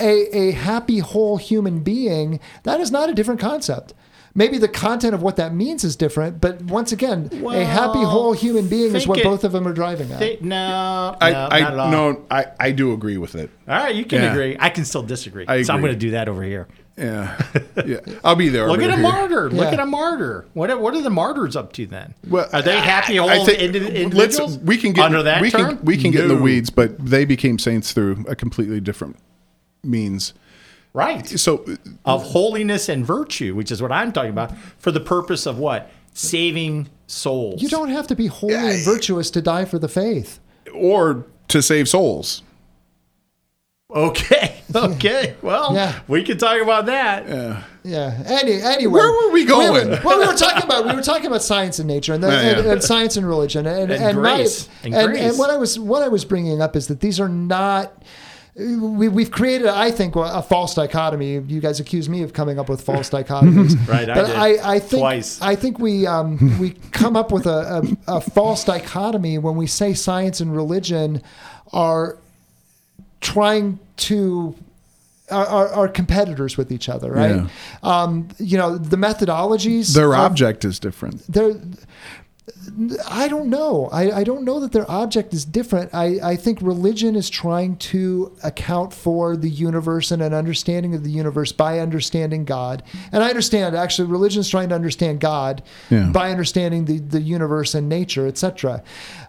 a, 0.00 0.36
a 0.48 0.50
happy 0.52 0.98
whole 1.00 1.36
human 1.36 1.80
being 1.80 2.40
that 2.62 2.80
is 2.80 2.90
not 2.90 3.10
a 3.10 3.14
different 3.14 3.40
concept 3.40 3.92
maybe 4.36 4.58
the 4.58 4.68
content 4.68 5.14
of 5.14 5.22
what 5.22 5.34
that 5.36 5.52
means 5.52 5.82
is 5.82 5.96
different 5.96 6.40
but 6.40 6.62
once 6.62 6.92
again 6.92 7.28
a 7.32 7.64
happy 7.64 8.02
whole 8.04 8.32
human 8.32 8.68
being 8.68 8.94
is 8.94 9.08
what 9.08 9.18
it- 9.18 9.24
both 9.24 9.42
of 9.42 9.50
them 9.50 9.66
are 9.66 9.72
driving 9.72 10.12
at 10.12 10.20
They- 10.20 10.38
no, 10.40 11.16
I, 11.20 11.30
no, 11.32 11.48
I 11.50 11.60
not 11.60 11.72
at 11.72 11.78
all. 11.80 11.90
no, 11.90 12.22
I, 12.30 12.44
I 12.60 12.70
do 12.70 12.92
agree 12.92 13.16
with 13.18 13.34
it. 13.34 13.50
All 13.66 13.74
right, 13.76 13.94
you 13.94 14.04
can 14.04 14.22
Yeah. 14.22 14.32
agree. 14.32 14.56
I 14.60 14.70
can 14.70 14.84
still 14.84 15.02
disagree. 15.02 15.44
I 15.48 15.62
So 15.62 15.74
I'm 15.74 15.80
going 15.80 15.92
to 15.92 15.98
do 15.98 16.10
that 16.12 16.28
over 16.28 16.42
here. 16.44 16.68
Yeah, 16.96 17.36
yeah. 17.86 17.98
I'll 18.24 18.36
be 18.36 18.48
there. 18.48 18.68
Look 18.68 18.80
at 18.80 18.88
a 18.90 18.94
here. 18.94 19.02
martyr. 19.02 19.50
Look 19.50 19.72
at 19.72 19.80
a 19.80 19.84
martyr. 19.86 20.46
What 20.54 20.70
are, 20.70 20.78
what 20.78 20.94
are 20.94 21.02
the 21.02 21.10
martyrs 21.10 21.56
up 21.56 21.72
to 21.74 21.86
then? 21.86 22.14
Well, 22.28 22.48
are 22.52 22.62
they 22.62 22.78
happy 22.78 23.18
I- 23.18 23.22
whole 23.22 23.42
I 23.42 23.44
think- 23.44 23.58
indi- 23.60 23.80
let's- 23.80 23.94
individuals? 23.94 24.58
we 24.58 24.76
can 24.78 24.92
get 24.92 25.04
under 25.04 25.22
that 25.24 25.40
we 25.42 25.50
term. 25.50 25.76
Can, 25.76 25.84
we 25.84 25.96
can 25.96 26.10
get 26.10 26.22
in 26.22 26.28
the 26.28 26.36
weeds, 26.36 26.70
but 26.70 26.98
they 27.04 27.24
became 27.24 27.58
saints 27.58 27.92
through 27.92 28.24
a 28.28 28.34
completely 28.36 28.80
different 28.80 29.16
means. 29.84 30.32
Right? 30.96 31.28
So 31.28 31.64
Of 32.04 32.22
holiness 32.24 32.88
and 32.88 33.04
virtue, 33.06 33.54
which 33.54 33.70
is 33.70 33.80
what 33.82 33.92
I'm 33.92 34.10
talking 34.12 34.30
about, 34.30 34.56
for 34.78 34.90
the 34.90 35.00
purpose 35.00 35.46
of 35.46 35.58
what 35.58 35.90
saving 36.14 36.88
souls. 37.06 37.62
you 37.62 37.68
don't 37.68 37.90
have 37.90 38.06
to 38.08 38.16
be 38.16 38.26
holy 38.26 38.54
and 38.54 38.84
virtuous 38.84 39.30
to 39.32 39.42
die 39.42 39.64
for 39.66 39.78
the 39.78 39.88
faith 39.88 40.40
or 40.74 41.24
to 41.48 41.62
save 41.62 41.88
souls. 41.88 42.42
Okay. 43.94 44.52
Okay. 44.74 45.36
Well, 45.42 45.72
Yeah. 45.74 46.00
we 46.08 46.22
can 46.24 46.36
talk 46.38 46.60
about 46.60 46.86
that. 46.86 47.24
yeah 47.84 48.20
any 48.26 48.60
anyway 48.60 48.92
Where 48.92 49.12
were 49.12 49.30
we 49.32 49.44
going? 49.46 49.72
were- 49.88 50.00
well 50.04 50.18
we 50.18 50.26
were 50.26 50.34
talking 50.34 50.64
about 50.64 50.84
we 50.86 50.92
were 50.94 51.02
talking 51.02 51.26
about 51.26 51.40
science 51.42 51.78
and 51.78 51.86
nature 51.88 52.12
and, 52.12 52.22
the, 52.22 52.26
Yeah, 52.28 52.42
yeah. 52.42 52.58
and, 52.58 52.66
and 52.66 52.82
science 52.82 53.16
and 53.16 53.26
religion 53.26 53.64
and 53.64 53.90
And 53.92 54.02
and, 54.02 54.20
my- 54.20 54.36
grace. 54.38 54.68
And 54.82 54.92
and, 54.92 55.06
grace. 55.12 55.20
and 55.22 55.38
what 55.38 55.50
I 55.50 55.56
was 55.56 55.78
what 55.78 56.02
I 56.02 56.08
was 56.08 56.24
bringing 56.26 56.60
up 56.60 56.74
is 56.76 56.88
that 56.88 57.00
these 57.00 57.20
are 57.20 57.28
not 57.28 58.02
we, 58.58 59.08
we've 59.08 59.30
created, 59.30 59.66
I 59.66 59.90
think, 59.90 60.16
a 60.16 60.42
false 60.42 60.74
dichotomy. 60.74 61.34
You 61.34 61.60
guys 61.60 61.78
accuse 61.78 62.08
me 62.08 62.22
of 62.22 62.32
coming 62.32 62.58
up 62.58 62.68
with 62.68 62.80
false 62.80 63.10
dichotomies, 63.10 63.76
Right, 63.88 64.08
I 64.08 64.14
did. 64.14 64.36
I, 64.36 64.74
I 64.74 64.78
think 64.78 65.00
Twice. 65.00 65.42
I 65.42 65.54
think 65.56 65.78
we 65.78 66.06
um, 66.06 66.58
we 66.58 66.70
come 66.92 67.16
up 67.16 67.32
with 67.32 67.46
a, 67.46 67.96
a, 68.08 68.16
a 68.16 68.20
false 68.20 68.64
dichotomy 68.64 69.36
when 69.36 69.56
we 69.56 69.66
say 69.66 69.92
science 69.92 70.40
and 70.40 70.54
religion 70.56 71.22
are 71.72 72.16
trying 73.20 73.78
to 73.96 74.54
are, 75.30 75.46
are, 75.46 75.68
are 75.68 75.88
competitors 75.88 76.56
with 76.56 76.72
each 76.72 76.88
other, 76.88 77.12
right? 77.12 77.36
Yeah. 77.36 77.48
Um, 77.82 78.28
you 78.38 78.56
know, 78.56 78.78
the 78.78 78.96
methodologies. 78.96 79.94
Their 79.94 80.14
of- 80.14 80.20
object 80.20 80.64
is 80.64 80.78
different. 80.78 81.30
they're 81.30 81.54
I 83.08 83.26
don't 83.26 83.48
know. 83.48 83.88
I, 83.90 84.18
I 84.18 84.24
don't 84.24 84.44
know 84.44 84.60
that 84.60 84.70
their 84.70 84.88
object 84.90 85.34
is 85.34 85.44
different. 85.44 85.92
I, 85.92 86.18
I 86.22 86.36
think 86.36 86.60
religion 86.62 87.16
is 87.16 87.28
trying 87.28 87.76
to 87.78 88.32
account 88.44 88.92
for 88.94 89.36
the 89.36 89.48
universe 89.50 90.12
and 90.12 90.22
an 90.22 90.32
understanding 90.32 90.94
of 90.94 91.02
the 91.02 91.10
universe 91.10 91.50
by 91.50 91.80
understanding 91.80 92.44
God. 92.44 92.84
And 93.10 93.24
I 93.24 93.30
understand 93.30 93.74
actually 93.74 94.08
religion 94.08 94.40
is 94.40 94.48
trying 94.48 94.68
to 94.68 94.74
understand 94.76 95.18
God 95.20 95.62
Yeah. 95.90 96.10
by 96.12 96.30
understanding 96.30 96.84
the, 96.84 96.98
the 96.98 97.20
universe 97.20 97.74
and 97.74 97.88
nature, 97.88 98.26
etc. 98.28 98.82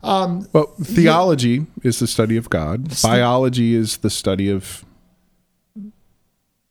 Um, 0.03 0.47
Well, 0.53 0.68
theology 0.84 1.65
is 1.84 1.97
the 1.99 2.07
study 2.07 2.38
of 2.38 2.49
God. 2.49 3.01
Biology 3.01 3.74
is 3.74 3.97
the 3.97 4.11
study 4.11 4.49
of 4.49 4.86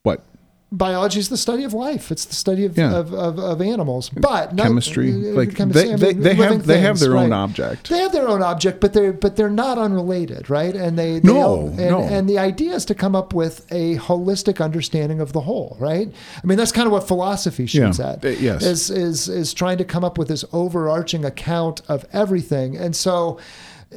what? 0.04 0.24
Biology 0.72 1.20
is 1.20 1.28
the 1.28 1.36
study 1.36 1.62
of 1.62 1.72
life. 1.72 2.10
It's 2.10 2.24
the 2.24 2.34
study 2.34 2.64
of, 2.64 2.76
Yeah. 2.76 2.92
of, 2.96 3.14
of, 3.14 3.38
of 3.38 3.60
animals. 3.62 4.08
But 4.10 4.52
not- 4.54 4.64
Chemistry. 4.66 5.10
uh, 5.12 5.34
Like, 5.34 5.54
chemistry, 5.54 5.90
they- 5.94 5.96
they- 5.96 6.12
they 6.12 6.34
have- 6.34 6.38
living 6.50 6.58
they 6.66 6.78
have 6.80 6.98
things, 6.98 7.00
their 7.00 7.16
own 7.16 7.32
object. 7.32 7.88
They 7.88 7.98
have 7.98 8.12
their 8.12 8.28
own 8.28 8.42
object, 8.42 8.80
but 8.80 8.92
they're 8.92 9.12
but 9.12 9.36
they're 9.36 9.48
not 9.48 9.78
unrelated, 9.78 10.50
right? 10.50 10.74
And 10.74 10.98
they, 10.98 11.20
they 11.20 11.32
No, 11.32 11.68
and, 11.68 11.76
no. 11.78 12.00
and 12.02 12.28
the 12.28 12.38
idea 12.38 12.74
is 12.74 12.84
to 12.86 12.94
come 12.94 13.14
up 13.14 13.32
with 13.32 13.64
a 13.70 13.96
holistic 13.98 14.60
understanding 14.62 15.20
of 15.20 15.32
the 15.32 15.42
whole, 15.42 15.76
right? 15.78 16.10
I 16.42 16.46
mean, 16.46 16.58
that's 16.58 16.72
kind 16.72 16.86
of 16.86 16.92
what 16.92 17.06
philosophy 17.06 17.66
shoots 17.66 17.98
Yeah. 18.00 18.10
at. 18.10 18.24
Uh, 18.24 18.28
yes. 18.30 18.62
is 18.64 18.90
is 18.90 19.28
is 19.28 19.54
trying 19.54 19.78
to 19.78 19.84
come 19.84 20.04
up 20.04 20.18
with 20.18 20.28
this 20.28 20.44
overarching 20.52 21.24
account 21.24 21.80
of 21.88 22.04
everything, 22.12 22.76
and 22.76 22.96
so 22.96 23.38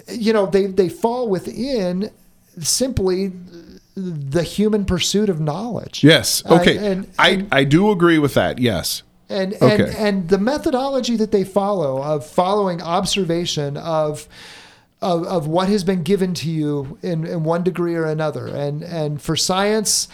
you 0.07 0.31
know 0.33 0.45
they 0.45 0.67
they 0.67 0.87
fall 0.87 1.27
within 1.29 2.11
simply 2.59 3.31
the 3.99 4.43
human 4.43 4.85
pursuit 4.85 5.29
of 5.29 5.39
knowledge. 5.39 6.03
Yes. 6.03 6.43
Uh, 6.45 6.55
Okay. 6.55 6.77
and- 6.77 7.07
I, 7.19 7.45
I 7.51 7.63
do 7.63 7.91
agree 7.91 8.19
with 8.19 8.33
that. 8.35 8.59
Yes. 8.59 9.03
and 9.29 9.53
and, 9.61 9.81
and 9.81 10.29
the 10.29 10.37
methodology 10.39 11.15
that 11.17 11.31
they 11.31 11.43
follow 11.43 12.01
of 12.01 12.25
following 12.25 12.81
observation 12.81 13.77
of 13.77 14.27
of, 15.01 15.23
of 15.27 15.47
what 15.47 15.69
has 15.69 15.83
been 15.85 16.03
given 16.03 16.33
to 16.33 16.49
you 16.49 16.97
in, 17.01 17.25
in 17.25 17.43
one 17.43 17.63
degree 17.63 17.95
or 17.95 18.05
another 18.05 18.47
and 18.47 18.83
and 18.83 19.21
for 19.21 19.35
science 19.35 20.07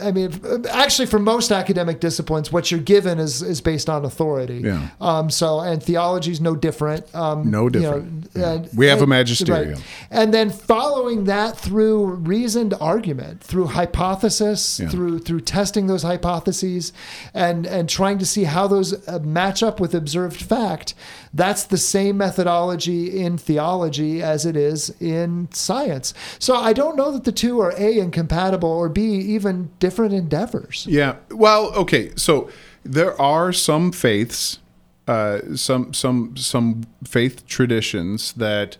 I 0.00 0.10
mean, 0.10 0.32
actually, 0.70 1.06
for 1.06 1.20
most 1.20 1.52
academic 1.52 2.00
disciplines, 2.00 2.50
what 2.50 2.70
you're 2.72 2.80
given 2.80 3.20
is 3.20 3.42
is 3.42 3.60
based 3.60 3.88
on 3.88 4.04
authority. 4.04 4.58
Yeah. 4.64 4.88
Um. 5.00 5.30
So, 5.30 5.60
and 5.60 5.80
theology 5.80 6.32
is 6.32 6.40
no 6.40 6.56
different. 6.56 7.14
Um, 7.14 7.48
No 7.48 7.64
you 7.64 7.70
know, 7.70 7.70
different. 7.70 8.30
Yeah. 8.34 8.52
and- 8.54 8.68
We 8.74 8.86
have 8.86 9.02
a 9.02 9.06
magisterium. 9.06 9.74
right. 9.74 9.82
And 10.10 10.34
then 10.34 10.50
following 10.50 11.24
that 11.24 11.56
through 11.56 12.06
reasoned 12.06 12.74
argument, 12.80 13.40
through 13.40 13.66
hypothesis, 13.68 14.80
Yeah. 14.80 14.88
through 14.88 15.20
through 15.20 15.40
testing 15.42 15.86
those 15.86 16.02
hypotheses, 16.02 16.92
and 17.32 17.64
and 17.64 17.88
trying 17.88 18.18
to 18.18 18.26
see 18.26 18.44
how 18.44 18.66
those 18.66 18.94
uh, 19.08 19.20
match 19.20 19.62
up 19.62 19.78
with 19.78 19.94
observed 19.94 20.42
fact. 20.42 20.94
That's 21.32 21.64
the 21.64 21.78
same 21.78 22.16
methodology 22.16 23.20
in 23.20 23.38
theology 23.38 24.22
as 24.22 24.46
it 24.46 24.56
is 24.56 24.92
in 25.00 25.48
science. 25.52 26.14
So 26.38 26.54
I 26.56 26.72
don't 26.72 26.96
know 26.96 27.10
that 27.12 27.24
the 27.24 27.32
two 27.32 27.60
are 27.60 27.72
a 27.76 27.98
incompatible 27.98 28.68
or 28.68 28.88
b 28.88 29.02
even 29.34 29.70
different 29.84 30.14
endeavors. 30.14 30.86
Yeah. 30.88 31.16
Well, 31.30 31.70
okay. 31.74 32.12
So 32.16 32.48
there 32.84 33.20
are 33.20 33.52
some 33.52 33.92
faiths, 33.92 34.58
uh, 35.06 35.40
some 35.56 35.92
some 35.92 36.36
some 36.38 36.84
faith 37.04 37.46
traditions 37.46 38.32
that 38.32 38.78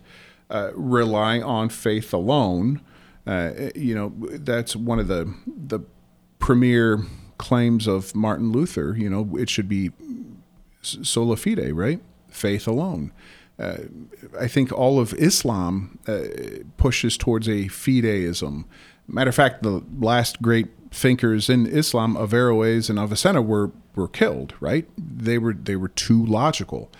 uh, 0.49 0.71
rely 0.73 1.39
on 1.39 1.69
faith 1.69 2.11
alone. 2.11 2.81
Uh, 3.27 3.51
you 3.75 3.93
know, 3.93 4.13
that's 4.49 4.75
one 4.75 4.97
of 4.97 5.07
the 5.07 5.31
the 5.45 5.81
premier 6.39 7.03
claims 7.37 7.85
of 7.87 8.15
Martin 8.15 8.51
Luther. 8.51 8.95
You 8.97 9.09
know, 9.11 9.37
it 9.37 9.49
should 9.49 9.69
be 9.69 9.91
sola 10.81 11.37
fide, 11.37 11.71
right? 11.73 12.01
Faith 12.29 12.67
alone. 12.67 13.11
Uh, 13.59 13.77
I 14.39 14.47
think 14.47 14.71
all 14.71 14.99
of 14.99 15.13
Islam 15.13 15.99
uh, 16.07 16.23
pushes 16.77 17.15
towards 17.15 17.47
a 17.47 17.69
fideism. 17.69 18.65
Matter 19.07 19.29
of 19.29 19.35
fact, 19.35 19.61
the 19.61 19.83
last 19.99 20.41
great 20.41 20.67
thinkers 20.95 21.49
in 21.49 21.65
Islam, 21.65 22.15
Averroes 22.15 22.89
and 22.89 22.97
Avicenna, 22.97 23.41
were 23.41 23.71
were 23.95 24.07
killed. 24.07 24.53
Right? 24.59 24.87
They 24.97 25.37
were 25.37 25.53
they 25.53 25.75
were 25.75 25.89
too 25.89 26.25
logical, 26.25 26.91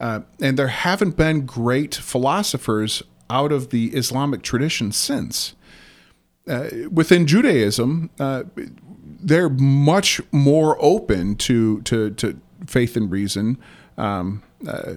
uh, 0.00 0.20
and 0.40 0.58
there 0.58 0.68
haven't 0.68 1.16
been 1.16 1.46
great 1.46 1.94
philosophers 1.94 3.02
out 3.30 3.52
of 3.52 3.70
the 3.70 3.88
Islamic 3.88 4.42
tradition 4.42 4.92
since. 4.92 5.54
Uh, 6.46 6.68
within 6.90 7.26
Judaism, 7.26 8.10
uh, 8.20 8.44
they're 9.24 9.48
much 9.48 10.20
more 10.30 10.76
open 10.80 11.36
to 11.36 11.80
to, 11.82 12.10
to 12.10 12.38
faith 12.66 12.96
and 12.96 13.10
reason 13.10 13.58
um, 13.96 14.42
uh, 14.68 14.94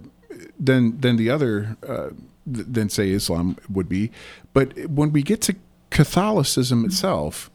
than 0.59 0.99
than 0.99 1.15
the 1.15 1.29
other 1.29 1.77
uh, 1.87 2.09
than 2.45 2.89
say 2.89 3.11
Islam 3.11 3.57
would 3.69 3.89
be. 3.89 4.11
But 4.53 4.77
when 4.89 5.11
we 5.11 5.21
get 5.23 5.41
to 5.43 5.55
Catholicism 5.89 6.85
itself, 6.85 7.49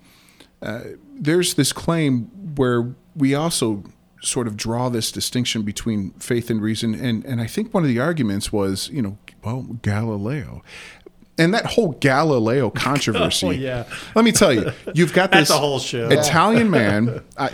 uh, 0.62 0.80
there's 1.14 1.54
this 1.54 1.72
claim 1.72 2.24
where 2.56 2.94
we 3.16 3.34
also 3.34 3.84
sort 4.22 4.46
of 4.46 4.56
draw 4.56 4.88
this 4.88 5.10
distinction 5.10 5.62
between 5.62 6.10
faith 6.12 6.50
and 6.50 6.62
reason, 6.62 6.94
and 6.94 7.24
and 7.24 7.40
I 7.40 7.46
think 7.46 7.74
one 7.74 7.82
of 7.82 7.88
the 7.88 7.98
arguments 7.98 8.52
was, 8.52 8.88
you 8.90 9.02
know, 9.02 9.18
well, 9.44 9.62
Galileo. 9.82 10.62
And 11.38 11.54
that 11.54 11.64
whole 11.64 11.92
Galileo 11.92 12.70
controversy. 12.88 13.46
Oh, 13.46 13.50
yeah. 13.50 13.84
Let 14.14 14.24
me 14.24 14.32
tell 14.32 14.52
you, 14.52 14.70
you've 14.94 15.12
got 15.14 15.32
this 15.32 15.50
whole 15.50 15.80
show. 15.80 16.08
Italian 16.08 16.70
man. 16.70 17.22
I, 17.36 17.48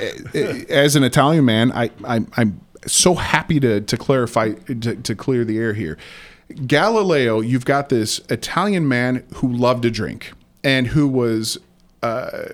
as 0.68 0.96
an 0.96 1.04
Italian 1.04 1.44
man, 1.44 1.72
I, 1.72 1.90
I 2.04 2.20
I'm 2.36 2.60
so 2.86 3.14
happy 3.14 3.60
to 3.60 3.80
to 3.80 3.96
clarify 3.96 4.52
to, 4.52 4.96
to 4.96 5.14
clear 5.14 5.44
the 5.44 5.58
air 5.58 5.72
here. 5.72 5.96
Galileo, 6.66 7.40
you've 7.40 7.66
got 7.66 7.88
this 7.88 8.20
Italian 8.30 8.88
man 8.88 9.24
who 9.36 9.52
loved 9.52 9.82
to 9.82 9.90
drink 9.90 10.32
and 10.64 10.88
who 10.88 11.06
was 11.06 11.58
uh, 12.02 12.46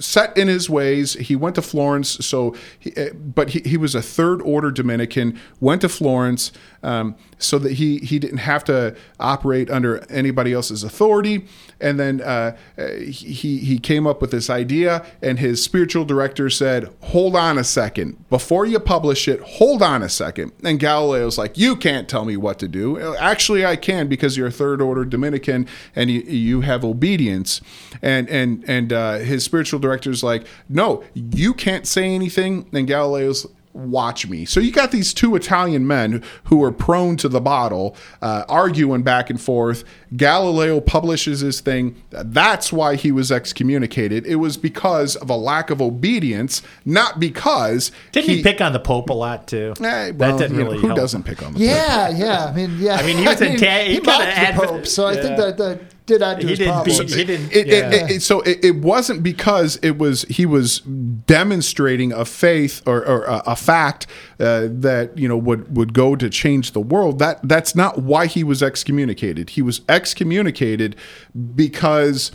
set 0.00 0.36
in 0.36 0.48
his 0.48 0.68
ways. 0.68 1.14
He 1.14 1.36
went 1.36 1.54
to 1.56 1.62
Florence, 1.62 2.24
so 2.26 2.54
he, 2.78 2.94
uh, 2.96 3.12
but 3.14 3.50
he, 3.50 3.60
he 3.60 3.76
was 3.76 3.94
a 3.94 4.02
third 4.02 4.42
order 4.42 4.70
Dominican. 4.70 5.38
Went 5.60 5.80
to 5.82 5.88
Florence 5.88 6.52
um, 6.84 7.16
so 7.38 7.58
that 7.58 7.72
he 7.72 7.98
he 7.98 8.18
didn't 8.18 8.38
have 8.38 8.62
to 8.64 8.94
operate 9.18 9.70
under 9.70 10.04
anybody 10.10 10.52
else's 10.52 10.84
authority. 10.84 11.46
And 11.80 11.98
then 11.98 12.20
uh, 12.20 12.56
he 12.76 13.58
he 13.58 13.78
came 13.78 14.06
up 14.06 14.20
with 14.20 14.30
this 14.30 14.48
idea, 14.48 15.04
and 15.20 15.38
his 15.38 15.62
spiritual 15.62 16.04
director 16.04 16.48
said, 16.48 16.88
"Hold 17.00 17.34
on 17.36 17.58
a 17.58 17.64
second, 17.64 18.28
before 18.28 18.66
you 18.66 18.78
publish 18.78 19.26
it. 19.26 19.40
Hold 19.40 19.82
on 19.82 20.02
a 20.02 20.08
second. 20.08 20.52
And 20.62 20.78
Galileo's 20.78 21.36
like, 21.36 21.58
"You 21.58 21.74
can't 21.76 22.08
tell 22.08 22.24
me 22.24 22.36
what 22.36 22.58
to 22.60 22.68
do. 22.68 23.14
Actually, 23.16 23.66
I 23.66 23.76
can 23.76 24.08
because 24.08 24.36
you're 24.36 24.46
a 24.46 24.52
third 24.52 24.80
order 24.80 25.04
Dominican 25.04 25.66
and 25.96 26.10
you, 26.10 26.20
you 26.20 26.60
have 26.60 26.84
obedience." 26.84 27.60
And 28.02 28.28
and 28.28 28.64
and 28.68 28.92
uh, 28.92 29.18
his 29.18 29.44
spiritual 29.44 29.80
director's 29.80 30.22
like, 30.22 30.46
"No, 30.68 31.02
you 31.14 31.54
can't 31.54 31.86
say 31.86 32.14
anything." 32.14 32.68
And 32.72 32.86
Galileo's 32.86 33.46
watch 33.74 34.26
me. 34.28 34.44
So 34.44 34.60
you 34.60 34.72
got 34.72 34.92
these 34.92 35.12
two 35.12 35.34
Italian 35.36 35.86
men 35.86 36.22
who 36.44 36.62
are 36.64 36.70
prone 36.72 37.16
to 37.18 37.28
the 37.28 37.40
bottle, 37.40 37.96
uh, 38.22 38.44
arguing 38.48 39.02
back 39.02 39.28
and 39.30 39.40
forth. 39.40 39.84
Galileo 40.16 40.80
publishes 40.80 41.40
his 41.40 41.60
thing. 41.60 42.00
That's 42.10 42.72
why 42.72 42.94
he 42.94 43.10
was 43.12 43.32
excommunicated. 43.32 44.26
It 44.26 44.36
was 44.36 44.56
because 44.56 45.16
of 45.16 45.28
a 45.28 45.36
lack 45.36 45.70
of 45.70 45.82
obedience, 45.82 46.62
not 46.84 47.18
because 47.18 47.90
Didn't 48.12 48.30
he, 48.30 48.42
pick 48.42 48.60
on 48.60 48.72
the 48.72 48.80
Pope 48.80 49.10
a 49.10 49.14
lot 49.14 49.48
too? 49.48 49.74
Eh, 49.80 49.82
that 49.82 50.16
well, 50.16 50.38
didn't 50.38 50.56
you 50.56 50.64
know, 50.64 50.72
who 50.72 50.86
help. 50.86 50.96
doesn't 50.98 51.24
pick 51.24 51.42
on 51.42 51.54
the 51.54 51.58
pope. 51.58 51.66
Yeah, 51.68 52.08
yeah. 52.10 52.44
I 52.46 52.52
mean, 52.52 52.76
yeah. 52.78 52.94
I 52.96 53.02
mean, 53.04 53.18
he 53.18 53.26
was 53.26 53.40
in 53.40 53.56
ta- 53.58 53.78
he 53.84 53.94
he 53.94 54.00
kinda 54.00 54.06
mocked 54.06 54.24
the 54.36 54.40
advo- 54.40 54.66
Pope, 54.68 54.86
so 54.86 55.06
I 55.06 55.14
think 55.14 55.36
that, 55.36 55.56
that 55.58 55.80
did 56.06 56.22
add 56.22 56.36
to 56.40 56.42
He 56.42 56.50
his 56.50 56.58
didn't 56.58 56.74
problems. 56.74 56.98
beat- 57.00 57.14
he 57.14 57.24
didn't. 57.24 57.52
It, 57.52 57.66
yeah. 57.66 57.90
it, 57.90 58.10
it, 58.10 58.22
so 58.22 58.40
it, 58.42 58.62
it 58.64 58.76
wasn't 58.76 59.22
because 59.22 59.76
it 59.82 59.96
was 59.98 60.22
he 60.22 60.44
was 60.46 60.80
demonstrating 60.80 62.12
a 62.12 62.24
faith 62.24 62.82
or, 62.86 63.04
or 63.06 63.24
a, 63.24 63.42
a 63.46 63.56
fact 63.56 64.06
uh, 64.38 64.68
that 64.70 65.16
you 65.16 65.28
know 65.28 65.36
would 65.36 65.74
would 65.76 65.92
go 65.94 66.14
to 66.16 66.28
change 66.28 66.72
the 66.72 66.80
world. 66.80 67.18
That 67.18 67.40
that's 67.46 67.74
not 67.74 68.02
why 68.02 68.26
he 68.26 68.44
was 68.44 68.62
excommunicated. 68.62 69.50
He 69.50 69.62
was 69.62 69.80
excommunicated 69.88 70.96
because 71.54 72.32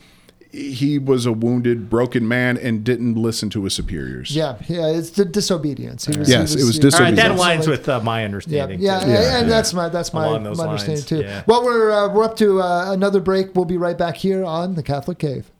he 0.51 0.97
was 0.97 1.25
a 1.25 1.31
wounded, 1.31 1.89
broken 1.89 2.27
man 2.27 2.57
and 2.57 2.83
didn't 2.83 3.15
listen 3.15 3.49
to 3.51 3.63
his 3.65 3.73
superiors. 3.75 4.35
Yeah, 4.35 4.57
yeah, 4.67 4.87
it's 4.87 5.11
the 5.11 5.25
disobedience. 5.25 6.05
He 6.07 6.17
was, 6.17 6.29
Yes, 6.29 6.53
he 6.53 6.61
it 6.61 6.63
was 6.65 6.79
disobedience. 6.79 6.95
All 6.95 7.05
right, 7.05 7.15
that 7.15 7.35
disobedience. 7.35 7.65
aligns 7.65 7.69
with 7.69 7.89
uh, 7.89 7.99
my 8.01 8.19
Yeah, 8.21 8.25
understanding. 8.25 8.79
yeah, 8.79 8.99
yeah 9.05 9.05
and, 9.05 9.41
and 9.43 9.51
that's 9.51 9.73
my 9.73 9.89
that's 9.89 10.11
my, 10.13 10.27
my 10.27 10.35
understanding 10.35 10.87
lines, 10.87 11.05
too. 11.05 11.21
yeah. 11.21 11.43
Well, 11.45 11.63
we're 11.63 11.91
uh, 11.91 12.13
we're 12.13 12.23
up 12.23 12.35
to 12.37 12.61
uh, 12.61 12.91
another 12.91 13.19
break. 13.19 13.55
We'll 13.55 13.65
be 13.65 13.77
right 13.77 13.97
back 13.97 14.15
here 14.17 14.43
on 14.43 14.73
the 14.75 14.83
Catholic 14.83 15.19
Cave. 15.19 15.51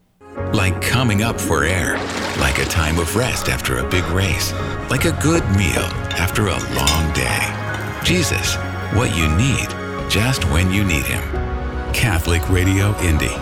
Like 0.53 0.81
coming 0.81 1.21
up 1.21 1.39
for 1.39 1.63
air, 1.63 1.97
like 2.39 2.57
a 2.59 2.65
time 2.65 2.97
of 2.97 3.15
rest 3.15 3.49
after 3.49 3.77
a 3.79 3.89
big 3.89 4.03
race, 4.05 4.53
like 4.89 5.05
a 5.05 5.11
good 5.21 5.43
meal 5.51 5.85
after 6.17 6.47
a 6.47 6.57
long 6.75 7.13
day. 7.13 7.45
Jesus, 8.03 8.55
what 8.95 9.15
you 9.15 9.27
need, 9.37 9.67
just 10.09 10.45
when 10.45 10.71
you 10.71 10.83
need 10.83 11.05
him. 11.05 11.21
Catholic 11.93 12.47
Radio 12.49 12.97
Indy. 13.01 13.35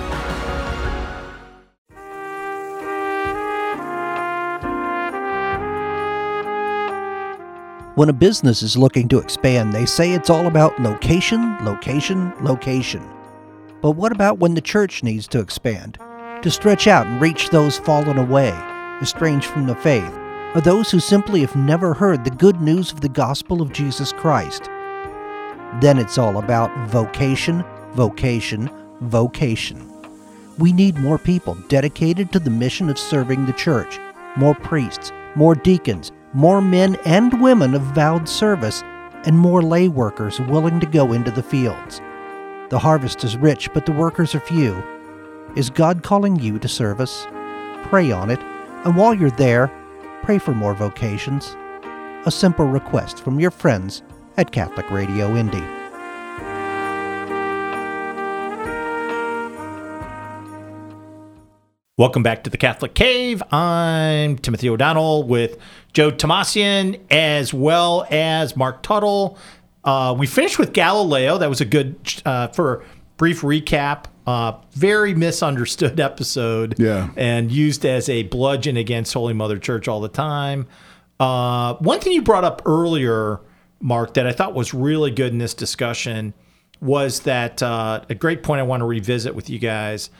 When 7.97 8.09
a 8.09 8.13
business 8.13 8.61
is 8.61 8.77
looking 8.77 9.07
to 9.07 9.17
expand, 9.17 9.73
they 9.73 9.87
say 9.87 10.11
it's 10.11 10.29
all 10.29 10.45
about 10.45 10.79
location, 10.79 11.57
location, 11.65 12.31
location. 12.41 13.03
But 13.81 13.93
what 13.93 14.11
about 14.11 14.37
when 14.37 14.53
the 14.53 14.61
church 14.61 15.01
needs 15.01 15.27
to 15.29 15.39
expand? 15.39 15.97
To 16.43 16.51
stretch 16.51 16.85
out 16.85 17.07
and 17.07 17.19
reach 17.19 17.49
those 17.49 17.79
fallen 17.79 18.19
away, 18.19 18.53
estranged 19.01 19.47
from 19.47 19.65
the 19.65 19.73
faith, 19.73 20.15
or 20.53 20.61
those 20.61 20.91
who 20.91 20.99
simply 20.99 21.41
have 21.41 21.55
never 21.55 21.95
heard 21.95 22.23
the 22.23 22.29
good 22.29 22.61
news 22.61 22.91
of 22.91 23.01
the 23.01 23.09
gospel 23.09 23.63
of 23.63 23.73
Jesus 23.73 24.13
Christ? 24.13 24.65
Then 25.81 25.97
it's 25.97 26.19
all 26.19 26.37
about 26.37 26.89
vocation, 26.89 27.65
vocation, 27.93 28.69
vocation. 29.01 29.91
We 30.59 30.71
need 30.71 30.99
more 30.99 31.17
people 31.17 31.55
dedicated 31.67 32.31
to 32.33 32.39
the 32.39 32.51
mission 32.51 32.91
of 32.91 32.99
serving 32.99 33.47
the 33.47 33.53
church, 33.53 33.97
more 34.35 34.53
priests, 34.53 35.11
more 35.35 35.55
deacons, 35.55 36.11
more 36.37 36.61
men 36.61 36.95
and 37.03 37.41
women 37.41 37.73
of 37.73 37.81
vowed 37.81 38.29
service, 38.29 38.83
and 39.25 39.35
more 39.35 39.63
lay 39.63 39.87
workers 39.87 40.39
willing 40.39 40.79
to 40.79 40.85
go 40.85 41.11
into 41.11 41.31
the 41.31 41.41
fields. 41.41 41.99
The 42.69 42.77
harvest 42.77 43.23
is 43.23 43.35
rich, 43.35 43.73
but 43.73 43.87
the 43.87 43.91
workers 43.91 44.35
are 44.35 44.39
few. 44.39 44.83
Is 45.55 45.71
God 45.71 46.03
calling 46.03 46.35
you 46.35 46.59
to 46.59 46.67
service? 46.67 47.25
Pray 47.85 48.11
on 48.11 48.29
it, 48.29 48.39
and 48.85 48.95
while 48.95 49.15
you're 49.15 49.31
there, 49.31 49.71
pray 50.21 50.37
for 50.37 50.53
more 50.53 50.75
vocations. 50.75 51.55
A 52.27 52.31
simple 52.31 52.67
request 52.67 53.23
from 53.23 53.39
your 53.39 53.49
friends 53.49 54.03
at 54.37 54.51
Catholic 54.51 54.91
Radio 54.91 55.35
Indy. 55.35 55.76
Welcome 61.99 62.21
back 62.21 62.43
to 62.43 62.51
the 62.51 62.57
Catholic 62.57 62.93
Cave. 62.93 63.41
I'm 63.51 64.37
Timothy 64.37 64.69
O'Donnell 64.69 65.23
with 65.23 65.57
Joe 65.93 66.11
Tumasian 66.11 66.99
as 67.09 67.55
well 67.55 68.05
as 68.11 68.55
Marc 68.55 68.83
Tuttle. 68.83 69.35
Uh, 69.83 70.13
we 70.15 70.27
finished 70.27 70.59
with 70.59 70.73
Galileo. 70.73 71.39
That 71.39 71.49
was 71.49 71.59
a 71.59 71.65
good, 71.65 71.95
uh, 72.23 72.49
for 72.49 72.75
a 72.75 72.83
brief 73.17 73.41
recap, 73.41 74.05
uh, 74.27 74.59
very 74.73 75.15
misunderstood 75.15 75.99
episode. 75.99 76.75
Yeah. 76.77 77.09
And 77.17 77.51
used 77.51 77.83
as 77.83 78.09
a 78.09 78.21
bludgeon 78.21 78.77
against 78.77 79.15
Holy 79.15 79.33
Mother 79.33 79.57
Church 79.57 79.87
all 79.87 79.99
the 79.99 80.07
time. 80.07 80.67
Uh, 81.19 81.73
one 81.77 81.99
thing 81.99 82.13
you 82.13 82.21
brought 82.21 82.43
up 82.43 82.61
earlier, 82.67 83.39
Marc, 83.81 84.13
that 84.13 84.27
I 84.27 84.33
thought 84.33 84.53
was 84.53 84.71
really 84.71 85.09
good 85.09 85.31
in 85.31 85.39
this 85.39 85.55
discussion 85.55 86.35
was 86.79 87.21
that 87.21 87.63
uh, 87.63 88.01
a 88.07 88.13
great 88.13 88.43
point 88.43 88.59
I 88.59 88.63
want 88.65 88.81
to 88.81 88.85
revisit 88.85 89.33
with 89.33 89.49
you 89.49 89.57
guys 89.57 90.11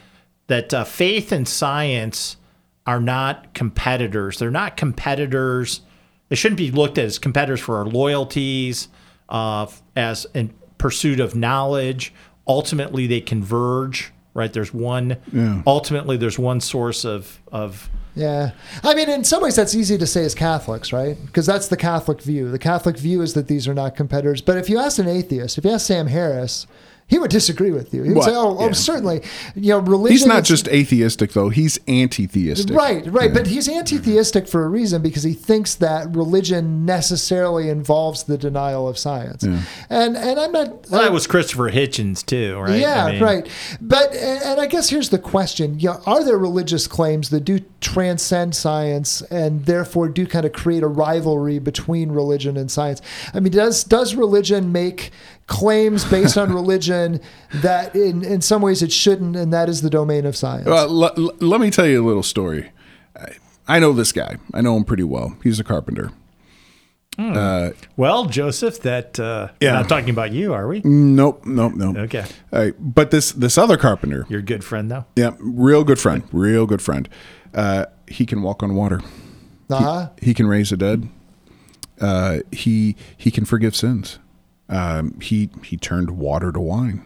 that 0.48 0.74
uh, 0.74 0.84
faith 0.84 1.32
and 1.32 1.48
science 1.48 2.38
are 2.86 3.02
not 3.02 3.54
competitors. 3.54 4.40
They're 4.40 4.50
not 4.52 4.78
competitors. 4.78 5.82
They 6.30 6.36
shouldn't 6.36 6.58
be 6.58 6.72
looked 6.72 6.98
at 6.98 7.06
as 7.06 7.20
competitors 7.20 7.60
for 7.60 7.78
our 7.78 7.86
loyalties, 7.86 8.88
uh, 9.30 9.68
as 9.96 10.26
in 10.34 10.54
pursuit 10.78 11.20
of 11.20 11.36
knowledge. 11.36 12.14
Ultimately, 12.48 13.08
they 13.08 13.22
converge. 13.22 14.12
Right? 14.34 14.54
There's 14.54 14.72
one. 14.74 15.18
Ultimately, 15.66 16.16
there's 16.16 16.38
one 16.38 16.62
source 16.62 17.04
of 17.04 17.42
of 17.52 17.90
Yeah. 18.14 18.52
I 18.84 18.94
mean, 18.94 19.10
in 19.10 19.24
some 19.24 19.42
ways, 19.42 19.56
that's 19.56 19.74
easy 19.74 19.98
to 19.98 20.06
say 20.06 20.24
as 20.26 20.36
Catholics, 20.36 20.94
right? 20.94 21.18
Because 21.26 21.48
that's 21.48 21.68
the 21.70 21.78
Catholic 21.78 22.22
view. 22.22 22.52
The 22.52 22.60
Catholic 22.60 22.98
view 22.98 23.22
is 23.22 23.34
that 23.34 23.48
these 23.48 23.68
are 23.68 23.74
not 23.74 23.96
competitors. 23.96 24.42
But 24.42 24.58
if 24.58 24.70
you 24.70 24.78
ask 24.78 25.00
an 25.00 25.08
atheist, 25.08 25.58
if 25.58 25.66
you 25.66 25.72
ask 25.72 25.88
Sam 25.88 26.08
Harris, 26.08 26.68
he 27.10 27.18
would 27.20 27.32
disagree 27.32 27.72
with 27.72 27.94
you. 27.94 28.04
He 28.04 28.10
would 28.10 28.18
What? 28.18 28.26
say, 28.26 28.36
oh, 28.36 28.58
oh, 28.60 28.72
certainly. 28.74 29.22
You 29.56 29.70
know, 29.70 29.80
religion. 29.80 30.12
He's 30.18 30.26
not 30.26 30.42
is- 30.44 30.48
just 30.50 30.68
atheistic 30.68 31.32
though; 31.32 31.50
he's 31.50 31.80
anti-theistic. 31.88 32.76
Right, 32.76 33.06
right. 33.12 33.34
But 33.34 33.48
he's 33.48 33.70
anti 33.70 33.98
theistic 33.98 34.48
for 34.48 34.66
a 34.66 34.68
reason 34.68 35.02
because 35.02 35.24
he 35.24 35.34
thinks 35.34 35.76
that 35.76 36.14
religion 36.14 36.86
necessarily 36.86 37.70
involves 37.70 38.24
the 38.24 38.38
denial 38.38 38.88
of 38.88 38.98
science. 38.98 39.44
And 39.44 40.18
and 40.18 40.40
I'm 40.40 40.52
not. 40.52 40.90
well, 40.90 41.02
that 41.02 41.12
was 41.14 41.28
Christopher 41.28 41.72
Hitchens 41.72 42.26
too, 42.26 42.58
right? 42.60 42.80
Yeah, 42.80 43.06
I 43.06 43.12
mean, 43.14 43.24
right. 43.24 43.50
But 43.80 44.14
and 44.14 44.44
and 44.44 44.60
I 44.60 44.66
guess 44.68 44.90
here's 44.90 45.10
the 45.10 45.20
question: 45.20 45.80
you 45.80 45.90
know, 45.90 46.02
Are 46.06 46.24
there 46.26 46.38
religious 46.38 46.88
claims 46.88 47.30
that 47.30 47.42
do 47.46 47.60
transcend 47.80 48.56
science 48.56 49.22
and 49.24 49.66
therefore 49.66 50.10
do 50.10 50.28
kind 50.28 50.46
of 50.46 50.52
create 50.52 50.84
a 50.84 50.88
rivalry 50.88 51.60
between 51.60 52.12
religion 52.12 52.58
and 52.58 52.70
science? 52.70 53.02
I 53.34 53.40
mean, 53.40 53.54
does 53.54 53.84
does 53.86 54.14
religion 54.16 54.72
make 54.72 55.12
claims 55.48 56.04
based 56.06 56.38
on 56.38 56.54
religion 56.54 57.20
that 57.56 57.96
in 57.96 58.24
in 58.24 58.42
some 58.42 58.62
ways 58.62 58.82
it 58.84 58.92
shouldn't, 58.92 59.36
and 59.36 59.52
that 59.54 59.70
is 59.70 59.82
the 59.82 59.90
domain 59.90 60.26
of 60.26 60.36
science? 60.36 60.66
Well, 60.68 61.04
l- 61.04 61.14
l- 61.18 61.32
let 61.40 61.60
me 61.62 61.72
tell 61.72 61.88
you 61.88 62.04
a 62.04 62.06
little 62.06 62.24
story. 62.24 62.72
I, 63.20 63.32
I 63.68 63.80
know 63.80 63.94
this 63.94 64.12
guy. 64.12 64.38
I 64.54 64.62
know 64.62 64.76
him 64.78 64.84
pretty 64.84 65.04
well. 65.04 65.38
He's 65.44 65.60
a 65.60 65.64
carpenter. 65.64 66.12
Uh, 67.20 67.72
Well, 67.96 68.26
Joseph, 68.26 68.82
that 68.82 69.20
uh, 69.20 69.48
Yeah. 69.60 69.72
we're 69.72 69.78
not 69.80 69.90
talking 69.90 70.12
about 70.12 70.32
you, 70.34 70.54
are 70.54 70.68
we? 70.68 70.82
nope, 70.84 71.46
nope, 71.48 71.74
nope. 71.76 71.98
Okay. 71.98 72.24
All 72.54 72.60
right, 72.60 72.76
but 72.80 73.10
this 73.10 73.32
this 73.32 73.58
other 73.58 73.76
carpenter, 73.76 74.28
You're 74.30 74.44
good 74.44 74.64
friend, 74.64 74.92
though. 74.92 75.06
yeah, 75.16 75.32
real 75.40 75.84
good 75.84 75.98
friend, 76.00 76.22
real 76.32 76.68
good 76.68 76.82
friend. 76.82 77.10
Uh, 77.56 77.86
he 78.08 78.26
can 78.28 78.44
walk 78.44 78.62
on 78.62 78.76
water. 78.76 79.02
Uh-huh. 79.70 80.10
He 80.22 80.34
can 80.36 80.46
raise 80.48 80.70
the 80.70 80.78
dead. 80.78 81.10
Uh, 82.00 82.40
he 82.52 82.96
he 83.18 83.32
can 83.32 83.46
forgive 83.46 83.76
sins. 83.76 84.20
Um, 84.70 85.20
he 85.20 85.50
he 85.64 85.78
turned 85.78 86.12
water 86.12 86.52
to 86.52 86.60
wine. 86.60 87.06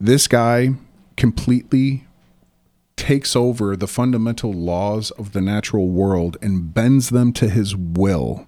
This 0.00 0.26
guy 0.26 0.74
completely 1.16 2.04
takes 2.96 3.36
over 3.36 3.76
the 3.76 3.86
fundamental 3.86 4.52
laws 4.52 5.10
of 5.12 5.32
the 5.32 5.40
natural 5.40 5.88
world 5.88 6.36
and 6.42 6.72
bends 6.72 7.10
them 7.10 7.32
to 7.34 7.48
his 7.48 7.76
will. 7.76 8.46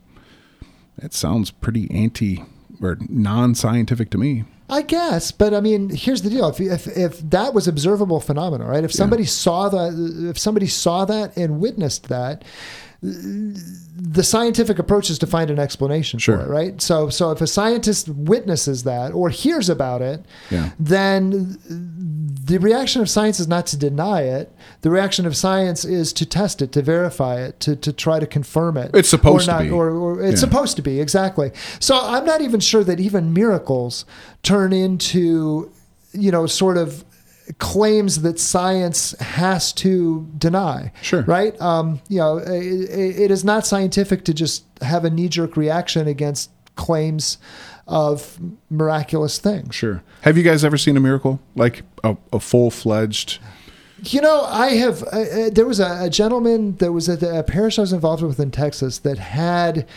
It 1.01 1.13
sounds 1.13 1.51
pretty 1.51 1.91
anti 1.91 2.45
or 2.81 2.99
non-scientific 3.09 4.11
to 4.11 4.19
me. 4.19 4.45
I 4.71 4.83
guess, 4.83 5.33
but 5.33 5.55
I 5.55 5.61
mean, 5.61 5.89
here's 5.89 6.23
the 6.23 6.29
deal: 6.29 6.49
if 6.49 6.61
if, 6.61 6.87
if 6.87 7.31
that 7.31 7.55
was 7.55 7.67
observable 7.67 8.21
phenomena, 8.21 8.67
right? 8.67 8.85
If 8.85 8.93
somebody 8.93 9.25
saw 9.25 9.71
that, 9.71 10.29
if 10.29 10.39
somebody 10.39 10.67
saw 10.67 11.07
that 11.07 11.37
and 11.39 11.59
witnessed 11.59 12.09
that, 12.09 12.45
the 13.01 14.23
scientific 14.25 14.79
approach 14.79 15.09
is 15.09 15.19
to 15.21 15.27
find 15.27 15.51
an 15.51 15.59
explanation 15.59 16.19
Sure. 16.19 16.39
for 16.39 16.45
it, 16.45 16.49
right? 16.49 16.83
So, 16.83 17.09
so 17.11 17.31
if 17.31 17.41
a 17.41 17.47
scientist 17.47 18.09
witnesses 18.09 18.83
that 18.85 19.13
or 19.13 19.31
hears 19.31 19.69
about 19.69 20.03
it, 20.03 20.25
Yeah. 20.51 20.71
then 20.81 21.59
the 22.45 22.59
reaction 22.59 23.01
of 23.01 23.09
science 23.09 23.39
is 23.39 23.47
not 23.47 23.67
to 23.67 23.77
deny 23.77 24.23
it. 24.23 24.51
The 24.81 24.91
reaction 24.91 25.27
of 25.27 25.37
science 25.37 25.85
is 25.85 26.13
to 26.15 26.27
test 26.27 26.61
it, 26.61 26.73
to 26.73 26.83
verify 26.83 27.41
it, 27.41 27.61
to, 27.61 27.77
to 27.77 27.93
try 27.93 28.19
to 28.19 28.27
confirm 28.27 28.77
it. 28.77 28.91
It's 28.95 29.09
supposed 29.09 29.49
or 29.49 29.59
to 29.59 29.65
be. 29.65 29.71
Or, 29.71 29.91
or 29.91 30.23
it's 30.23 30.33
Yeah. 30.43 30.49
supposed 30.49 30.75
to 30.77 30.83
be, 30.83 31.01
exactly. 31.01 31.53
So 31.79 32.01
I'm 32.03 32.25
not 32.25 32.41
even 32.41 32.59
sure 32.61 32.83
that 32.83 32.99
even 32.99 33.33
miracles 33.33 34.05
turn 34.43 34.73
into, 34.73 35.71
you 36.13 36.33
know, 36.33 36.47
sort 36.47 36.77
of 36.77 37.05
claims 37.59 38.23
that 38.23 38.39
science 38.39 39.19
has 39.21 39.73
to 39.73 40.29
deny. 40.37 40.93
Sure. 41.01 41.23
Right? 41.23 41.59
Um, 41.61 42.01
you 42.09 42.19
know, 42.19 42.39
it, 42.39 42.51
it 42.51 43.31
is 43.31 43.45
not 43.45 43.67
scientific 43.67 44.25
to 44.27 44.35
just 44.35 44.65
have 44.83 45.05
a 45.05 45.11
knee 45.11 45.29
jerk 45.29 45.57
reaction 45.57 46.07
against 46.07 46.51
claims 46.77 47.39
of 47.87 48.39
miraculous 48.71 49.39
things. 49.39 49.75
Sure. 49.75 50.03
Have 50.23 50.37
you 50.37 50.43
guys 50.43 50.63
ever 50.65 50.77
seen 50.77 50.97
a 50.97 51.01
miracle 51.01 51.41
like 51.57 51.83
a, 52.05 52.17
a 52.33 52.39
full-fledged? 52.39 53.39
You 54.05 54.21
know, 54.21 54.43
I 54.43 54.75
have. 54.75 55.03
Uh, 55.05 55.07
uh, 55.07 55.51
there 55.51 55.67
was 55.67 55.81
a, 55.81 56.05
a 56.05 56.11
gentleman 56.11 56.77
that 56.77 56.93
was 56.93 57.09
at 57.09 57.21
the, 57.21 57.39
a 57.39 57.43
parish 57.43 57.79
I 57.79 57.83
was 57.83 57.93
involved 57.93 58.23
with 58.23 58.39
in 58.39 58.51
Texas 58.51 58.99
that 58.99 59.19
had 59.19 59.89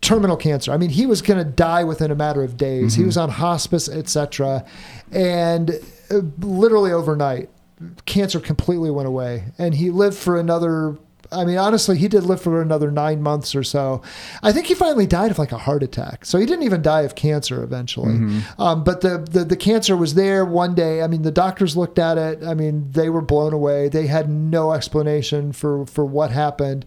terminal 0.00 0.36
cancer. 0.36 0.72
I 0.72 0.76
mean, 0.76 0.90
he 0.90 1.06
was 1.06 1.22
going 1.22 1.38
to 1.38 1.50
die 1.50 1.82
within 1.82 2.10
a 2.12 2.14
matter 2.14 2.44
of 2.44 2.56
days. 2.56 2.94
He 2.94 3.04
was 3.04 3.16
on 3.16 3.30
hospice, 3.30 3.88
etc., 3.88 4.64
and 5.10 5.80
literally 6.10 6.92
overnight, 6.92 7.48
cancer 8.06 8.40
completely 8.40 8.90
went 8.90 9.08
away, 9.08 9.44
and 9.58 9.74
he 9.74 9.90
lived 9.90 10.16
for 10.16 10.38
another. 10.38 10.96
I 11.32 11.44
mean, 11.44 11.58
honestly, 11.58 11.98
he 11.98 12.06
did 12.06 12.22
live 12.22 12.40
for 12.40 12.62
another 12.62 12.92
nine 12.92 13.20
months 13.20 13.56
or 13.56 13.64
so. 13.64 14.00
I 14.44 14.52
think 14.52 14.68
he 14.68 14.74
finally 14.74 15.08
died 15.08 15.32
of 15.32 15.40
like 15.40 15.50
a 15.50 15.58
heart 15.58 15.82
attack. 15.82 16.24
So 16.24 16.38
he 16.38 16.46
didn't 16.46 16.62
even 16.62 16.82
die 16.82 17.02
of 17.02 17.16
cancer 17.16 17.64
eventually. 17.64 18.14
Um, 18.60 18.84
but 18.84 19.00
the, 19.00 19.26
the 19.28 19.44
the 19.44 19.56
cancer 19.56 19.96
was 19.96 20.14
there 20.14 20.44
one 20.44 20.76
day. 20.76 21.02
I 21.02 21.08
mean, 21.08 21.22
the 21.22 21.32
doctors 21.32 21.76
looked 21.76 21.98
at 21.98 22.16
it. 22.16 22.44
I 22.44 22.54
mean, 22.54 22.92
they 22.92 23.10
were 23.10 23.22
blown 23.22 23.52
away. 23.52 23.88
They 23.88 24.06
had 24.06 24.30
no 24.30 24.72
explanation 24.72 25.52
for 25.52 25.84
for 25.86 26.04
what 26.04 26.30
happened. 26.30 26.86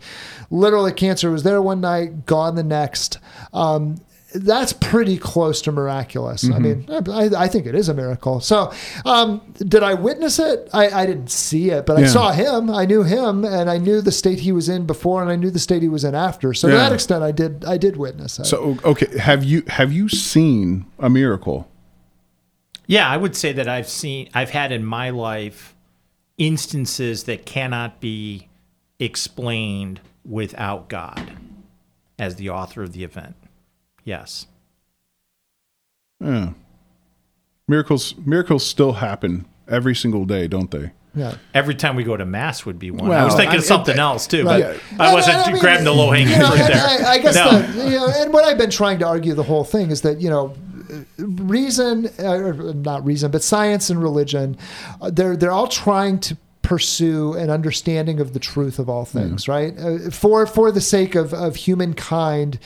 Literally, 0.50 0.94
cancer 0.94 1.30
was 1.32 1.44
there 1.44 1.62
one 1.62 1.82
night, 1.82 2.26
gone 2.26 2.56
the 2.56 2.64
next. 2.64 3.20
Um, 3.52 3.98
that's 4.34 4.74
pretty 4.74 5.18
close 5.18 5.62
to 5.64 5.72
miraculous. 5.72 6.50
I 6.50 6.60
mean, 6.60 6.86
I, 6.90 7.30
I 7.36 7.48
think 7.48 7.66
it 7.66 7.76
is 7.76 7.90
a 7.90 7.94
miracle. 7.94 8.40
So, 8.42 8.72
um, 9.06 9.42
did 9.58 9.82
I 9.82 9.96
witness 9.96 10.40
it? 10.40 10.70
I, 10.72 10.90
I 10.90 11.06
didn't 11.06 11.32
see 11.32 11.72
it, 11.72 11.86
but 11.86 11.98
I 11.98 12.06
saw 12.06 12.32
him. 12.32 12.70
I 12.70 12.86
knew 12.86 13.04
him, 13.04 13.44
and 13.44 13.70
I 13.70 13.78
knew 13.78 14.02
the 14.02 14.12
state 14.12 14.40
he 14.40 14.52
was 14.52 14.70
in 14.70 14.86
before, 14.86 15.22
and 15.22 15.32
I 15.32 15.36
knew 15.36 15.50
the 15.50 15.60
state 15.60 15.82
he 15.82 15.90
was 15.90 16.04
in 16.04 16.16
after. 16.16 16.54
So, 16.54 16.70
to 16.70 16.76
that 16.76 16.94
extent, 16.94 17.24
I 17.24 17.32
did. 17.32 17.66
I 17.66 17.78
did 17.78 17.98
witness 17.98 18.40
it. 18.40 18.46
So 18.46 18.78
okay, 18.84 19.18
have 19.18 19.44
you 19.44 19.64
have 19.68 19.92
you 19.92 20.10
seen 20.10 20.86
a 21.00 21.10
miracle? 21.10 21.70
Yeah, 22.90 23.08
I 23.08 23.18
would 23.18 23.36
say 23.36 23.54
that 23.54 23.68
I've 23.68 23.88
seen, 23.88 24.30
I've 24.34 24.50
had 24.50 24.72
in 24.72 24.84
my 24.84 25.12
life 25.12 25.76
instances 26.40 27.26
that 27.26 27.46
cannot 27.46 28.00
be 28.00 28.50
explained 28.98 30.02
without 30.26 30.90
God 30.90 31.34
as 32.18 32.38
the 32.38 32.50
author 32.50 32.82
of 32.82 32.94
the 32.94 33.04
event. 33.04 33.36
Yes. 34.10 34.48
Yeah. 36.20 36.54
Miracles 37.68 38.16
miracles 38.26 38.66
still 38.66 38.94
happen 38.94 39.46
every 39.68 39.94
single 39.96 40.26
day, 40.26 40.48
don't 40.48 40.72
they? 40.72 40.92
yeah. 41.16 41.36
Every 41.54 41.76
time 41.76 41.96
we 41.96 42.04
go 42.04 42.18
to 42.18 42.26
mass 42.26 42.66
would 42.66 42.80
be 42.80 42.90
one. 42.92 43.12
I 43.12 43.24
was 43.24 43.36
thinking 43.36 43.56
I- 43.56 43.60
of 43.60 43.64
something 43.66 44.00
I- 44.00 44.02
else 44.02 44.26
too, 44.26 44.44
Right. 44.46 44.80
but 44.98 45.08
I 45.10 45.14
wasn't 45.14 45.46
mean, 45.48 45.60
grabbing 45.62 45.84
the 45.86 45.94
low 45.94 46.10
hanging 46.12 46.30
you 46.34 46.40
know, 46.40 46.48
fruit 46.50 46.58
there. 46.68 46.88
I, 47.08 47.12
I 47.14 47.18
guess 47.20 47.36
no. 47.36 47.60
the, 47.62 47.84
you 47.92 47.98
know, 47.98 48.12
and 48.16 48.34
what 48.34 48.46
I've 48.46 48.58
been 48.58 48.70
trying 48.72 48.98
to 49.00 49.06
argue 49.08 49.36
the 49.36 49.44
whole 49.44 49.64
thing 49.64 49.92
is 49.92 50.02
that 50.02 50.20
you 50.20 50.30
know, 50.32 50.56
reason, 51.18 52.10
uh, 52.20 52.34
or 52.34 52.54
not 52.74 53.06
reason, 53.06 53.30
but 53.30 53.44
science 53.44 53.92
and 53.92 54.02
religion, 54.02 54.58
uh, 55.02 55.12
they're 55.12 55.38
they're 55.38 55.52
all 55.52 55.68
trying 55.68 56.20
to 56.22 56.38
pursue 56.70 57.34
an 57.34 57.50
understanding 57.50 58.20
of 58.20 58.34
the 58.34 58.40
truth 58.40 58.78
of 58.78 58.88
all 58.88 59.04
things, 59.04 59.48
right? 59.48 59.74
Uh, 59.80 60.12
for 60.12 60.46
for 60.46 60.72
the 60.72 60.80
sake 60.80 61.16
of 61.16 61.34
of 61.34 61.56
humankind 61.56 62.60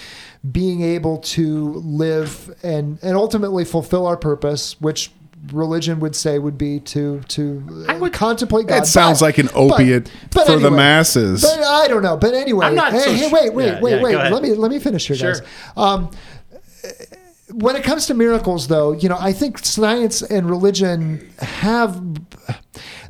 being 0.52 0.82
able 0.82 1.20
to 1.20 1.70
live 1.76 2.54
and 2.64 3.00
and 3.02 3.16
ultimately 3.16 3.64
fulfill 3.64 4.06
our 4.06 4.18
purpose, 4.18 4.76
which 4.82 5.10
religion 5.54 6.02
would 6.02 6.18
say 6.18 6.38
would 6.38 6.58
be 6.58 6.82
to 6.82 7.22
to 7.30 7.86
uh, 7.88 8.10
contemplate 8.10 8.68
God. 8.68 8.84
It 8.84 8.88
sounds 8.88 9.22
But- 9.22 9.26
like 9.28 9.38
an 9.38 9.50
opiate 9.56 10.12
but 10.32 10.48
for 10.48 10.60
the 10.60 10.70
masses. 10.70 11.42
But 11.42 11.64
I 11.64 11.88
don't 11.88 12.04
know. 12.04 12.18
But 12.18 12.34
anyway, 12.34 12.66
I'm 12.66 12.76
not 12.76 12.92
hey, 12.92 13.00
so 13.00 13.14
hey, 13.14 13.30
sh- 13.30 13.32
wait, 13.32 13.54
wait, 13.54 13.66
Yeah, 13.68 13.80
wait, 13.82 13.92
yeah, 13.96 14.04
wait. 14.04 14.32
Let 14.34 14.44
me 14.44 14.50
let 14.54 14.70
me 14.70 14.80
finish 14.80 15.08
here, 15.08 15.16
guys. 15.16 15.42
Um, 15.78 16.12
when 17.54 17.78
it 17.78 17.86
comes 17.86 18.08
to 18.08 18.14
miracles, 18.14 18.68
though, 18.68 18.92
you 18.92 19.08
know, 19.08 19.18
I 19.18 19.32
think 19.32 19.60
science 19.60 20.22
and 20.22 20.50
religion 20.50 21.32
have 21.40 22.02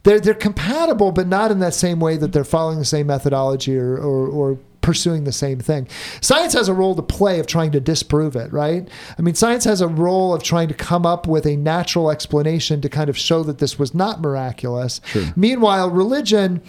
they're 0.03 0.19
they're 0.19 0.33
compatible, 0.33 1.11
but 1.11 1.27
not 1.27 1.51
in 1.51 1.59
that 1.59 1.73
same 1.73 1.99
way 1.99 2.17
that 2.17 2.33
they're 2.33 2.43
following 2.43 2.79
the 2.79 2.85
same 2.85 3.07
methodology 3.07 3.77
or 3.77 3.97
or, 3.97 4.27
or 4.27 4.59
pursuing 4.81 5.23
the 5.23 5.31
same 5.31 5.59
thing. 5.59 5.87
Science 6.19 6.53
has 6.53 6.67
a 6.67 6.73
role 6.73 6.93
to 6.93 7.01
play 7.01 7.39
of 7.39 7.47
trying 7.47 7.71
to 7.71 7.79
disprove 7.79 8.35
it, 8.35 8.51
right? 8.51 8.87
I 9.17 9.21
mean, 9.21 9.33
science 9.33 9.63
has 9.63 9.79
a 9.79 9.87
role 9.87 10.33
of 10.33 10.43
trying 10.43 10.67
to 10.67 10.73
come 10.73 11.05
up 11.05 11.25
with 11.25 11.45
a 11.45 11.55
natural 11.55 12.11
explanation 12.11 12.81
to 12.81 12.89
kind 12.89 13.09
of 13.09 13.17
show 13.17 13.43
that 13.43 13.59
this 13.59 13.79
was 13.79 13.93
not 13.93 14.19
miraculous. 14.19 14.99
Meanwhile, 15.37 15.89
religion 15.89 16.61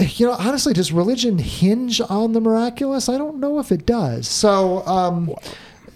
you 0.00 0.26
know, 0.26 0.32
honestly, 0.32 0.72
does 0.72 0.92
religion 0.92 1.38
hinge 1.38 2.00
on 2.00 2.32
the 2.32 2.40
miraculous? 2.40 3.08
I 3.08 3.18
don't 3.18 3.38
know 3.38 3.58
if 3.58 3.70
it 3.70 3.84
does. 3.84 4.26
So, 4.26 4.84
um, 4.86 5.34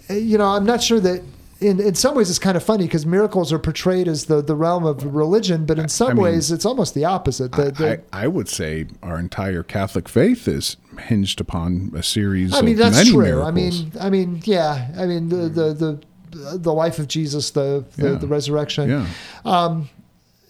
you 0.09 0.37
know, 0.37 0.45
I'm 0.45 0.65
not 0.65 0.83
sure 0.83 0.99
that. 0.99 1.23
In, 1.61 1.81
in 1.81 1.93
some 1.93 2.15
ways, 2.15 2.29
it's 2.29 2.39
kind 2.39 2.55
of 2.55 2.63
funny 2.63 2.85
because 2.85 3.05
miracles 3.05 3.51
are 3.51 3.59
portrayed 3.59 4.07
as 4.07 4.25
the, 4.25 4.41
the 4.41 4.55
realm 4.55 4.85
of 4.85 5.13
religion, 5.13 5.65
but 5.65 5.77
in 5.77 5.89
some 5.89 6.15
mean, 6.15 6.23
ways, 6.23 6.51
it's 6.53 6.65
almost 6.65 6.93
the 6.93 7.03
opposite. 7.03 7.51
The, 7.51 7.71
the, 7.71 8.01
I, 8.13 8.23
I 8.23 8.27
would 8.27 8.47
say 8.47 8.87
our 9.03 9.19
entire 9.19 9.61
Catholic 9.63 10.07
faith 10.07 10.47
is 10.47 10.77
hinged 10.99 11.41
upon 11.41 11.91
a 11.95 12.01
series 12.03 12.53
I 12.53 12.61
mean, 12.61 12.73
of 12.75 12.79
that's 12.79 12.97
many 12.97 13.11
true. 13.11 13.23
miracles. 13.23 13.47
I 13.47 13.51
mean, 13.51 13.91
I 13.99 14.09
mean, 14.09 14.41
yeah. 14.45 14.87
I 14.97 15.05
mean, 15.05 15.27
the 15.27 15.49
the 15.49 15.73
mm. 15.75 16.01
the, 16.31 16.57
the 16.59 16.73
life 16.73 16.97
of 16.97 17.09
Jesus, 17.09 17.51
the 17.51 17.83
the, 17.97 18.11
Yeah. 18.11 18.15
the 18.15 18.27
resurrection, 18.27 18.89
yeah. 18.89 19.07
Um, 19.43 19.89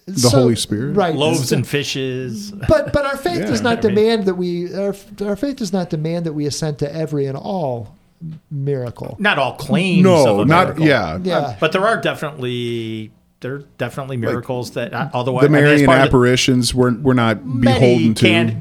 the 0.06 0.12
The 0.12 0.30
Holy 0.30 0.56
Spirit. 0.56 0.94
right? 0.96 1.14
Loaves 1.14 1.50
and 1.50 1.66
fishes. 1.66 2.52
but 2.52 2.92
but 2.92 3.04
our 3.04 3.16
faith 3.16 3.38
Yeah. 3.40 3.46
does 3.46 3.62
not 3.62 3.78
I 3.84 3.88
mean- 3.88 3.94
demand 3.96 4.24
that 4.26 4.34
we 4.34 4.72
our, 4.74 4.94
our 5.24 5.36
faith 5.36 5.56
does 5.56 5.72
not 5.72 5.90
demand 5.90 6.26
that 6.26 6.34
we 6.34 6.46
assent 6.46 6.78
to 6.80 6.94
every 6.94 7.26
and 7.26 7.36
all 7.36 7.96
miracle. 8.50 9.16
Not 9.18 9.38
all 9.38 9.54
claims. 9.54 10.02
No, 10.04 10.34
of 10.34 10.38
a 10.40 10.44
not 10.44 10.64
miracle. 10.66 10.86
yeah. 10.86 11.18
Yeah. 11.22 11.56
But 11.60 11.72
there 11.72 11.86
are 11.86 12.00
definitely 12.00 13.12
there 13.40 13.54
are 13.54 13.64
definitely 13.78 14.18
miracles 14.18 14.72
that 14.72 14.92
uh, 14.92 15.08
although 15.14 15.32
The 15.40 15.46
I 15.46 15.48
mean, 15.48 15.54
as 15.56 15.62
Marian 15.62 15.86
part 15.86 15.98
of 16.00 16.02
the- 16.02 16.08
apparitions 16.08 16.74
we're 16.74 16.94
we're 16.94 17.14
not 17.14 17.44
many 17.46 18.10
beholden 18.12 18.14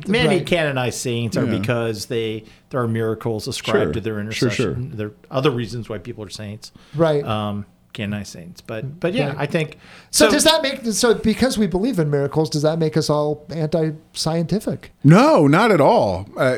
to. 0.03 0.09
many 0.09 0.37
Right. 0.37 0.45
canonized 0.45 0.99
saints 0.99 1.35
are 1.35 1.45
Yeah. 1.45 1.57
because 1.59 2.05
they 2.05 2.45
there 2.69 2.79
are 2.81 2.87
miracles 2.87 3.47
ascribed 3.47 3.83
Sure. 3.87 3.93
to 3.93 3.99
their 4.01 4.13
Sure, 4.13 4.21
intercession. 4.21 4.89
sure. 4.89 4.97
There 4.97 5.07
are 5.07 5.13
other 5.29 5.51
reasons 5.51 5.89
why 5.89 5.97
people 5.97 6.23
are 6.23 6.29
saints. 6.29 6.71
Right. 6.95 7.25
Um, 7.25 7.65
canonized 7.91 8.31
saints, 8.31 8.61
but 8.61 9.01
but 9.01 9.13
yeah, 9.13 9.29
Right. 9.29 9.37
I 9.39 9.45
think 9.47 9.77
so, 10.11 10.29
does 10.31 10.45
that 10.45 10.61
make 10.63 10.85
so 10.85 11.15
because 11.15 11.57
we 11.57 11.67
believe 11.67 11.99
in 11.99 12.09
miracles, 12.09 12.49
does 12.49 12.61
that 12.61 12.79
make 12.79 12.95
us 12.95 13.09
all 13.09 13.45
anti-scientific? 13.49 14.91
No, 15.03 15.47
not 15.47 15.71
at 15.71 15.81
all. 15.81 16.27
Uh, 16.37 16.57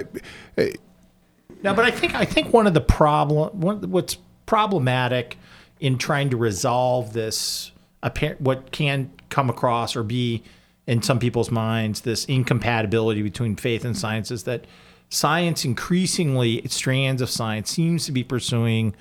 No, 1.64 1.74
but 1.74 1.86
I 1.86 1.92
think 1.92 2.16
I 2.16 2.26
think 2.26 2.54
one 2.54 2.68
of 2.68 2.74
the 2.74 2.82
problem 2.82 3.60
what's 3.92 4.18
problematic 4.46 5.38
in 5.80 5.98
trying 5.98 6.30
to 6.30 6.38
resolve 6.38 7.14
this 7.14 7.72
apparent 8.04 8.42
what 8.42 8.72
can 8.72 9.12
come 9.30 9.50
across 9.50 9.96
or 9.96 10.04
be 10.04 10.44
in 10.88 11.02
some 11.02 11.20
people's 11.20 11.52
minds 11.52 12.02
this 12.02 12.26
incompatibility 12.26 13.22
between 13.22 13.56
faith 13.56 13.86
and 13.86 13.96
science 13.96 14.32
is 14.32 14.44
that 14.44 14.66
science 15.10 15.64
increasingly 15.64 16.62
strands 16.68 17.22
of 17.22 17.30
science 17.30 17.70
seems 17.70 18.06
to 18.06 18.12
be 18.12 18.24
pursuing 18.24 18.96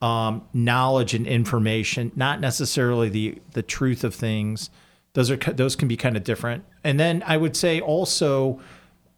um, 0.00 0.46
knowledge 0.54 1.14
and 1.14 1.26
information, 1.26 2.12
not 2.14 2.40
necessarily 2.40 3.08
the 3.08 3.40
the 3.52 3.62
truth 3.62 4.04
of 4.04 4.14
things. 4.14 4.70
Those 5.14 5.30
are 5.30 5.36
those 5.36 5.76
can 5.76 5.88
be 5.88 5.96
kind 5.96 6.16
of 6.16 6.24
different. 6.24 6.64
And 6.84 6.98
then 6.98 7.22
I 7.26 7.36
would 7.36 7.56
say 7.56 7.80
also 7.80 8.60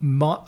Uh, 0.03 0.39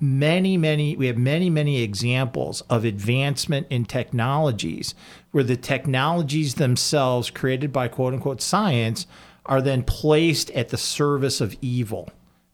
many 0.00 0.56
many 0.56 0.96
we 0.96 1.06
have 1.06 1.18
many 1.18 1.50
many 1.50 1.82
examples 1.82 2.62
of 2.70 2.84
advancement 2.86 3.66
in 3.68 3.84
technologies 3.84 4.94
where 5.32 5.44
the 5.44 5.56
technologies 5.56 6.54
themselves 6.54 7.28
created 7.28 7.72
by 7.74 7.88
quote 7.88 8.14
unquote 8.14 8.40
science 8.40 9.06
are 9.44 9.60
then 9.60 9.82
placed 9.82 10.50
at 10.52 10.70
the 10.70 10.78
service 10.78 11.42
of 11.42 11.54
evil. 11.60 12.08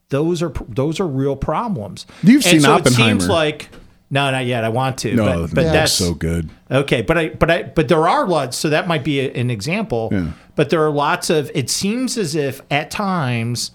Those 0.09 0.43
are 0.43 0.53
those 0.69 0.99
are 0.99 1.07
real 1.07 1.37
problems. 1.37 2.07
You've 2.25 2.45
And 2.45 2.51
seen 2.51 2.61
so 2.63 2.77
It 2.77 2.89
seems 2.89 3.29
like 3.29 3.69
no, 4.11 4.31
not 4.31 4.47
yet. 4.47 4.65
I 4.65 4.71
want 4.71 4.99
to, 4.99 5.15
No, 5.15 5.25
but, 5.43 5.55
but 5.55 5.63
that's 5.65 5.73
that's 5.73 5.93
so 5.93 6.15
good. 6.15 6.49
Okay, 6.71 7.03
but 7.03 7.19
I 7.19 7.29
but 7.29 7.51
I 7.51 7.63
but 7.65 7.87
there 7.89 8.09
are 8.09 8.27
lots. 8.27 8.57
So 8.57 8.71
that 8.71 8.89
might 8.89 9.05
be 9.05 9.21
a- 9.21 9.33
an 9.33 9.51
example. 9.51 10.09
Yeah. 10.11 10.33
But 10.57 10.71
there 10.71 10.83
are 10.85 10.91
lots 10.91 11.31
of. 11.31 11.53
It 11.55 11.71
seems 11.71 12.17
as 12.19 12.35
if 12.35 12.63
at 12.71 12.91
times 12.91 13.71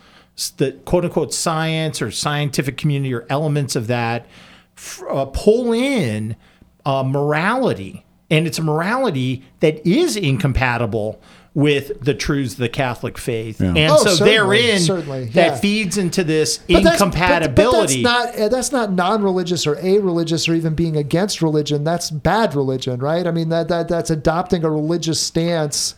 the 0.57 0.71
quote 0.86 1.05
unquote 1.05 1.34
science 1.34 2.01
or 2.01 2.11
scientific 2.11 2.77
community 2.77 3.13
or 3.13 3.25
elements 3.29 3.75
of 3.75 3.88
that 3.88 4.25
uh, 5.09 5.25
pull 5.25 5.71
in 5.73 6.36
uh, 6.86 7.03
morality, 7.05 8.05
and 8.29 8.47
it's 8.47 8.57
a 8.57 8.63
morality 8.63 9.43
that 9.59 9.86
is 9.88 10.15
incompatible 10.17 11.21
with 11.55 12.03
the 12.03 12.15
truths 12.15 12.53
of 12.53 12.59
the 12.59 12.67
Catholic 12.67 13.15
faith, 13.15 13.61
Yeah. 13.61 13.67
and 13.67 13.91
Oh, 13.91 13.97
so 13.97 14.09
certainly, 14.15 14.31
therein 14.31 14.79
certainly, 14.79 15.25
that 15.25 15.59
feeds 15.61 15.99
into 15.99 16.23
this 16.23 16.57
But 16.57 16.81
that's- 16.81 16.84
but- 16.84 16.93
incompatibility. 16.93 18.01
But, 18.01 18.23
that's 18.25 18.38
not 18.38 18.43
uh, 18.45 18.49
that's 18.49 18.71
not 18.71 18.91
non-religious 18.93 19.67
or 19.67 19.75
a-religious 19.79 20.49
or 20.49 20.55
even 20.55 20.73
being 20.73 20.97
against 20.97 21.43
religion. 21.43 21.84
That's 21.84 22.09
bad 22.09 22.55
religion, 22.55 22.99
right? 22.99 23.27
I 23.27 23.31
mean 23.31 23.49
that 23.49 23.67
that 23.67 23.88
that's 23.88 24.09
adopting 24.09 24.63
a 24.63 24.71
religious 24.71 25.19
stance. 25.19 25.93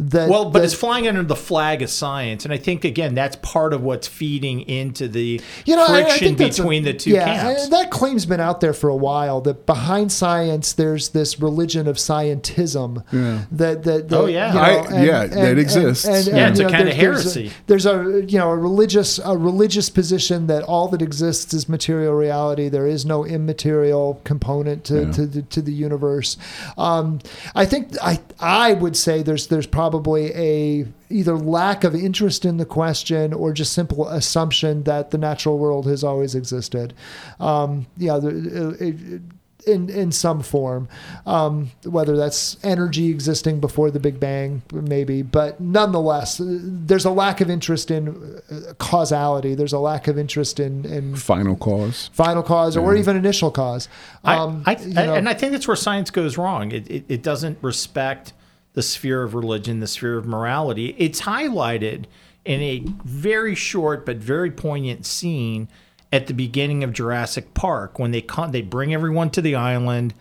That 0.00 0.28
Well, 0.28 0.44
but 0.44 0.60
that- 0.60 0.64
it's 0.66 0.74
flying 0.74 1.08
under 1.08 1.24
the 1.24 1.34
flag 1.34 1.82
of 1.82 1.90
science, 1.90 2.44
and 2.44 2.54
I 2.54 2.56
think 2.56 2.84
again 2.84 3.14
that's 3.16 3.34
part 3.42 3.72
of 3.72 3.82
what's 3.82 4.06
feeding 4.06 4.60
into 4.60 5.08
the 5.08 5.40
you 5.64 5.74
know, 5.74 5.82
I- 5.84 5.86
I 5.98 6.02
friction 6.04 6.34
a- 6.34 6.36
between 6.36 6.84
the 6.84 6.92
two 6.92 7.10
yeah, 7.10 7.24
camps. 7.24 7.66
I- 7.66 7.70
that 7.70 7.90
claim's 7.90 8.24
been 8.24 8.38
out 8.38 8.60
there 8.60 8.72
for 8.72 8.88
a 8.90 8.94
while. 8.96 9.40
That 9.40 9.66
behind 9.66 10.12
science, 10.12 10.72
there's 10.72 11.08
this 11.08 11.40
religion 11.40 11.88
of 11.88 11.96
scientism. 11.96 13.02
That 13.50 13.82
that, 13.82 14.08
that 14.08 14.16
Oh, 14.16 14.26
yeah. 14.26 14.48
you 14.48 14.54
know, 14.54 14.96
I- 14.96 15.02
yeah, 15.02 15.26
that 15.26 15.58
exists. 15.58 16.04
Yeah, 16.28 16.48
it's 16.50 16.60
a 16.60 16.62
know, 16.62 16.68
kind 16.70 16.88
of 16.88 16.96
there's- 16.96 17.24
there's 17.24 17.36
a- 17.36 17.40
heresy. 17.40 17.52
There's 17.66 17.86
a 17.86 18.24
you 18.28 18.38
know 18.38 18.50
a 18.50 18.56
religious 18.56 19.18
a 19.24 19.36
religious 19.36 19.90
position 19.90 20.46
that 20.46 20.62
all 20.62 20.86
that 20.88 21.02
exists 21.02 21.52
is 21.52 21.68
material 21.68 22.14
reality. 22.14 22.68
There 22.68 22.86
is 22.86 23.04
no 23.04 23.24
immaterial 23.24 24.20
component 24.22 24.84
to 24.84 25.10
to, 25.12 25.26
the, 25.26 25.42
to 25.42 25.60
the 25.60 25.72
universe. 25.72 26.36
Um, 26.76 27.18
I 27.56 27.64
think 27.66 27.96
I 28.00 28.20
I 28.38 28.74
would 28.74 28.96
say 28.96 29.24
there's 29.24 29.48
there's 29.48 29.66
probably 29.66 29.87
a 29.94 30.86
either 31.10 31.36
lack 31.36 31.84
of 31.84 31.94
interest 31.94 32.44
in 32.44 32.56
the 32.56 32.64
question 32.66 33.32
or 33.32 33.52
just 33.52 33.72
simple 33.72 34.08
assumption 34.08 34.82
that 34.84 35.10
the 35.10 35.18
natural 35.18 35.58
world 35.58 35.86
has 35.86 36.04
always 36.04 36.34
existed. 36.34 36.94
Um, 37.40 37.86
yeah, 37.96 38.18
it, 38.22 38.80
it, 38.80 39.22
in 39.66 39.90
in 39.90 40.12
some 40.12 40.40
form, 40.42 40.88
um, 41.26 41.70
whether 41.84 42.16
that's 42.16 42.56
energy 42.64 43.10
existing 43.10 43.60
before 43.60 43.90
the 43.90 44.00
Big 44.00 44.18
Bang, 44.18 44.62
maybe, 44.72 45.20
but 45.20 45.60
nonetheless, 45.60 46.40
uh, 46.40 46.44
there's 46.62 47.04
a 47.04 47.10
lack 47.10 47.40
of 47.40 47.50
interest 47.50 47.90
in 47.90 48.40
uh, 48.50 48.72
causality. 48.78 49.54
There's 49.54 49.72
a 49.74 49.78
lack 49.78 50.08
of 50.08 50.16
interest 50.16 50.58
in 50.60 50.84
in 50.86 51.16
Final 51.16 51.56
cause. 51.56 52.08
final 52.14 52.42
cause 52.42 52.76
or 52.76 52.94
even 52.96 53.16
initial 53.16 53.50
cause. 53.50 53.88
Um, 54.24 54.62
I, 54.64 54.74
I, 54.74 54.78
you 54.80 54.94
know- 54.94 55.14
and 55.14 55.28
I 55.28 55.34
think 55.34 55.52
that's 55.52 55.66
where 55.68 55.76
science 55.76 56.10
goes 56.10 56.38
wrong. 56.38 56.72
It, 56.72 56.88
it, 56.90 57.04
it 57.08 57.22
doesn't 57.22 57.58
respect 57.60 58.32
the 58.78 58.82
sphere 58.82 59.24
of 59.24 59.34
religion, 59.34 59.80
the 59.80 59.88
sphere 59.88 60.16
of 60.16 60.24
morality. 60.24 60.94
It's 60.98 61.22
highlighted 61.22 62.04
in 62.44 62.60
a 62.60 62.84
very 63.02 63.56
short 63.56 64.06
but 64.06 64.18
very 64.18 64.52
poignant 64.52 65.04
scene 65.04 65.66
at 66.12 66.28
the 66.28 66.32
beginning 66.32 66.84
of 66.84 66.92
Jurassic 66.92 67.54
Park 67.54 67.98
when 67.98 68.12
they 68.12 68.20
con- 68.20 68.52
they 68.52 68.62
bring 68.62 68.94
everyone 68.94 69.30
to 69.30 69.42
the 69.42 69.56
island. 69.56 70.14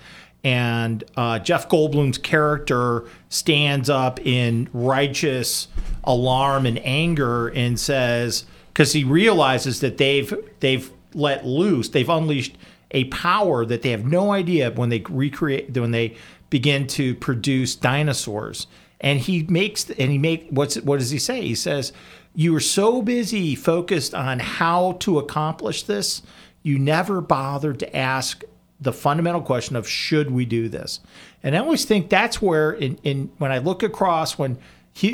And 0.43 1.03
uh, 1.15 1.37
Jeff 1.37 1.69
Goldblum's 1.69 2.17
character 2.17 3.03
stands 3.29 3.91
up 3.91 4.19
in 4.25 4.69
righteous 4.73 5.67
alarm 6.03 6.65
and 6.65 6.79
anger 6.83 7.49
and 7.49 7.79
says, 7.79 8.45
because 8.69 8.91
he 8.91 9.03
realizes 9.03 9.81
that 9.81 9.99
they've 9.99 10.33
they've 10.61 10.91
let 11.13 11.45
loose, 11.45 11.89
they've 11.89 12.09
unleashed 12.09 12.57
a 12.89 13.03
power 13.05 13.65
that 13.65 13.83
they 13.83 13.91
have 13.91 14.05
no 14.05 14.31
idea 14.31 14.71
when 14.71 14.89
they 14.89 15.03
recreate 15.09 15.77
when 15.77 15.91
they 15.91 16.15
begin 16.49 16.87
to 16.87 17.15
produce 17.15 17.75
dinosaurs. 17.75 18.67
And 18.99 19.19
he 19.19 19.43
makes 19.43 19.89
and 19.89 20.11
he 20.11 20.17
make 20.17 20.47
what's 20.49 20.75
what 20.77 20.99
does 20.99 21.11
he 21.11 21.19
say? 21.19 21.41
He 21.41 21.55
says, 21.55 21.93
"You 22.33 22.53
were 22.53 22.59
so 22.59 23.01
busy 23.01 23.53
focused 23.53 24.15
on 24.15 24.39
how 24.39 24.93
to 25.01 25.19
accomplish 25.19 25.83
this, 25.83 26.23
you 26.63 26.79
never 26.79 27.21
bothered 27.21 27.79
to 27.79 27.95
ask 27.95 28.43
the 28.79 28.93
fundamental 28.93 29.41
question 29.41 29.75
of 29.75 29.87
should 29.87 30.31
we 30.31 30.45
do 30.45 30.67
this?" 30.67 30.99
And 31.43 31.55
I 31.55 31.59
always 31.59 31.85
think 31.85 32.09
that's 32.09 32.41
where 32.41 32.71
in, 32.71 32.97
in 33.03 33.29
when 33.37 33.51
I 33.51 33.59
look 33.59 33.83
across 33.83 34.37
when 34.37 34.57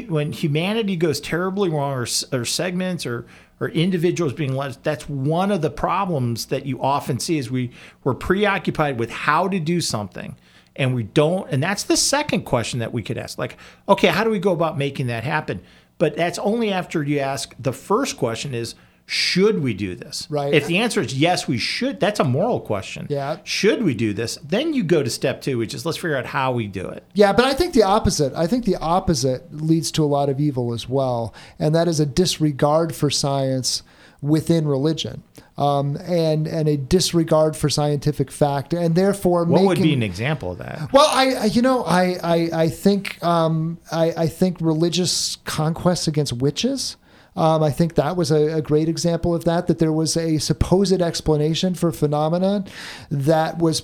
when 0.08 0.32
humanity 0.32 0.96
goes 0.96 1.20
terribly 1.20 1.70
wrong 1.70 1.92
or, 1.92 2.08
or 2.32 2.46
segments 2.46 3.06
or 3.06 3.26
or 3.60 3.70
individuals 3.70 4.34
being 4.34 4.56
led 4.56 4.78
that's 4.84 5.08
one 5.10 5.52
of 5.52 5.62
the 5.62 5.70
problems 5.70 6.46
that 6.48 6.66
you 6.66 6.82
often 6.82 7.20
see 7.20 7.38
is 7.38 7.52
we 7.52 7.70
we're 8.04 8.14
preoccupied 8.14 8.98
with 8.98 9.10
how 9.10 9.48
to 9.48 9.60
do 9.60 9.82
something 9.82 10.36
and 10.76 10.96
we 10.96 11.04
don't 11.04 11.50
and 11.52 11.62
that's 11.62 11.84
the 11.84 11.98
second 11.98 12.44
question 12.44 12.80
that 12.80 12.94
we 12.94 13.04
could 13.04 13.18
ask. 13.18 13.38
Like 13.38 13.58
okay 13.88 14.08
how 14.08 14.24
do 14.24 14.30
we 14.30 14.40
go 14.40 14.52
about 14.52 14.78
making 14.78 15.08
that 15.08 15.24
happen? 15.24 15.62
But 15.98 16.16
that's 16.16 16.40
only 16.40 16.72
after 16.72 17.04
you 17.04 17.20
ask 17.20 17.56
the 17.60 17.74
first 17.74 18.18
question 18.18 18.54
is 18.54 18.76
should 19.06 19.62
we 19.62 19.74
do 19.74 19.96
this? 19.96 20.28
Right. 20.30 20.54
if 20.54 20.66
the 20.66 20.78
answer 20.78 21.02
is 21.02 21.18
yes 21.18 21.48
we 21.48 21.58
should 21.58 22.00
that's 22.00 22.20
a 22.20 22.24
moral 22.24 22.60
question. 22.60 23.08
Yeah. 23.10 23.38
should 23.44 23.84
we 23.84 23.94
do 23.94 24.14
this? 24.14 24.38
Then 24.44 24.74
you 24.74 24.84
go 24.84 25.04
to 25.04 25.10
step 25.10 25.42
two 25.42 25.58
which 25.58 25.74
is 25.74 25.86
let's 25.86 25.98
figure 25.98 26.18
out 26.18 26.26
how 26.26 26.52
we 26.52 26.68
do 26.68 26.88
it. 26.88 27.04
Yeah, 27.14 27.34
but 27.34 27.46
I 27.46 27.54
think 27.54 27.74
the 27.74 27.84
opposite. 27.84 28.34
I 28.34 28.48
think 28.48 28.66
the 28.66 28.78
opposite 28.78 29.54
leads 29.54 29.92
to 29.92 30.04
a 30.04 30.08
lot 30.08 30.30
of 30.30 30.40
evil 30.40 30.74
as 30.74 30.88
well, 30.90 31.34
and 31.60 31.76
that 31.76 31.88
is 31.88 32.00
a 32.00 32.06
disregard 32.06 32.96
for 32.96 33.10
science 33.10 33.84
within 34.24 34.66
religion, 34.66 35.22
um, 35.58 35.98
and 35.98 36.48
and 36.48 36.68
a 36.68 36.78
disregard 36.78 37.56
for 37.56 37.70
scientific 37.70 38.32
fact, 38.32 38.74
and 38.74 38.96
therefore 38.96 39.44
what 39.44 39.62
making, 39.62 39.68
would 39.68 39.82
be 39.82 39.94
an 39.94 40.04
example 40.04 40.52
of 40.54 40.58
that 40.60 40.92
well, 40.92 41.08
I, 41.10 41.46
you 41.46 41.62
know 41.62 41.84
I 41.84 42.18
I, 42.24 42.50
I 42.54 42.70
think 42.70 43.24
um, 43.24 43.78
I, 43.92 44.14
I 44.18 44.28
think 44.28 44.58
religious 44.60 45.38
conquests 45.46 46.08
against 46.08 46.34
witches. 46.34 46.98
Um, 47.36 47.64
I 47.64 47.72
think 47.72 47.96
that 47.96 48.16
was 48.16 48.30
a, 48.30 48.58
a 48.58 48.62
great 48.62 48.88
example 48.88 49.34
of 49.34 49.44
that. 49.46 49.68
That 49.68 49.80
there 49.80 49.94
was 49.94 50.16
a 50.18 50.38
supposed 50.38 51.02
explanation 51.02 51.74
for 51.74 51.92
phenomenon 51.92 52.68
that 53.10 53.58
was 53.58 53.84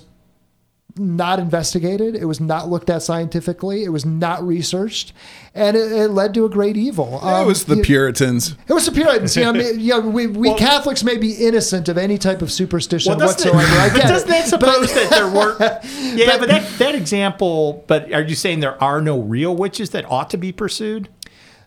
not 0.96 1.38
investigated. 1.38 2.14
It 2.16 2.24
was 2.24 2.40
not 2.40 2.68
looked 2.68 2.90
at 2.90 3.02
scientifically. 3.02 3.84
It 3.84 3.90
was 3.90 4.04
not 4.04 4.42
researched, 4.46 5.12
and 5.54 5.76
it, 5.76 5.92
it 5.92 6.08
led 6.08 6.34
to 6.34 6.44
a 6.44 6.48
great 6.48 6.76
evil. 6.76 7.18
it 7.22 7.26
Um, 7.26 7.46
was 7.46 7.64
the 7.64 7.76
you- 7.76 7.82
Puritans. 7.82 8.56
It 8.68 8.72
was 8.72 8.86
the 8.86 8.92
Puritans. 8.92 9.36
You 9.36 9.44
know, 9.44 9.50
I 9.50 9.52
mean, 9.52 9.80
you 9.80 9.90
know, 9.90 10.00
we, 10.00 10.26
we 10.26 10.54
Catholics 10.54 11.02
may 11.04 11.16
be 11.16 11.32
innocent 11.32 11.88
of 11.88 11.96
any 11.98 12.18
type 12.18 12.42
of 12.42 12.50
superstition 12.52 13.18
doesn't 13.18 13.46
it- 13.46 13.54
whatsoever. 13.54 13.80
I 13.80 13.90
but 13.92 14.02
doesn't 14.02 14.28
it. 14.28 14.32
that 14.32 14.46
suppose 14.48 14.92
that 14.94 15.10
there 15.10 15.30
weren't? 15.30 15.60
Yeah, 16.16 16.38
but, 16.38 16.48
that 16.48 16.68
that 16.78 16.94
example. 16.94 17.84
But 17.86 18.12
are 18.12 18.22
you 18.22 18.34
saying 18.34 18.60
there 18.60 18.82
are 18.82 19.00
no 19.00 19.20
real 19.20 19.54
witches 19.54 19.90
that 19.90 20.04
ought 20.10 20.28
to 20.30 20.36
be 20.36 20.50
pursued? 20.52 21.08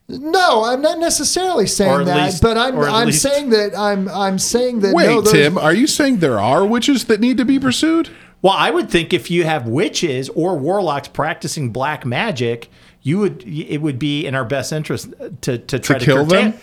No, 0.10 0.66
I'm 0.66 0.82
not 0.82 1.00
necessarily 1.00 1.66
saying 1.66 2.06
that, 2.06 2.26
least- 2.26 2.42
but 2.42 2.58
I'm 2.58 2.78
I'm 2.78 3.06
least- 3.08 3.22
saying 3.22 3.52
that 3.52 3.78
I'm 3.78 4.10
I'm 4.10 4.38
saying 4.38 4.82
that 4.82 4.94
Wait, 4.94 5.06
no, 5.06 5.22
those- 5.22 5.32
Tim, 5.32 5.58
are 5.58 5.74
you 5.74 5.88
saying 5.88 6.18
there 6.18 6.40
are 6.40 6.66
witches 6.66 7.06
that 7.06 7.22
need 7.22 7.38
to 7.38 7.46
be 7.46 7.58
pursued? 7.58 8.10
Well, 8.44 8.54
I 8.54 8.70
would 8.70 8.92
think 8.92 9.14
if 9.14 9.32
you 9.32 9.46
have 9.46 9.68
witches 9.68 10.28
or 10.30 10.58
warlocks 10.58 11.08
practicing 11.08 11.72
black 11.72 12.06
magic, 12.06 12.70
you 13.02 13.18
would 13.20 13.42
it 13.48 13.80
would 13.80 13.98
be 13.98 14.28
in 14.28 14.36
our 14.36 14.46
best 14.46 14.72
interest 14.72 15.12
to 15.42 15.58
to 15.58 15.80
try 15.80 15.98
to, 15.98 16.06
kill 16.06 16.26
them? 16.26 16.54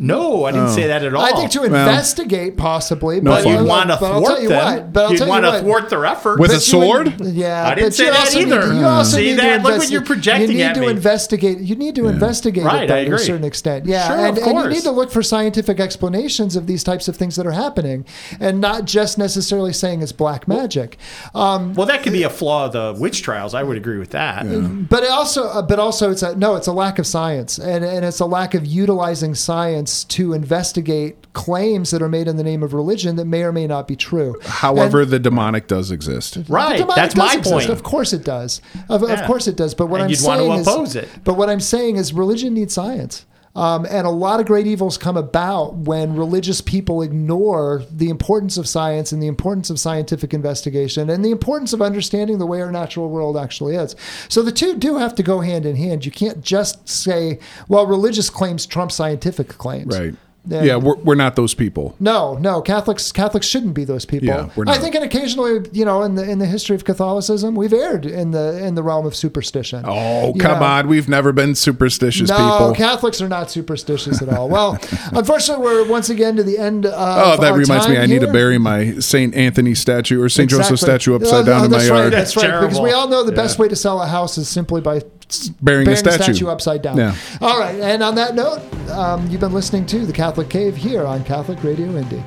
Curtail- 0.00 0.18
No, 0.18 0.44
I 0.46 0.52
didn't 0.52 0.70
say 0.70 0.86
that 0.86 1.04
at 1.04 1.14
all. 1.14 1.22
I 1.22 1.32
think 1.32 1.50
to 1.52 1.62
investigate 1.64 2.56
possibly, 2.56 3.20
No 3.20 3.30
but, 3.32 3.44
fun. 3.44 3.52
You'd 3.52 3.66
want 3.68 3.90
to 3.90 3.96
but 4.00 4.12
I'll 4.12 4.20
thwart 4.20 4.32
tell 4.34 4.42
you 4.42 4.48
them. 4.48 4.64
what, 4.74 4.92
but 4.92 5.04
I'll 5.04 5.10
You'd 5.10 5.18
tell 5.18 5.28
want 5.28 5.44
you 5.44 5.50
to 5.50 5.56
what, 5.56 5.62
thwart 5.64 5.90
their 5.90 6.06
effort. 6.06 6.40
With 6.40 6.50
a 6.50 6.54
But 6.54 6.72
you 6.72 6.78
would- 6.78 7.18
sword? 7.18 7.20
yeah, 7.34 7.66
I 7.68 7.74
didn't 7.74 7.86
but 7.88 7.94
say 7.94 8.04
you 8.06 8.10
that 8.12 8.20
also 8.20 8.38
either. 8.40 8.72
Need, 8.72 8.78
you 8.80 8.86
also 8.86 9.16
See 9.16 9.22
need 9.26 9.38
that? 9.38 9.56
To 9.58 9.62
Look 9.62 9.72
what 9.78 9.80
investi- 9.88 9.90
you're 9.90 10.00
projecting 10.04 10.50
You 10.50 10.56
need 10.56 10.62
at 10.64 10.74
to 10.74 10.80
me. 10.80 10.86
investigate. 10.88 11.58
You 11.60 11.76
need 11.76 11.94
to 11.96 12.08
investigate 12.08 12.64
Right, 12.64 12.82
it 12.84 12.88
though, 12.88 12.94
to 12.94 13.00
a 13.00 13.14
agree. 13.14 13.18
certain 13.18 13.44
extent. 13.44 13.86
Yeah, 13.86 14.08
Sure, 14.08 14.16
and, 14.26 14.38
of 14.38 14.44
and 14.44 14.46
you 14.56 14.62
course. 14.62 14.74
need 14.74 14.82
to 14.84 14.90
look 14.90 15.10
for 15.10 15.22
scientific 15.22 15.80
explanations 15.80 16.56
of 16.56 16.66
these 16.66 16.82
types 16.84 17.08
of 17.08 17.16
things 17.16 17.36
that 17.36 17.46
are 17.46 17.52
happening, 17.52 18.04
and 18.40 18.60
not 18.60 18.84
just 18.84 19.18
necessarily 19.18 19.72
saying 19.72 20.02
it's 20.02 20.12
black 20.12 20.48
magic. 20.48 20.98
Um, 21.34 21.74
well, 21.74 21.86
that 21.86 22.02
could 22.02 22.12
be 22.12 22.22
a 22.22 22.30
flaw 22.30 22.66
of 22.66 22.72
the 22.72 22.94
witch 22.98 23.22
trials. 23.22 23.54
I 23.54 23.62
would 23.62 23.76
agree 23.76 23.98
with 23.98 24.10
that. 24.10 24.44
but 24.88 25.02
it 25.02 25.10
also, 25.10 25.44
uh, 25.44 25.62
but 25.62 25.78
also, 25.78 26.10
it's 26.10 26.22
a 26.22 26.34
no. 26.36 26.56
It's 26.56 26.66
a 26.66 26.72
lack 26.72 26.98
of 26.98 27.06
science, 27.06 27.58
and 27.58 27.84
and 27.84 28.04
it's 28.04 28.20
a 28.20 28.26
lack 28.26 28.54
of 28.54 28.64
utilizing 28.66 29.34
science 29.34 29.89
science 29.90 30.04
to 30.04 30.32
investigate 30.32 31.32
claims 31.32 31.90
that 31.90 32.02
are 32.02 32.08
made 32.08 32.28
in 32.28 32.36
the 32.36 32.42
name 32.42 32.62
of 32.62 32.72
religion 32.74 33.16
that 33.16 33.24
may 33.24 33.42
or 33.42 33.52
may 33.52 33.66
not 33.66 33.86
be 33.86 33.96
true. 33.96 34.36
However, 34.42 35.04
the 35.04 35.18
demonic 35.18 35.66
does 35.66 35.90
exist. 35.90 36.38
Right. 36.48 36.86
That's 36.94 37.16
my 37.16 37.34
exist. 37.34 37.50
point. 37.50 37.68
Of 37.70 37.82
course 37.82 38.12
it 38.12 38.24
does. 38.24 38.60
Of, 38.88 39.02
of 39.02 39.22
course 39.24 39.46
it 39.46 39.56
does. 39.56 39.74
But 39.74 39.86
what 39.86 40.00
And 40.00 40.04
I'm 40.04 40.10
you'd 40.10 40.22
want 40.24 40.64
to 40.64 40.64
saying 40.64 40.82
is, 40.84 40.96
it. 40.96 41.08
but 41.24 41.34
what 41.34 41.48
I'm 41.50 41.60
saying 41.60 41.96
is, 41.96 42.12
religion 42.12 42.54
needs 42.54 42.74
science. 42.74 43.26
Um, 43.56 43.84
and 43.90 44.06
a 44.06 44.10
lot 44.10 44.38
of 44.38 44.46
great 44.46 44.66
evils 44.66 44.96
come 44.96 45.16
about 45.16 45.74
when 45.74 46.14
religious 46.14 46.60
people 46.60 47.02
ignore 47.02 47.82
the 47.90 48.08
importance 48.08 48.56
of 48.56 48.68
science 48.68 49.10
and 49.10 49.20
the 49.20 49.26
importance 49.26 49.70
of 49.70 49.80
scientific 49.80 50.32
investigation 50.32 51.10
and 51.10 51.24
the 51.24 51.32
importance 51.32 51.72
of 51.72 51.82
understanding 51.82 52.38
the 52.38 52.46
way 52.46 52.62
our 52.62 52.70
natural 52.70 53.08
world 53.08 53.36
actually 53.36 53.74
is. 53.74 53.96
So 54.28 54.42
the 54.42 54.52
two 54.52 54.76
do 54.76 54.98
have 54.98 55.16
to 55.16 55.24
go 55.24 55.40
hand 55.40 55.66
in 55.66 55.74
hand. 55.74 56.04
You 56.04 56.12
can't 56.12 56.42
just 56.42 56.88
say, 56.88 57.40
well, 57.68 57.86
religious 57.86 58.30
claims 58.30 58.66
trump 58.66 58.92
scientific 58.92 59.48
claims. 59.48 59.98
Right. 59.98 60.14
And- 60.50 60.64
yeah, 60.66 60.76
we're, 60.76 60.96
we're 60.96 61.14
not 61.16 61.36
those 61.36 61.52
people. 61.54 61.94
no, 62.00 62.34
no, 62.38 62.62
Catholics 62.62 63.12
Catholics 63.12 63.46
shouldn't 63.46 63.74
be 63.74 63.84
those 63.84 64.04
people. 64.06 64.28
Yeah, 64.28 64.48
we're 64.56 64.64
I 64.66 64.78
think, 64.78 64.94
and 64.94 65.04
occasionally, 65.04 65.68
you 65.72 65.84
know, 65.84 66.02
in 66.02 66.14
the 66.14 66.28
in 66.28 66.38
the 66.38 66.46
history 66.46 66.74
of 66.74 66.84
Catholicism, 66.84 67.54
we've 67.54 67.72
erred 67.74 68.06
in 68.06 68.30
the 68.30 68.64
in 68.64 68.74
the 68.74 68.82
realm 68.82 69.04
of 69.06 69.14
superstition. 69.14 69.84
Oh, 69.86 70.32
You 70.34 70.40
come 70.40 70.60
know? 70.60 70.66
on. 70.66 70.88
We've 70.88 71.08
never 71.08 71.32
been 71.32 71.54
superstitious 71.54 72.30
No, 72.30 72.36
people. 72.36 72.74
Catholics 72.74 73.20
are 73.20 73.28
not 73.28 73.50
superstitious 73.50 74.22
at 74.22 74.28
all. 74.30 74.48
Well, 74.48 74.78
unfortunately, 75.12 75.62
we're 75.64 75.86
once 75.88 76.08
again 76.10 76.36
to 76.36 76.42
the 76.42 76.58
end. 76.58 76.86
Of 76.86 76.92
Oh, 76.96 77.40
that 77.40 77.52
our 77.52 77.58
reminds 77.58 77.86
me. 77.88 77.94
time 77.96 78.02
I 78.04 78.06
need 78.06 78.20
to 78.22 78.32
bury 78.32 78.56
my 78.58 78.94
Saint 78.98 79.34
Anthony 79.34 79.74
statue 79.74 80.22
or 80.22 80.28
Saint 80.28 80.48
Joseph 80.50 80.78
statue 80.80 81.14
upside 81.14 81.42
Oh, 81.42 81.46
down 81.46 81.60
oh, 81.60 81.64
in 81.66 81.70
my 81.70 81.76
that's 81.76 81.88
yard. 81.88 82.00
Right, 82.04 82.10
that's 82.10 82.34
That's 82.34 82.46
right. 82.46 82.60
Because 82.62 82.80
we 82.80 82.92
all 82.92 83.08
know 83.08 83.24
the 83.24 83.32
best 83.32 83.58
way 83.58 83.68
to 83.68 83.76
sell 83.76 84.00
a 84.00 84.06
house 84.06 84.38
is 84.38 84.48
simply 84.48 84.80
by 84.80 85.02
s- 85.30 85.48
Burying 85.48 85.88
a 85.88 85.90
the 85.90 85.96
statue. 86.12 86.48
upside 86.48 86.82
down. 86.82 86.98
Yeah. 86.98 87.14
All 87.40 87.58
right. 87.58 87.80
And 87.80 88.02
on 88.02 88.14
that 88.16 88.34
note, 88.34 88.60
um, 88.90 89.26
you've 89.28 89.40
been 89.40 89.54
listening 89.54 89.86
to 89.86 90.04
the 90.06 90.12
Catholic 90.12 90.50
Cave 90.50 90.76
here 90.76 91.06
on 91.06 91.24
Catholic 91.24 91.62
Radio 91.64 91.86
Indy. 91.96 92.22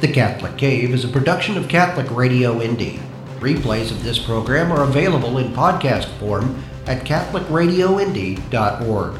The 0.00 0.08
Catholic 0.12 0.56
Cave 0.56 0.92
is 0.92 1.04
a 1.04 1.08
production 1.08 1.56
of 1.56 1.68
Catholic 1.68 2.10
Radio 2.10 2.60
Indy. 2.60 2.98
Replays 3.40 3.90
of 3.90 4.02
this 4.04 4.18
program 4.18 4.70
are 4.72 4.82
available 4.84 5.38
in 5.38 5.52
podcast 5.52 6.04
form 6.18 6.62
at 6.86 7.04
CatholicRadioIndy.org. 7.04 9.14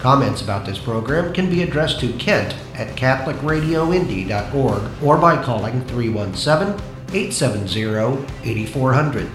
Comments 0.00 0.42
about 0.42 0.66
this 0.66 0.78
program 0.78 1.32
can 1.32 1.48
be 1.50 1.62
addressed 1.62 2.00
to 2.00 2.12
Kent 2.14 2.54
at 2.74 2.88
CatholicRadioIndy.org 2.96 4.82
or 5.02 5.16
by 5.18 5.42
calling 5.42 5.80
317 5.86 6.74
870 7.14 8.26
8400. 8.44 9.30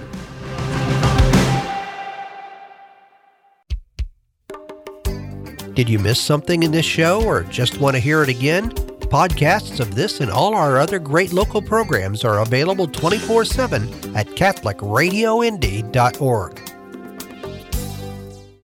Did 5.73 5.87
you 5.87 5.99
miss 5.99 6.19
something 6.19 6.63
in 6.63 6.71
this 6.71 6.85
show 6.85 7.23
or 7.23 7.43
just 7.43 7.79
want 7.79 7.95
to 7.95 7.99
hear 7.99 8.23
it 8.23 8.29
again? 8.29 8.71
Podcasts 8.71 9.79
of 9.79 9.95
this 9.95 10.19
and 10.19 10.29
all 10.29 10.53
our 10.53 10.77
other 10.77 10.99
great 10.99 11.31
local 11.31 11.61
programs 11.61 12.25
are 12.25 12.41
available 12.41 12.87
24 12.87 13.45
7 13.45 14.15
at 14.15 14.27
CatholicRadioIndy.org. 14.27 16.80